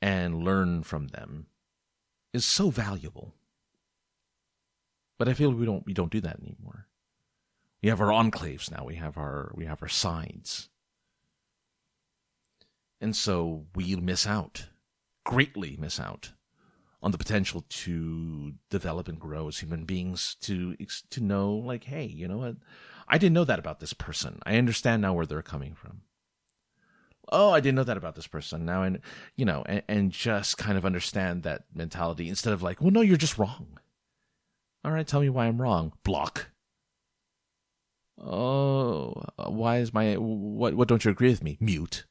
and 0.00 0.42
learn 0.42 0.82
from 0.82 1.08
them 1.08 1.46
is 2.32 2.44
so 2.44 2.70
valuable. 2.70 3.34
But 5.18 5.28
I 5.28 5.34
feel 5.34 5.50
we 5.50 5.66
don't 5.66 5.84
we 5.84 5.94
don't 5.94 6.12
do 6.12 6.20
that 6.20 6.40
anymore. 6.40 6.86
We 7.82 7.88
have 7.88 8.00
our 8.00 8.10
enclaves 8.10 8.70
now. 8.70 8.84
We 8.84 8.96
have 8.96 9.16
our 9.16 9.52
we 9.54 9.66
have 9.66 9.82
our 9.82 9.88
sides. 9.88 10.68
And 13.00 13.14
so 13.14 13.66
we 13.76 13.94
miss 13.96 14.26
out, 14.26 14.68
greatly 15.24 15.76
miss 15.78 16.00
out 16.00 16.32
on 17.02 17.12
the 17.12 17.18
potential 17.18 17.64
to 17.68 18.54
develop 18.70 19.08
and 19.08 19.20
grow 19.20 19.48
as 19.48 19.58
human 19.58 19.84
beings 19.84 20.36
to 20.40 20.76
to 21.10 21.20
know 21.20 21.52
like 21.52 21.84
hey, 21.84 22.04
you 22.04 22.26
know 22.28 22.38
what? 22.38 22.56
I 23.08 23.18
didn't 23.18 23.34
know 23.34 23.44
that 23.44 23.58
about 23.58 23.80
this 23.80 23.92
person. 23.92 24.40
I 24.44 24.56
understand 24.56 25.02
now 25.02 25.14
where 25.14 25.26
they're 25.26 25.42
coming 25.42 25.74
from. 25.74 26.02
Oh, 27.30 27.50
I 27.50 27.60
didn't 27.60 27.76
know 27.76 27.84
that 27.84 27.96
about 27.96 28.14
this 28.14 28.26
person. 28.26 28.64
Now 28.64 28.82
and 28.82 29.00
you 29.36 29.44
know, 29.44 29.62
and, 29.66 29.82
and 29.88 30.10
just 30.10 30.58
kind 30.58 30.76
of 30.76 30.84
understand 30.84 31.42
that 31.42 31.64
mentality 31.74 32.28
instead 32.28 32.52
of 32.52 32.62
like, 32.62 32.80
well, 32.80 32.90
no, 32.90 33.00
you're 33.00 33.16
just 33.16 33.38
wrong. 33.38 33.78
All 34.84 34.92
right, 34.92 35.06
tell 35.06 35.20
me 35.20 35.28
why 35.28 35.46
I'm 35.46 35.60
wrong. 35.60 35.92
Block. 36.04 36.50
Oh, 38.20 39.22
why 39.36 39.78
is 39.78 39.92
my 39.92 40.14
what? 40.14 40.74
What 40.74 40.88
don't 40.88 41.04
you 41.04 41.10
agree 41.10 41.30
with 41.30 41.42
me? 41.42 41.56
Mute. 41.60 42.04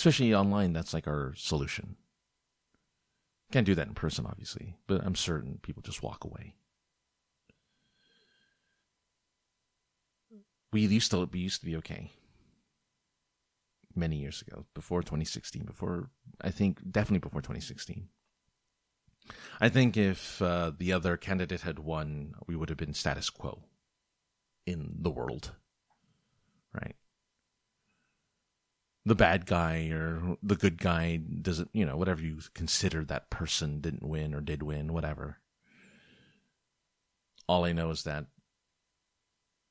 Especially 0.00 0.34
online, 0.34 0.72
that's 0.72 0.94
like 0.94 1.06
our 1.06 1.34
solution. 1.36 1.96
Can't 3.52 3.66
do 3.66 3.74
that 3.74 3.86
in 3.86 3.92
person, 3.92 4.24
obviously, 4.24 4.76
but 4.86 5.04
I'm 5.04 5.14
certain 5.14 5.58
people 5.60 5.82
just 5.82 6.02
walk 6.02 6.24
away. 6.24 6.54
We 10.72 10.86
used 10.86 11.10
to 11.10 11.28
we 11.30 11.40
used 11.40 11.60
to 11.60 11.66
be 11.66 11.76
okay 11.76 12.12
many 13.94 14.16
years 14.16 14.40
ago, 14.40 14.64
before 14.72 15.02
2016, 15.02 15.64
before 15.64 16.08
I 16.40 16.48
think 16.48 16.78
definitely 16.90 17.18
before 17.18 17.42
2016. 17.42 18.08
I 19.60 19.68
think 19.68 19.98
if 19.98 20.40
uh, 20.40 20.72
the 20.74 20.94
other 20.94 21.18
candidate 21.18 21.60
had 21.60 21.78
won, 21.78 22.36
we 22.46 22.56
would 22.56 22.70
have 22.70 22.78
been 22.78 22.94
status 22.94 23.28
quo 23.28 23.64
in 24.64 24.96
the 24.98 25.10
world, 25.10 25.52
right? 26.72 26.96
The 29.06 29.14
bad 29.14 29.46
guy 29.46 29.88
or 29.88 30.36
the 30.42 30.56
good 30.56 30.78
guy 30.78 31.16
doesn't, 31.16 31.70
you 31.72 31.86
know, 31.86 31.96
whatever 31.96 32.22
you 32.22 32.38
consider 32.54 33.04
that 33.04 33.30
person 33.30 33.80
didn't 33.80 34.06
win 34.06 34.34
or 34.34 34.40
did 34.40 34.62
win, 34.62 34.92
whatever. 34.92 35.38
All 37.48 37.64
I 37.64 37.72
know 37.72 37.90
is 37.90 38.04
that, 38.04 38.26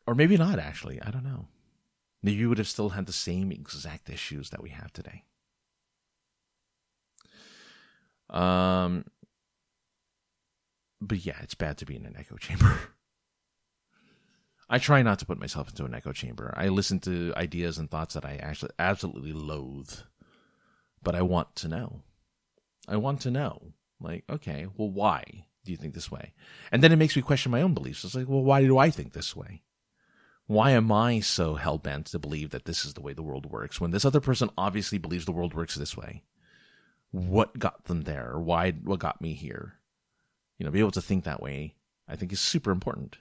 or 0.07 0.15
maybe 0.15 0.35
not 0.35 0.57
actually, 0.59 1.01
I 1.01 1.11
don't 1.11 1.23
know. 1.23 1.47
You 2.21 2.49
would 2.49 2.57
have 2.57 2.67
still 2.67 2.89
had 2.89 3.05
the 3.05 3.13
same 3.13 3.51
exact 3.51 4.09
issues 4.09 4.49
that 4.49 4.63
we 4.63 4.71
have 4.71 4.91
today. 4.91 5.23
Um, 8.29 9.05
but 10.99 11.25
yeah, 11.25 11.37
it's 11.41 11.55
bad 11.55 11.77
to 11.77 11.85
be 11.85 11.95
in 11.95 12.05
an 12.05 12.15
echo 12.17 12.37
chamber. 12.37 12.79
I 14.69 14.77
try 14.77 15.01
not 15.01 15.19
to 15.19 15.25
put 15.25 15.39
myself 15.39 15.69
into 15.69 15.85
an 15.85 15.95
echo 15.95 16.11
chamber. 16.11 16.53
I 16.55 16.67
listen 16.67 16.99
to 17.01 17.33
ideas 17.35 17.77
and 17.77 17.89
thoughts 17.89 18.13
that 18.13 18.25
I 18.25 18.35
actually 18.35 18.71
absolutely 18.77 19.33
loathe, 19.33 19.91
but 21.01 21.15
I 21.15 21.21
want 21.21 21.55
to 21.57 21.67
know. 21.67 22.01
I 22.87 22.97
want 22.97 23.21
to 23.21 23.31
know. 23.31 23.73
Like, 23.99 24.23
okay, 24.29 24.67
well, 24.77 24.89
why 24.89 25.45
do 25.65 25.71
you 25.71 25.77
think 25.77 25.93
this 25.93 26.11
way? 26.11 26.33
And 26.71 26.83
then 26.83 26.91
it 26.91 26.97
makes 26.97 27.15
me 27.15 27.21
question 27.21 27.51
my 27.51 27.61
own 27.61 27.73
beliefs. 27.73 28.03
It's 28.03 28.15
like, 28.15 28.29
well, 28.29 28.43
why 28.43 28.61
do 28.61 28.77
I 28.77 28.89
think 28.89 29.13
this 29.13 29.35
way? 29.35 29.63
Why 30.45 30.71
am 30.71 30.91
I 30.91 31.19
so 31.19 31.55
hell 31.55 31.77
bent 31.77 32.07
to 32.07 32.19
believe 32.19 32.51
that 32.51 32.65
this 32.65 32.85
is 32.85 32.93
the 32.93 33.01
way 33.01 33.13
the 33.13 33.23
world 33.23 33.45
works 33.45 33.81
when 33.81 33.91
this 33.91 34.05
other 34.05 34.19
person 34.19 34.49
obviously 34.57 34.97
believes 34.97 35.25
the 35.25 35.31
world 35.31 35.53
works 35.53 35.75
this 35.75 35.97
way? 35.97 36.23
What 37.11 37.59
got 37.59 37.85
them 37.85 38.03
there? 38.03 38.37
Why? 38.37 38.71
What 38.71 38.99
got 38.99 39.21
me 39.21 39.33
here? 39.33 39.79
you 40.59 40.65
know, 40.65 40.71
be 40.71 40.79
able 40.79 40.91
to 40.91 41.01
think 41.01 41.23
that 41.23 41.41
way, 41.41 41.75
I 42.07 42.15
think 42.15 42.31
is 42.31 42.41
super 42.41 42.69
important. 42.69 43.17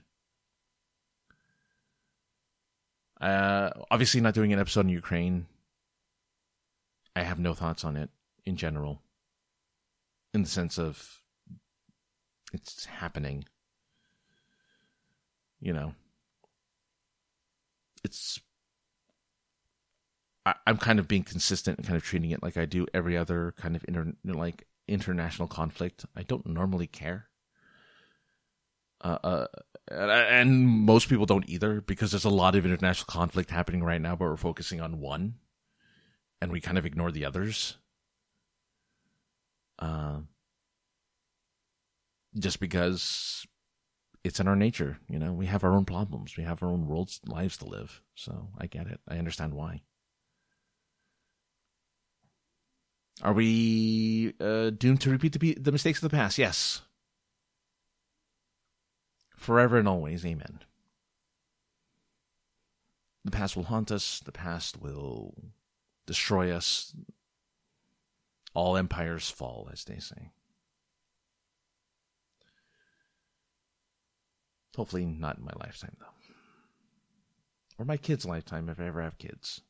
Uh, 3.19 3.71
obviously, 3.91 4.21
not 4.21 4.33
doing 4.33 4.53
an 4.53 4.59
episode 4.59 4.81
on 4.81 4.89
Ukraine. 4.89 5.47
I 7.15 7.23
have 7.23 7.39
no 7.39 7.53
thoughts 7.53 7.83
on 7.83 7.97
it 7.97 8.09
in 8.45 8.55
general, 8.55 9.01
in 10.33 10.43
the 10.43 10.49
sense 10.49 10.79
of 10.79 11.21
it's 12.53 12.85
happening. 12.85 13.45
You 15.59 15.73
know, 15.73 15.93
it's. 18.03 18.39
I, 20.45 20.55
I'm 20.65 20.77
kind 20.77 20.99
of 20.99 21.07
being 21.07 21.23
consistent 21.23 21.77
and 21.77 21.85
kind 21.85 21.97
of 21.97 22.03
treating 22.03 22.31
it 22.31 22.41
like 22.41 22.55
I 22.55 22.65
do 22.65 22.87
every 22.93 23.17
other 23.17 23.53
kind 23.57 23.75
of 23.75 23.83
inter, 23.87 24.13
like 24.23 24.65
international 24.87 25.49
conflict. 25.49 26.05
I 26.15 26.23
don't 26.23 26.45
normally 26.45 26.87
care. 26.87 27.27
Uh, 29.01 29.17
uh, 29.23 29.47
and 29.89 30.65
most 30.65 31.09
people 31.09 31.25
don't 31.25 31.49
either 31.49 31.81
because 31.81 32.11
there's 32.11 32.25
a 32.25 32.29
lot 32.29 32.55
of 32.55 32.65
international 32.65 33.07
conflict 33.07 33.49
happening 33.49 33.83
right 33.83 34.01
now, 34.01 34.15
but 34.15 34.25
we're 34.25 34.37
focusing 34.37 34.81
on 34.81 34.99
one, 34.99 35.35
and 36.41 36.51
we 36.51 36.61
kind 36.61 36.77
of 36.77 36.85
ignore 36.85 37.11
the 37.11 37.25
others. 37.25 37.77
Uh, 39.79 40.19
just 42.37 42.59
because 42.59 43.45
it's 44.23 44.39
in 44.39 44.47
our 44.47 44.55
nature, 44.55 44.99
you 45.07 45.17
know, 45.17 45.33
we 45.33 45.47
have 45.47 45.63
our 45.63 45.73
own 45.73 45.85
problems, 45.85 46.37
we 46.37 46.43
have 46.43 46.61
our 46.61 46.69
own 46.69 46.85
worlds, 46.85 47.19
lives 47.25 47.57
to 47.57 47.65
live. 47.65 48.01
So 48.15 48.49
I 48.57 48.67
get 48.67 48.87
it. 48.87 48.99
I 49.07 49.17
understand 49.17 49.53
why. 49.53 49.81
Are 53.21 53.33
we 53.33 54.33
uh, 54.39 54.69
doomed 54.69 55.01
to 55.01 55.09
repeat 55.09 55.37
the, 55.37 55.53
the 55.59 55.71
mistakes 55.71 56.01
of 56.01 56.09
the 56.09 56.15
past? 56.15 56.37
Yes 56.37 56.81
forever 59.49 59.79
and 59.79 59.87
always. 59.87 60.23
Amen. 60.23 60.59
The 63.25 63.31
past 63.31 63.55
will 63.55 63.63
haunt 63.63 63.89
us, 63.89 64.19
the 64.19 64.31
past 64.31 64.79
will 64.79 65.33
destroy 66.05 66.51
us. 66.51 66.93
All 68.53 68.77
empires 68.77 69.31
fall, 69.31 69.67
as 69.73 69.83
they 69.85 69.97
say. 69.97 70.29
Hopefully, 74.75 75.07
not 75.07 75.39
in 75.39 75.45
my 75.45 75.53
lifetime, 75.59 75.97
though. 75.99 76.05
Or 77.79 77.85
my 77.85 77.97
kids' 77.97 78.25
lifetime, 78.25 78.69
if 78.69 78.79
I 78.79 78.85
ever 78.85 79.01
have 79.01 79.17
kids. 79.17 79.61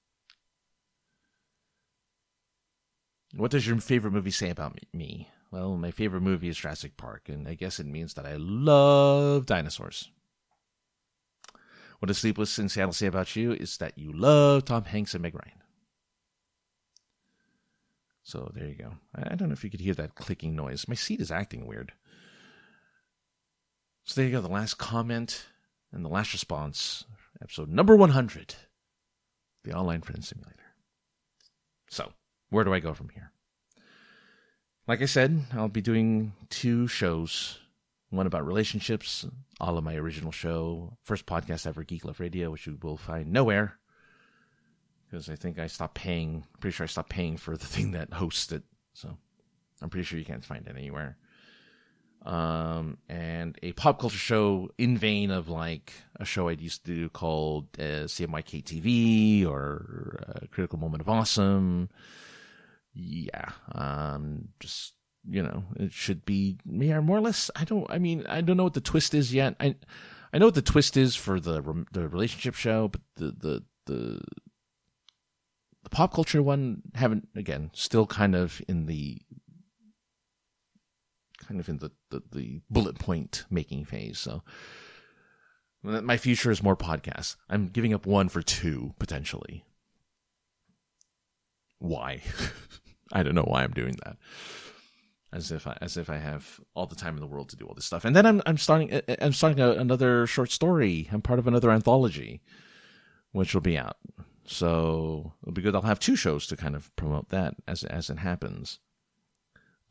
What 3.33 3.51
does 3.51 3.65
your 3.65 3.77
favorite 3.77 4.11
movie 4.11 4.29
say 4.29 4.49
about 4.49 4.77
me? 4.91 5.29
Well, 5.51 5.77
my 5.77 5.91
favorite 5.91 6.21
movie 6.21 6.49
is 6.49 6.57
Jurassic 6.57 6.95
Park, 6.95 7.27
and 7.27 7.47
I 7.47 7.55
guess 7.55 7.79
it 7.79 7.87
means 7.87 8.13
that 8.13 8.25
I 8.25 8.35
love 8.35 9.45
dinosaurs. 9.45 10.11
What 11.99 12.07
does 12.07 12.19
Sleepless 12.19 12.59
in 12.59 12.69
Seattle 12.69 12.93
say 12.93 13.07
about 13.07 13.35
you 13.35 13.51
is 13.53 13.77
that 13.77 13.97
you 13.97 14.13
love 14.13 14.65
Tom 14.65 14.85
Hanks 14.85 15.13
and 15.13 15.21
Meg 15.21 15.35
Ryan. 15.35 15.63
So 18.23 18.51
there 18.53 18.67
you 18.67 18.75
go. 18.75 18.91
I 19.15 19.35
don't 19.35 19.49
know 19.49 19.53
if 19.53 19.63
you 19.63 19.71
could 19.71 19.81
hear 19.81 19.95
that 19.95 20.15
clicking 20.15 20.55
noise. 20.55 20.87
My 20.87 20.95
seat 20.95 21.19
is 21.19 21.31
acting 21.31 21.65
weird. 21.65 21.93
So 24.03 24.21
there 24.21 24.29
you 24.29 24.35
go. 24.35 24.41
The 24.41 24.47
last 24.47 24.77
comment 24.77 25.47
and 25.91 26.05
the 26.05 26.09
last 26.09 26.31
response, 26.31 27.05
episode 27.41 27.69
number 27.69 27.95
100, 27.95 28.55
the 29.63 29.73
Online 29.73 30.01
Friend 30.01 30.23
Simulator. 30.23 30.55
So, 31.89 32.13
where 32.49 32.63
do 32.63 32.73
I 32.73 32.79
go 32.79 32.93
from 32.93 33.09
here? 33.09 33.31
Like 34.89 35.03
I 35.03 35.05
said, 35.05 35.43
I'll 35.53 35.67
be 35.67 35.83
doing 35.83 36.33
two 36.49 36.87
shows. 36.87 37.59
One 38.09 38.25
about 38.25 38.47
relationships, 38.47 39.23
all 39.59 39.77
of 39.77 39.83
my 39.83 39.93
original 39.93 40.31
show, 40.31 40.97
first 41.03 41.27
podcast 41.27 41.67
ever, 41.67 41.83
Geek 41.83 42.05
Love 42.05 42.19
Radio, 42.19 42.49
which 42.49 42.65
you 42.65 42.75
will 42.81 42.97
find 42.97 43.31
nowhere 43.31 43.77
because 45.05 45.29
I 45.29 45.35
think 45.35 45.59
I 45.59 45.67
stopped 45.67 45.93
paying. 45.93 46.43
Pretty 46.59 46.73
sure 46.73 46.85
I 46.85 46.87
stopped 46.87 47.11
paying 47.11 47.37
for 47.37 47.55
the 47.55 47.65
thing 47.67 47.91
that 47.91 48.13
hosts 48.13 48.51
it, 48.51 48.63
so 48.93 49.15
I'm 49.79 49.91
pretty 49.91 50.05
sure 50.05 50.17
you 50.17 50.25
can't 50.25 50.43
find 50.43 50.65
it 50.65 50.75
anywhere. 50.75 51.17
Um, 52.25 52.97
and 53.07 53.59
a 53.61 53.73
pop 53.73 53.99
culture 53.99 54.17
show 54.17 54.71
in 54.79 54.97
vein 54.97 55.29
of 55.29 55.49
like 55.49 55.93
a 56.19 56.25
show 56.25 56.49
I 56.49 56.53
used 56.53 56.83
to 56.85 56.95
do 56.95 57.09
called 57.09 57.67
uh, 57.77 58.09
CMYK 58.09 58.63
TV 58.63 59.47
or 59.47 60.23
uh, 60.27 60.47
Critical 60.49 60.79
Moment 60.79 61.01
of 61.01 61.09
Awesome 61.09 61.89
yeah, 62.93 63.51
um, 63.73 64.49
just 64.59 64.93
you 65.27 65.43
know, 65.43 65.63
it 65.75 65.91
should 65.91 66.25
be 66.25 66.57
yeah, 66.65 66.99
more 66.99 67.17
or 67.17 67.21
less. 67.21 67.51
I 67.55 67.63
don't. 67.63 67.89
I 67.89 67.99
mean, 67.99 68.25
I 68.27 68.41
don't 68.41 68.57
know 68.57 68.63
what 68.63 68.73
the 68.73 68.81
twist 68.81 69.13
is 69.13 69.33
yet. 69.33 69.55
I 69.59 69.75
I 70.33 70.37
know 70.37 70.45
what 70.45 70.55
the 70.55 70.61
twist 70.61 70.97
is 70.97 71.15
for 71.15 71.39
the 71.39 71.85
the 71.91 72.07
relationship 72.07 72.55
show, 72.55 72.87
but 72.87 73.01
the 73.15 73.31
the 73.31 73.63
the 73.85 74.21
the 75.83 75.89
pop 75.89 76.13
culture 76.13 76.41
one 76.41 76.81
haven't 76.95 77.27
again 77.35 77.71
still 77.73 78.05
kind 78.05 78.35
of 78.35 78.61
in 78.67 78.85
the 78.85 79.21
kind 81.47 81.59
of 81.59 81.69
in 81.69 81.77
the, 81.77 81.91
the, 82.11 82.21
the 82.31 82.61
bullet 82.69 82.99
point 82.99 83.45
making 83.49 83.85
phase. 83.85 84.19
So 84.19 84.43
my 85.81 86.17
future 86.17 86.51
is 86.51 86.61
more 86.61 86.75
podcasts. 86.75 87.37
I'm 87.49 87.67
giving 87.67 87.93
up 87.93 88.05
one 88.05 88.29
for 88.29 88.41
two 88.41 88.93
potentially. 88.99 89.65
Why? 91.79 92.21
I 93.11 93.23
don't 93.23 93.35
know 93.35 93.43
why 93.43 93.63
I'm 93.63 93.71
doing 93.71 93.95
that. 94.05 94.17
As 95.31 95.51
if 95.51 95.67
I, 95.67 95.77
as 95.81 95.97
if 95.97 96.09
I 96.09 96.17
have 96.17 96.59
all 96.73 96.87
the 96.87 96.95
time 96.95 97.15
in 97.15 97.21
the 97.21 97.27
world 97.27 97.49
to 97.49 97.55
do 97.55 97.65
all 97.65 97.75
this 97.75 97.85
stuff. 97.85 98.05
And 98.05 98.15
then 98.15 98.25
I'm 98.25 98.41
I'm 98.45 98.57
starting 98.57 99.01
I'm 99.21 99.33
starting 99.33 99.59
a, 99.59 99.71
another 99.71 100.25
short 100.25 100.51
story. 100.51 101.07
I'm 101.11 101.21
part 101.21 101.39
of 101.39 101.47
another 101.47 101.71
anthology, 101.71 102.41
which 103.31 103.53
will 103.53 103.61
be 103.61 103.77
out. 103.77 103.97
So 104.45 105.33
it'll 105.43 105.53
be 105.53 105.61
good. 105.61 105.75
I'll 105.75 105.83
have 105.83 105.99
two 105.99 106.15
shows 106.15 106.47
to 106.47 106.57
kind 106.57 106.75
of 106.75 106.95
promote 106.95 107.29
that 107.29 107.55
as 107.67 107.83
as 107.83 108.09
it 108.09 108.17
happens. 108.17 108.79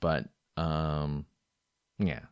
But 0.01 0.26
um, 0.57 1.26
yeah. 1.99 2.22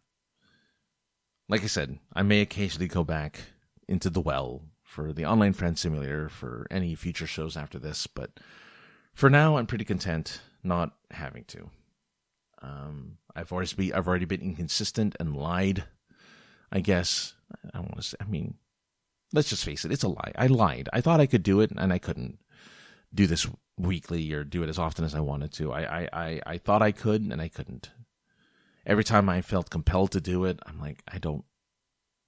Like 1.48 1.62
I 1.62 1.68
said, 1.68 2.00
I 2.12 2.22
may 2.22 2.40
occasionally 2.40 2.88
go 2.88 3.04
back 3.04 3.40
into 3.88 4.10
the 4.10 4.20
well 4.20 4.62
for 4.82 5.12
the 5.12 5.24
online 5.24 5.52
friend 5.52 5.78
simulator 5.78 6.28
for 6.28 6.66
any 6.72 6.96
future 6.96 7.26
shows 7.26 7.56
after 7.56 7.78
this, 7.78 8.08
but 8.08 8.30
for 9.16 9.30
now, 9.30 9.56
I'm 9.56 9.66
pretty 9.66 9.86
content 9.86 10.42
not 10.62 10.92
having 11.10 11.44
to. 11.44 11.70
Um, 12.60 13.16
I've 13.34 13.50
always 13.50 13.72
be 13.72 13.92
I've 13.92 14.06
already 14.06 14.26
been 14.26 14.42
inconsistent 14.42 15.16
and 15.18 15.34
lied. 15.34 15.84
I 16.70 16.80
guess 16.80 17.32
I 17.72 17.80
want 17.80 17.96
to 17.96 18.02
say. 18.02 18.16
I 18.20 18.24
mean, 18.24 18.56
let's 19.32 19.48
just 19.48 19.64
face 19.64 19.86
it. 19.86 19.92
It's 19.92 20.02
a 20.02 20.08
lie. 20.08 20.32
I 20.36 20.48
lied. 20.48 20.90
I 20.92 21.00
thought 21.00 21.20
I 21.20 21.26
could 21.26 21.42
do 21.42 21.60
it, 21.62 21.72
and 21.74 21.92
I 21.94 21.98
couldn't 21.98 22.38
do 23.14 23.26
this 23.26 23.46
weekly 23.78 24.30
or 24.34 24.44
do 24.44 24.62
it 24.62 24.68
as 24.68 24.78
often 24.78 25.04
as 25.04 25.14
I 25.14 25.20
wanted 25.20 25.52
to. 25.54 25.72
I 25.72 26.02
I 26.02 26.08
I, 26.12 26.40
I 26.46 26.58
thought 26.58 26.82
I 26.82 26.92
could, 26.92 27.22
and 27.22 27.40
I 27.40 27.48
couldn't. 27.48 27.90
Every 28.84 29.04
time 29.04 29.30
I 29.30 29.40
felt 29.40 29.70
compelled 29.70 30.12
to 30.12 30.20
do 30.20 30.44
it, 30.44 30.60
I'm 30.66 30.78
like, 30.78 31.02
I 31.08 31.16
don't. 31.16 31.44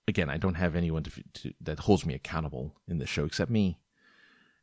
Again, 0.07 0.31
I 0.31 0.39
don't 0.39 0.55
have 0.55 0.75
anyone 0.75 1.03
to, 1.03 1.11
to 1.35 1.53
that 1.61 1.81
holds 1.81 2.07
me 2.07 2.15
accountable 2.15 2.77
in 2.89 2.97
the 2.97 3.07
show 3.07 3.27
except 3.27 3.51
me, 3.51 3.79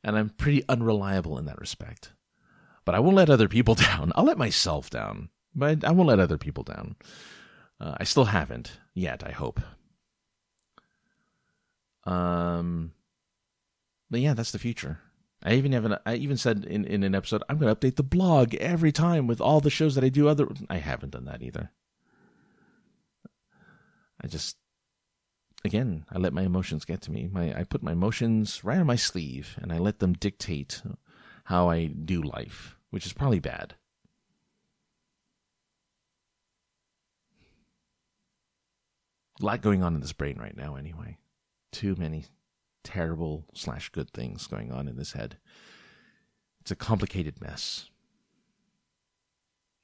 and 0.03 0.17
I'm 0.17 0.29
pretty 0.29 0.63
unreliable 0.67 1.37
in 1.37 1.45
that 1.45 1.59
respect 1.59 2.13
but 2.85 2.95
I 2.95 2.99
won't 2.99 3.15
let 3.15 3.29
other 3.29 3.47
people 3.47 3.75
down. 3.89 4.11
I'll 4.15 4.25
let 4.25 4.37
myself 4.37 4.89
down, 4.89 5.29
but 5.53 5.83
I 5.83 5.91
won't 5.91 6.09
let 6.09 6.19
other 6.19 6.37
people 6.37 6.63
down. 6.63 6.95
Uh, 7.79 7.95
I 7.99 8.03
still 8.05 8.25
haven't 8.25 8.79
yet. 8.93 9.23
I 9.25 9.31
hope. 9.31 9.59
Um, 12.05 12.93
but 14.09 14.19
yeah, 14.19 14.33
that's 14.33 14.51
the 14.51 14.59
future. 14.59 14.99
I 15.43 15.53
even 15.53 15.73
have 15.73 15.85
an, 15.85 15.97
I 16.05 16.15
even 16.15 16.37
said 16.37 16.65
in, 16.65 16.85
in 16.85 17.03
an 17.03 17.13
episode 17.13 17.43
I'm 17.49 17.57
going 17.57 17.73
to 17.73 17.79
update 17.79 17.97
the 17.97 18.03
blog 18.03 18.55
every 18.55 18.91
time 18.91 19.27
with 19.27 19.41
all 19.41 19.59
the 19.59 19.69
shows 19.69 19.95
that 19.95 20.03
I 20.03 20.09
do. 20.09 20.27
Other 20.27 20.47
I 20.69 20.77
haven't 20.77 21.11
done 21.11 21.25
that 21.25 21.43
either. 21.43 21.71
I 24.21 24.27
just 24.27 24.57
again 25.63 26.05
I 26.11 26.17
let 26.17 26.33
my 26.33 26.43
emotions 26.43 26.85
get 26.85 27.01
to 27.01 27.11
me. 27.11 27.29
My 27.31 27.57
I 27.59 27.63
put 27.63 27.83
my 27.83 27.91
emotions 27.91 28.63
right 28.63 28.79
on 28.79 28.87
my 28.87 28.95
sleeve 28.95 29.59
and 29.61 29.71
I 29.71 29.77
let 29.77 29.99
them 29.99 30.13
dictate 30.13 30.81
how 31.45 31.69
I 31.69 31.85
do 31.85 32.21
life, 32.21 32.75
which 32.89 33.05
is 33.05 33.13
probably 33.13 33.39
bad. 33.39 33.75
A 39.41 39.45
lot 39.45 39.61
going 39.61 39.83
on 39.83 39.95
in 39.95 40.01
this 40.01 40.13
brain 40.13 40.37
right 40.39 40.55
now, 40.55 40.75
anyway. 40.75 41.17
Too 41.71 41.95
many 41.97 42.25
terrible 42.83 43.45
slash 43.53 43.89
good 43.89 44.11
things 44.11 44.47
going 44.47 44.71
on 44.71 44.87
in 44.87 44.95
this 44.95 45.13
head. 45.13 45.37
It's 46.61 46.71
a 46.71 46.75
complicated 46.75 47.41
mess. 47.41 47.89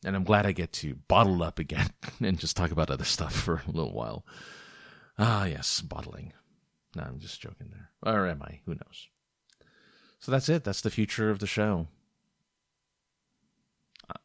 And 0.03 0.15
I'm 0.15 0.23
glad 0.23 0.45
I 0.47 0.51
get 0.51 0.71
to 0.73 0.95
bottle 1.07 1.43
up 1.43 1.59
again 1.59 1.89
and 2.21 2.39
just 2.39 2.57
talk 2.57 2.71
about 2.71 2.89
other 2.89 3.03
stuff 3.03 3.33
for 3.33 3.61
a 3.67 3.71
little 3.71 3.93
while. 3.93 4.25
Ah, 5.19 5.45
yes, 5.45 5.81
bottling. 5.81 6.33
No, 6.95 7.03
I'm 7.03 7.19
just 7.19 7.39
joking 7.39 7.71
there. 7.71 7.91
Or 8.01 8.27
am 8.27 8.41
I? 8.41 8.61
Who 8.65 8.71
knows? 8.71 9.09
So 10.21 10.31
that's 10.31 10.49
it. 10.49 10.63
That's 10.63 10.81
the 10.81 10.91
future 10.91 11.31
of 11.31 11.39
the 11.39 11.47
show. 11.47 11.87
Uh, 14.07 14.19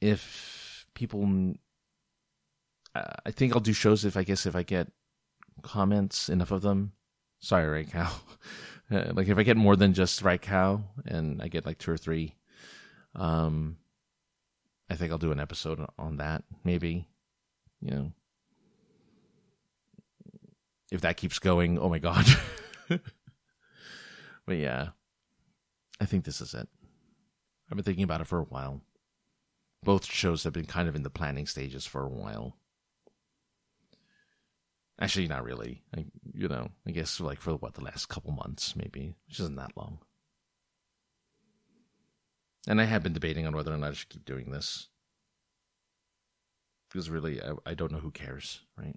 if 0.00 0.86
people, 0.94 1.54
I 2.94 3.30
think 3.30 3.54
I'll 3.54 3.60
do 3.60 3.72
shows 3.72 4.04
if 4.04 4.16
I 4.16 4.24
guess 4.24 4.46
if 4.46 4.56
I 4.56 4.64
get 4.64 4.88
comments, 5.62 6.28
enough 6.28 6.50
of 6.50 6.62
them. 6.62 6.92
Sorry, 7.38 7.66
right 7.66 7.90
cow. 7.90 8.10
Uh, 8.88 9.10
like 9.14 9.26
if 9.26 9.36
I 9.36 9.42
get 9.42 9.56
more 9.56 9.74
than 9.74 9.94
just 9.94 10.22
right 10.22 10.40
cow, 10.40 10.80
and 11.06 11.42
I 11.42 11.48
get 11.48 11.66
like 11.66 11.76
two 11.76 11.90
or 11.90 11.96
three, 11.96 12.36
um, 13.16 13.78
I 14.88 14.94
think 14.94 15.10
I'll 15.10 15.18
do 15.18 15.32
an 15.32 15.40
episode 15.40 15.84
on 15.98 16.18
that. 16.18 16.44
Maybe, 16.62 17.08
you 17.80 17.90
know, 17.90 18.12
if 20.92 21.00
that 21.00 21.16
keeps 21.16 21.40
going. 21.40 21.80
Oh 21.80 21.88
my 21.88 21.98
god. 21.98 22.26
But 24.46 24.58
yeah, 24.58 24.90
I 26.00 26.04
think 26.04 26.24
this 26.24 26.40
is 26.40 26.54
it. 26.54 26.68
I've 27.70 27.76
been 27.76 27.84
thinking 27.84 28.04
about 28.04 28.20
it 28.20 28.26
for 28.26 28.38
a 28.38 28.44
while. 28.44 28.82
Both 29.82 30.04
shows 30.04 30.44
have 30.44 30.52
been 30.52 30.66
kind 30.66 30.88
of 30.88 30.96
in 30.96 31.02
the 31.02 31.10
planning 31.10 31.46
stages 31.46 31.86
for 31.86 32.02
a 32.02 32.08
while. 32.08 32.56
Actually, 35.00 35.28
not 35.28 35.44
really. 35.44 35.82
I, 35.96 36.06
you 36.32 36.48
know, 36.48 36.70
I 36.86 36.90
guess 36.90 37.20
like 37.20 37.40
for 37.40 37.54
what 37.54 37.74
the 37.74 37.84
last 37.84 38.08
couple 38.08 38.32
months, 38.32 38.74
maybe, 38.74 39.14
which 39.28 39.40
isn't 39.40 39.56
that 39.56 39.76
long. 39.76 39.98
And 42.68 42.80
I 42.80 42.84
have 42.84 43.02
been 43.02 43.12
debating 43.12 43.46
on 43.46 43.54
whether 43.54 43.72
or 43.72 43.76
not 43.76 43.90
I 43.90 43.94
should 43.94 44.08
keep 44.08 44.24
doing 44.24 44.50
this 44.50 44.88
because 46.88 47.10
really, 47.10 47.42
I, 47.42 47.52
I 47.66 47.74
don't 47.74 47.92
know 47.92 47.98
who 47.98 48.10
cares, 48.10 48.62
right? 48.76 48.96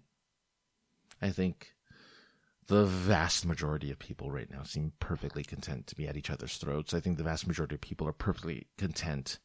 I 1.21 1.31
think 1.31 1.73
the 2.69 2.85
vast 2.85 3.47
majority 3.47 3.89
of 3.89 3.97
people 3.97 4.29
right 4.29 4.49
now 4.49 4.61
seem 4.61 4.93
perfectly 4.99 5.43
content 5.43 5.87
to 5.87 5.95
be 5.95 6.07
at 6.07 6.15
each 6.15 6.29
other's 6.29 6.57
throats. 6.57 6.93
I 6.93 6.99
think 6.99 7.17
the 7.17 7.23
vast 7.23 7.47
majority 7.47 7.73
of 7.75 7.81
people 7.81 8.07
are 8.07 8.13
perfectly 8.13 8.67
content 8.77 9.39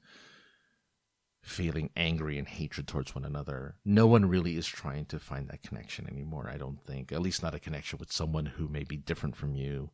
feeling 1.41 1.89
angry 1.97 2.39
and 2.39 2.47
hatred 2.47 2.87
towards 2.87 3.15
one 3.15 3.25
another. 3.25 3.77
No 3.83 4.07
one 4.07 4.27
really 4.27 4.57
is 4.57 4.67
trying 4.67 5.07
to 5.07 5.19
find 5.19 5.49
that 5.49 5.63
connection 5.63 6.07
anymore, 6.07 6.51
I 6.53 6.59
don't 6.59 6.85
think. 6.85 7.13
At 7.13 7.23
least 7.23 7.43
not 7.43 7.55
a 7.55 7.59
connection 7.59 7.99
with 7.99 8.13
someone 8.13 8.45
who 8.45 8.69
may 8.69 8.85
be 8.85 8.99
different 8.99 9.37
from 9.37 9.55
you. 9.55 9.91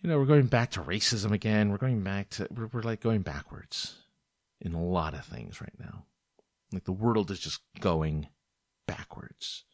You 0.00 0.08
know, 0.08 0.18
we're 0.18 0.24
going 0.24 0.46
back 0.46 0.70
to 0.72 0.80
racism 0.80 1.32
again. 1.32 1.68
We're 1.68 1.76
going 1.76 2.02
back 2.02 2.30
to, 2.30 2.48
we're, 2.50 2.68
we're 2.72 2.80
like 2.80 3.00
going 3.00 3.20
backwards 3.20 3.94
in 4.58 4.72
a 4.72 4.82
lot 4.82 5.12
of 5.12 5.26
things 5.26 5.60
right 5.60 5.78
now. 5.78 6.06
Like 6.72 6.84
the 6.84 6.92
world 6.92 7.30
is 7.30 7.40
just 7.40 7.60
going 7.78 8.28
backwards 8.86 9.64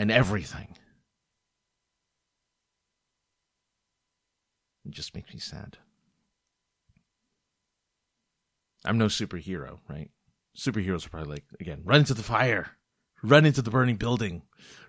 and 0.00 0.10
everything. 0.10 0.74
It 4.86 4.92
just 4.92 5.14
makes 5.14 5.34
me 5.34 5.38
sad. 5.38 5.76
I'm 8.82 8.96
no 8.96 9.08
superhero, 9.08 9.80
right? 9.90 10.10
Superheroes 10.56 11.04
are 11.04 11.10
probably 11.10 11.34
like, 11.34 11.44
again, 11.60 11.82
run 11.84 12.00
into 12.00 12.14
the 12.14 12.22
fire, 12.22 12.70
run 13.22 13.44
into 13.44 13.60
the 13.60 13.70
burning 13.70 13.96
building, 13.96 14.40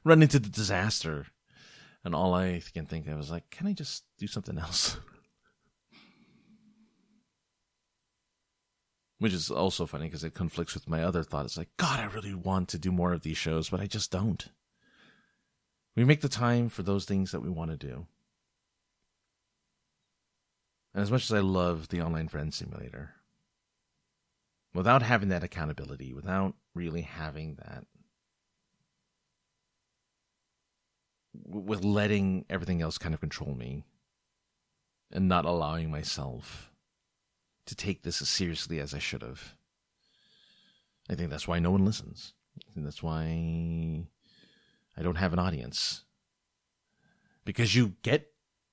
run 0.05 0.21
into 0.21 0.39
the 0.39 0.47
disaster. 0.47 1.25
And 2.05 2.15
all 2.15 2.33
I 2.33 2.61
can 2.73 2.85
think 2.85 3.05
of 3.07 3.19
is 3.19 3.29
like, 3.29 3.49
can 3.49 3.67
I 3.67 3.73
just 3.73 4.05
do 4.17 4.27
something 4.27 4.57
else? 4.57 4.97
Which 9.19 9.33
is 9.33 9.51
also 9.51 9.85
funny 9.85 10.05
because 10.05 10.23
it 10.23 10.33
conflicts 10.33 10.73
with 10.73 10.87
my 10.87 11.03
other 11.03 11.21
thought. 11.21 11.43
It's 11.43 11.57
like, 11.57 11.75
God, 11.75 11.99
I 11.99 12.05
really 12.05 12.33
want 12.33 12.69
to 12.69 12.79
do 12.79 12.93
more 12.93 13.11
of 13.11 13.23
these 13.23 13.35
shows, 13.35 13.69
but 13.69 13.81
I 13.81 13.87
just 13.87 14.09
don't. 14.09 14.47
We 15.95 16.05
make 16.05 16.21
the 16.21 16.29
time 16.29 16.69
for 16.69 16.83
those 16.83 17.05
things 17.05 17.31
that 17.31 17.41
we 17.41 17.49
want 17.49 17.71
to 17.71 17.77
do. 17.77 18.07
And 20.93 21.01
as 21.01 21.11
much 21.11 21.23
as 21.23 21.33
I 21.33 21.39
love 21.39 21.87
the 21.89 22.01
online 22.01 22.27
friend 22.27 22.53
simulator, 22.53 23.15
without 24.73 25.01
having 25.01 25.29
that 25.29 25.43
accountability, 25.43 26.13
without 26.13 26.55
really 26.73 27.01
having 27.01 27.55
that, 27.55 27.85
with 31.33 31.83
letting 31.83 32.45
everything 32.49 32.81
else 32.81 32.97
kind 32.97 33.13
of 33.13 33.19
control 33.19 33.55
me 33.55 33.85
and 35.11 35.27
not 35.27 35.45
allowing 35.45 35.91
myself 35.91 36.71
to 37.65 37.75
take 37.75 38.03
this 38.03 38.21
as 38.21 38.29
seriously 38.29 38.79
as 38.79 38.93
I 38.93 38.99
should 38.99 39.21
have. 39.21 39.55
I 41.09 41.15
think 41.15 41.29
that's 41.29 41.47
why 41.47 41.59
no 41.59 41.71
one 41.71 41.85
listens. 41.85 42.33
I 42.67 42.71
think 42.73 42.85
that's 42.85 43.03
why 43.03 44.07
I 44.97 45.01
don't 45.01 45.15
have 45.15 45.33
an 45.33 45.39
audience. 45.39 46.03
Because 47.45 47.75
you 47.75 47.95
get 48.03 48.31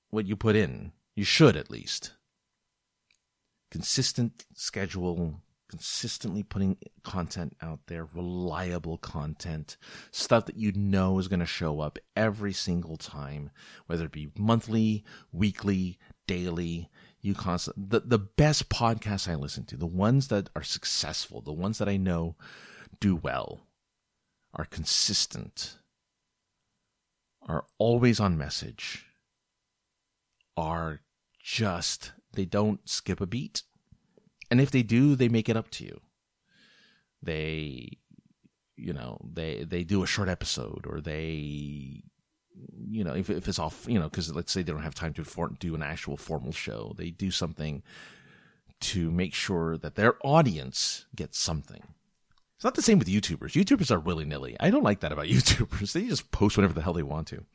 what 0.09 0.25
you 0.25 0.35
put 0.35 0.55
in. 0.55 0.91
You 1.15 1.23
should, 1.23 1.55
at 1.55 1.71
least. 1.71 2.13
Consistent 3.71 4.45
schedule, 4.53 5.41
consistently 5.69 6.43
putting 6.43 6.77
content 7.03 7.55
out 7.61 7.79
there, 7.87 8.07
reliable 8.13 8.97
content, 8.97 9.77
stuff 10.11 10.45
that 10.47 10.57
you 10.57 10.71
know 10.73 11.19
is 11.19 11.27
going 11.27 11.39
to 11.39 11.45
show 11.45 11.79
up 11.79 11.99
every 12.15 12.51
single 12.51 12.97
time, 12.97 13.51
whether 13.85 14.05
it 14.05 14.11
be 14.11 14.29
monthly, 14.37 15.03
weekly, 15.31 15.99
daily. 16.27 16.89
You 17.21 17.33
constant 17.35 17.89
the 17.89 17.99
the 17.99 18.17
best 18.17 18.69
podcasts 18.69 19.29
I 19.29 19.35
listen 19.35 19.65
to, 19.65 19.77
the 19.77 19.85
ones 19.85 20.29
that 20.29 20.49
are 20.55 20.63
successful, 20.63 21.41
the 21.41 21.53
ones 21.53 21.77
that 21.77 21.89
I 21.89 21.97
know 21.97 22.35
do 22.99 23.15
well, 23.15 23.67
are 24.53 24.65
consistent, 24.65 25.77
are 27.49 27.65
always 27.79 28.19
on 28.19 28.37
message, 28.37 29.05
are 30.55 31.01
just 31.43 32.13
they 32.33 32.45
don't 32.45 32.87
skip 32.87 33.19
a 33.19 33.25
beat. 33.25 33.63
And 34.51 34.61
if 34.61 34.71
they 34.71 34.83
do, 34.83 35.15
they 35.15 35.27
make 35.27 35.49
it 35.49 35.57
up 35.57 35.69
to 35.71 35.83
you. 35.83 35.99
They 37.21 37.97
you 38.77 38.93
know, 38.93 39.19
they 39.33 39.63
they 39.63 39.83
do 39.83 40.03
a 40.03 40.07
short 40.07 40.29
episode 40.29 40.85
or 40.87 41.01
they 41.01 42.03
you 42.89 43.03
know, 43.03 43.15
if, 43.15 43.29
if 43.29 43.47
it's 43.47 43.59
off, 43.59 43.85
you 43.87 43.99
know, 43.99 44.09
because 44.09 44.33
let's 44.33 44.51
say 44.51 44.61
they 44.61 44.71
don't 44.71 44.83
have 44.83 44.95
time 44.95 45.13
to 45.13 45.23
for, 45.23 45.49
do 45.59 45.75
an 45.75 45.83
actual 45.83 46.17
formal 46.17 46.51
show, 46.51 46.93
they 46.97 47.09
do 47.09 47.31
something 47.31 47.81
to 48.81 49.11
make 49.11 49.33
sure 49.33 49.77
that 49.77 49.95
their 49.95 50.15
audience 50.23 51.05
gets 51.15 51.39
something. 51.39 51.83
It's 52.59 52.65
not 52.65 52.75
the 52.75 52.81
same 52.81 52.99
with 52.99 53.07
YouTubers. 53.07 53.53
YouTubers 53.53 53.89
are 53.89 54.01
willy 54.01 54.25
nilly. 54.25 54.57
I 54.59 54.69
don't 54.69 54.83
like 54.83 54.99
that 54.99 55.13
about 55.13 55.25
YouTubers. 55.27 55.93
They 55.93 56.09
just 56.09 56.29
post 56.31 56.57
whenever 56.57 56.73
the 56.73 56.81
hell 56.81 56.91
they 56.91 57.03
want 57.03 57.29
to. 57.29 57.45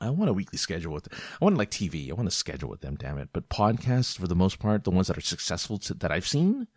I 0.00 0.08
want 0.08 0.30
a 0.30 0.32
weekly 0.32 0.56
schedule 0.56 0.94
with. 0.94 1.08
I 1.12 1.44
want 1.44 1.58
like 1.58 1.70
TV. 1.70 2.08
I 2.08 2.14
want 2.14 2.26
a 2.26 2.30
schedule 2.30 2.70
with 2.70 2.80
them. 2.80 2.94
Damn 2.94 3.18
it! 3.18 3.28
But 3.34 3.50
podcasts, 3.50 4.18
for 4.18 4.26
the 4.26 4.34
most 4.34 4.60
part, 4.60 4.84
the 4.84 4.90
ones 4.90 5.08
that 5.08 5.18
are 5.18 5.20
successful 5.20 5.76
to, 5.80 5.92
that 5.92 6.10
I've 6.10 6.26
seen, 6.26 6.68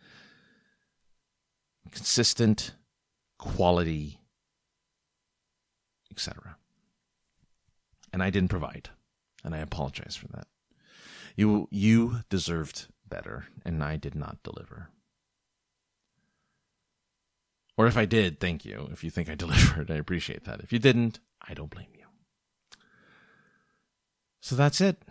consistent, 1.90 2.74
quality, 3.38 4.20
etc. 6.10 6.56
And 8.12 8.22
I 8.22 8.28
didn't 8.28 8.50
provide, 8.50 8.90
and 9.42 9.54
I 9.54 9.58
apologize 9.60 10.16
for 10.16 10.28
that. 10.28 10.48
You 11.34 11.66
you 11.70 12.24
deserved 12.28 12.88
better, 13.08 13.46
and 13.64 13.82
I 13.82 13.96
did 13.96 14.14
not 14.14 14.42
deliver. 14.42 14.90
Or 17.82 17.88
if 17.88 17.96
I 17.96 18.04
did, 18.04 18.38
thank 18.38 18.64
you. 18.64 18.88
If 18.92 19.02
you 19.02 19.10
think 19.10 19.28
I 19.28 19.34
delivered, 19.44 19.90
I 19.90 19.96
appreciate 19.96 20.44
that. 20.44 20.60
If 20.60 20.72
you 20.72 20.78
didn't, 20.78 21.18
I 21.48 21.52
don't 21.52 21.68
blame 21.68 21.90
you. 21.98 22.04
So 24.38 24.54
that's 24.54 24.80
it. 24.80 25.02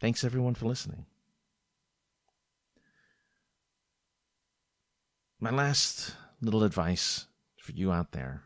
Thanks 0.00 0.24
everyone 0.24 0.54
for 0.54 0.64
listening. 0.64 1.04
My 5.38 5.50
last 5.50 6.14
little 6.40 6.64
advice 6.64 7.26
for 7.58 7.72
you 7.72 7.92
out 7.92 8.12
there 8.12 8.44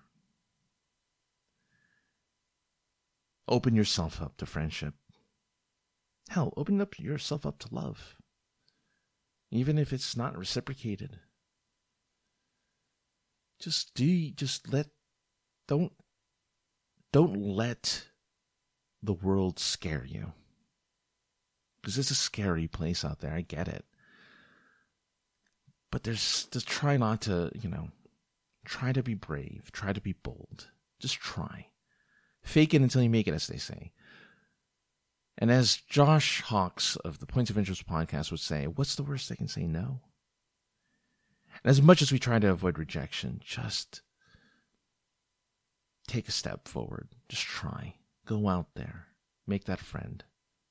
open 3.46 3.76
yourself 3.76 4.20
up 4.20 4.36
to 4.38 4.44
friendship. 4.44 4.94
Hell, 6.30 6.52
open 6.56 6.80
up 6.80 6.98
yourself 6.98 7.46
up 7.46 7.60
to 7.60 7.68
love. 7.72 8.16
Even 9.52 9.78
if 9.78 9.92
it's 9.92 10.16
not 10.16 10.36
reciprocated. 10.36 11.20
Just 13.58 13.94
do 13.94 14.30
just 14.30 14.72
let 14.72 14.86
don't 15.66 15.92
don't 17.12 17.36
let 17.36 18.06
the 19.02 19.12
world 19.12 19.58
scare 19.58 20.04
you. 20.06 20.32
Because 21.80 21.98
it's 21.98 22.10
a 22.10 22.16
scary 22.16 22.66
place 22.66 23.04
out 23.04 23.20
there. 23.20 23.32
I 23.32 23.42
get 23.42 23.68
it. 23.68 23.84
But 25.90 26.02
there's 26.02 26.46
just 26.46 26.66
try 26.66 26.96
not 26.96 27.22
to, 27.22 27.50
you 27.54 27.70
know, 27.70 27.88
try 28.64 28.92
to 28.92 29.02
be 29.02 29.14
brave, 29.14 29.70
try 29.72 29.92
to 29.92 30.00
be 30.00 30.12
bold. 30.12 30.68
Just 30.98 31.14
try. 31.14 31.68
Fake 32.42 32.74
it 32.74 32.82
until 32.82 33.02
you 33.02 33.10
make 33.10 33.28
it, 33.28 33.34
as 33.34 33.46
they 33.46 33.56
say. 33.56 33.92
And 35.38 35.50
as 35.50 35.76
Josh 35.76 36.40
Hawks 36.42 36.96
of 36.96 37.18
the 37.18 37.26
Points 37.26 37.50
of 37.50 37.58
Interest 37.58 37.86
podcast 37.86 38.30
would 38.30 38.40
say, 38.40 38.66
what's 38.66 38.94
the 38.94 39.02
worst 39.02 39.28
they 39.28 39.36
can 39.36 39.48
say 39.48 39.66
no? 39.66 40.00
And 41.66 41.72
as 41.72 41.82
much 41.82 42.00
as 42.00 42.12
we 42.12 42.20
try 42.20 42.38
to 42.38 42.48
avoid 42.52 42.78
rejection, 42.78 43.40
just 43.44 44.00
take 46.06 46.28
a 46.28 46.30
step 46.30 46.68
forward. 46.68 47.08
Just 47.28 47.42
try. 47.42 47.96
Go 48.24 48.48
out 48.48 48.68
there, 48.76 49.08
make 49.48 49.64
that 49.64 49.80
friend, 49.80 50.22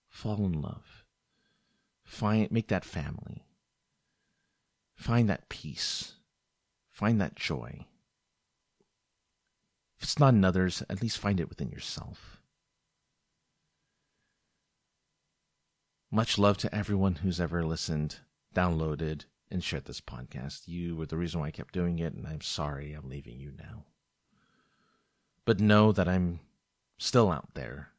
fall 0.07 0.45
in 0.45 0.61
love, 0.61 1.03
find 2.05 2.49
make 2.49 2.69
that 2.69 2.85
family, 2.85 3.45
find 4.95 5.29
that 5.29 5.49
peace, 5.49 6.13
find 6.89 7.19
that 7.19 7.35
joy. 7.35 7.85
If 9.97 10.03
it's 10.03 10.19
not 10.19 10.33
in 10.33 10.45
others, 10.45 10.81
at 10.89 11.01
least 11.01 11.17
find 11.17 11.41
it 11.41 11.49
within 11.49 11.71
yourself. 11.71 12.39
Much 16.09 16.37
love 16.37 16.57
to 16.59 16.73
everyone 16.73 17.15
who's 17.15 17.41
ever 17.41 17.65
listened, 17.65 18.19
downloaded, 18.53 19.25
and 19.51 19.63
shared 19.63 19.85
this 19.85 20.01
podcast. 20.01 20.67
You 20.67 20.95
were 20.95 21.05
the 21.05 21.17
reason 21.17 21.39
why 21.39 21.47
I 21.47 21.51
kept 21.51 21.73
doing 21.73 21.99
it, 21.99 22.13
and 22.13 22.27
I'm 22.27 22.41
sorry 22.41 22.93
I'm 22.93 23.09
leaving 23.09 23.39
you 23.39 23.51
now. 23.57 23.85
But 25.45 25.59
know 25.59 25.91
that 25.91 26.07
I'm 26.07 26.39
still 26.97 27.31
out 27.31 27.53
there 27.53 27.89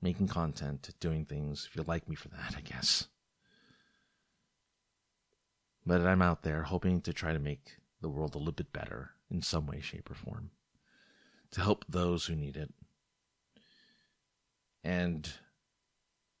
making 0.00 0.28
content, 0.28 0.90
doing 1.00 1.24
things. 1.24 1.66
If 1.68 1.76
you 1.76 1.82
like 1.86 2.08
me 2.08 2.14
for 2.14 2.28
that, 2.28 2.54
I 2.56 2.60
guess. 2.60 3.08
But 5.86 6.02
I'm 6.02 6.22
out 6.22 6.42
there 6.42 6.62
hoping 6.62 7.00
to 7.02 7.12
try 7.12 7.32
to 7.32 7.38
make 7.38 7.78
the 8.00 8.08
world 8.08 8.34
a 8.34 8.38
little 8.38 8.52
bit 8.52 8.72
better 8.72 9.10
in 9.30 9.42
some 9.42 9.66
way, 9.66 9.80
shape, 9.80 10.10
or 10.10 10.14
form 10.14 10.50
to 11.50 11.60
help 11.60 11.84
those 11.88 12.26
who 12.26 12.34
need 12.34 12.56
it. 12.56 12.72
And 14.82 15.32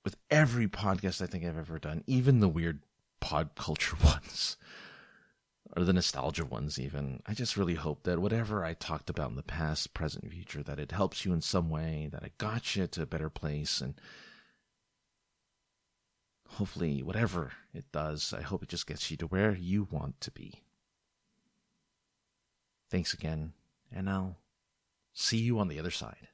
with 0.04 0.16
every 0.30 0.68
podcast 0.68 1.22
I 1.22 1.26
think 1.26 1.44
I've 1.44 1.56
ever 1.56 1.78
done, 1.78 2.04
even 2.06 2.40
the 2.40 2.48
weird 2.48 2.80
pod 3.20 3.50
culture 3.56 3.96
ones, 4.02 4.56
or 5.76 5.84
the 5.84 5.92
nostalgia 5.92 6.44
ones 6.44 6.78
even. 6.78 7.22
I 7.26 7.34
just 7.34 7.56
really 7.56 7.74
hope 7.74 8.04
that 8.04 8.18
whatever 8.18 8.64
I 8.64 8.74
talked 8.74 9.10
about 9.10 9.30
in 9.30 9.36
the 9.36 9.42
past, 9.42 9.94
present, 9.94 10.30
future, 10.30 10.62
that 10.62 10.78
it 10.78 10.92
helps 10.92 11.24
you 11.24 11.32
in 11.32 11.40
some 11.40 11.70
way, 11.70 12.08
that 12.12 12.22
it 12.22 12.38
got 12.38 12.76
you 12.76 12.86
to 12.86 13.02
a 13.02 13.06
better 13.06 13.30
place, 13.30 13.80
and 13.80 13.94
hopefully, 16.50 17.02
whatever 17.02 17.52
it 17.72 17.90
does, 17.92 18.32
I 18.36 18.42
hope 18.42 18.62
it 18.62 18.68
just 18.68 18.86
gets 18.86 19.10
you 19.10 19.16
to 19.18 19.26
where 19.26 19.54
you 19.54 19.88
want 19.90 20.20
to 20.20 20.30
be. 20.30 20.62
Thanks 22.90 23.12
again, 23.12 23.54
and 23.92 24.08
I'll 24.08 24.36
see 25.12 25.38
you 25.38 25.58
on 25.58 25.68
the 25.68 25.78
other 25.78 25.90
side. 25.90 26.28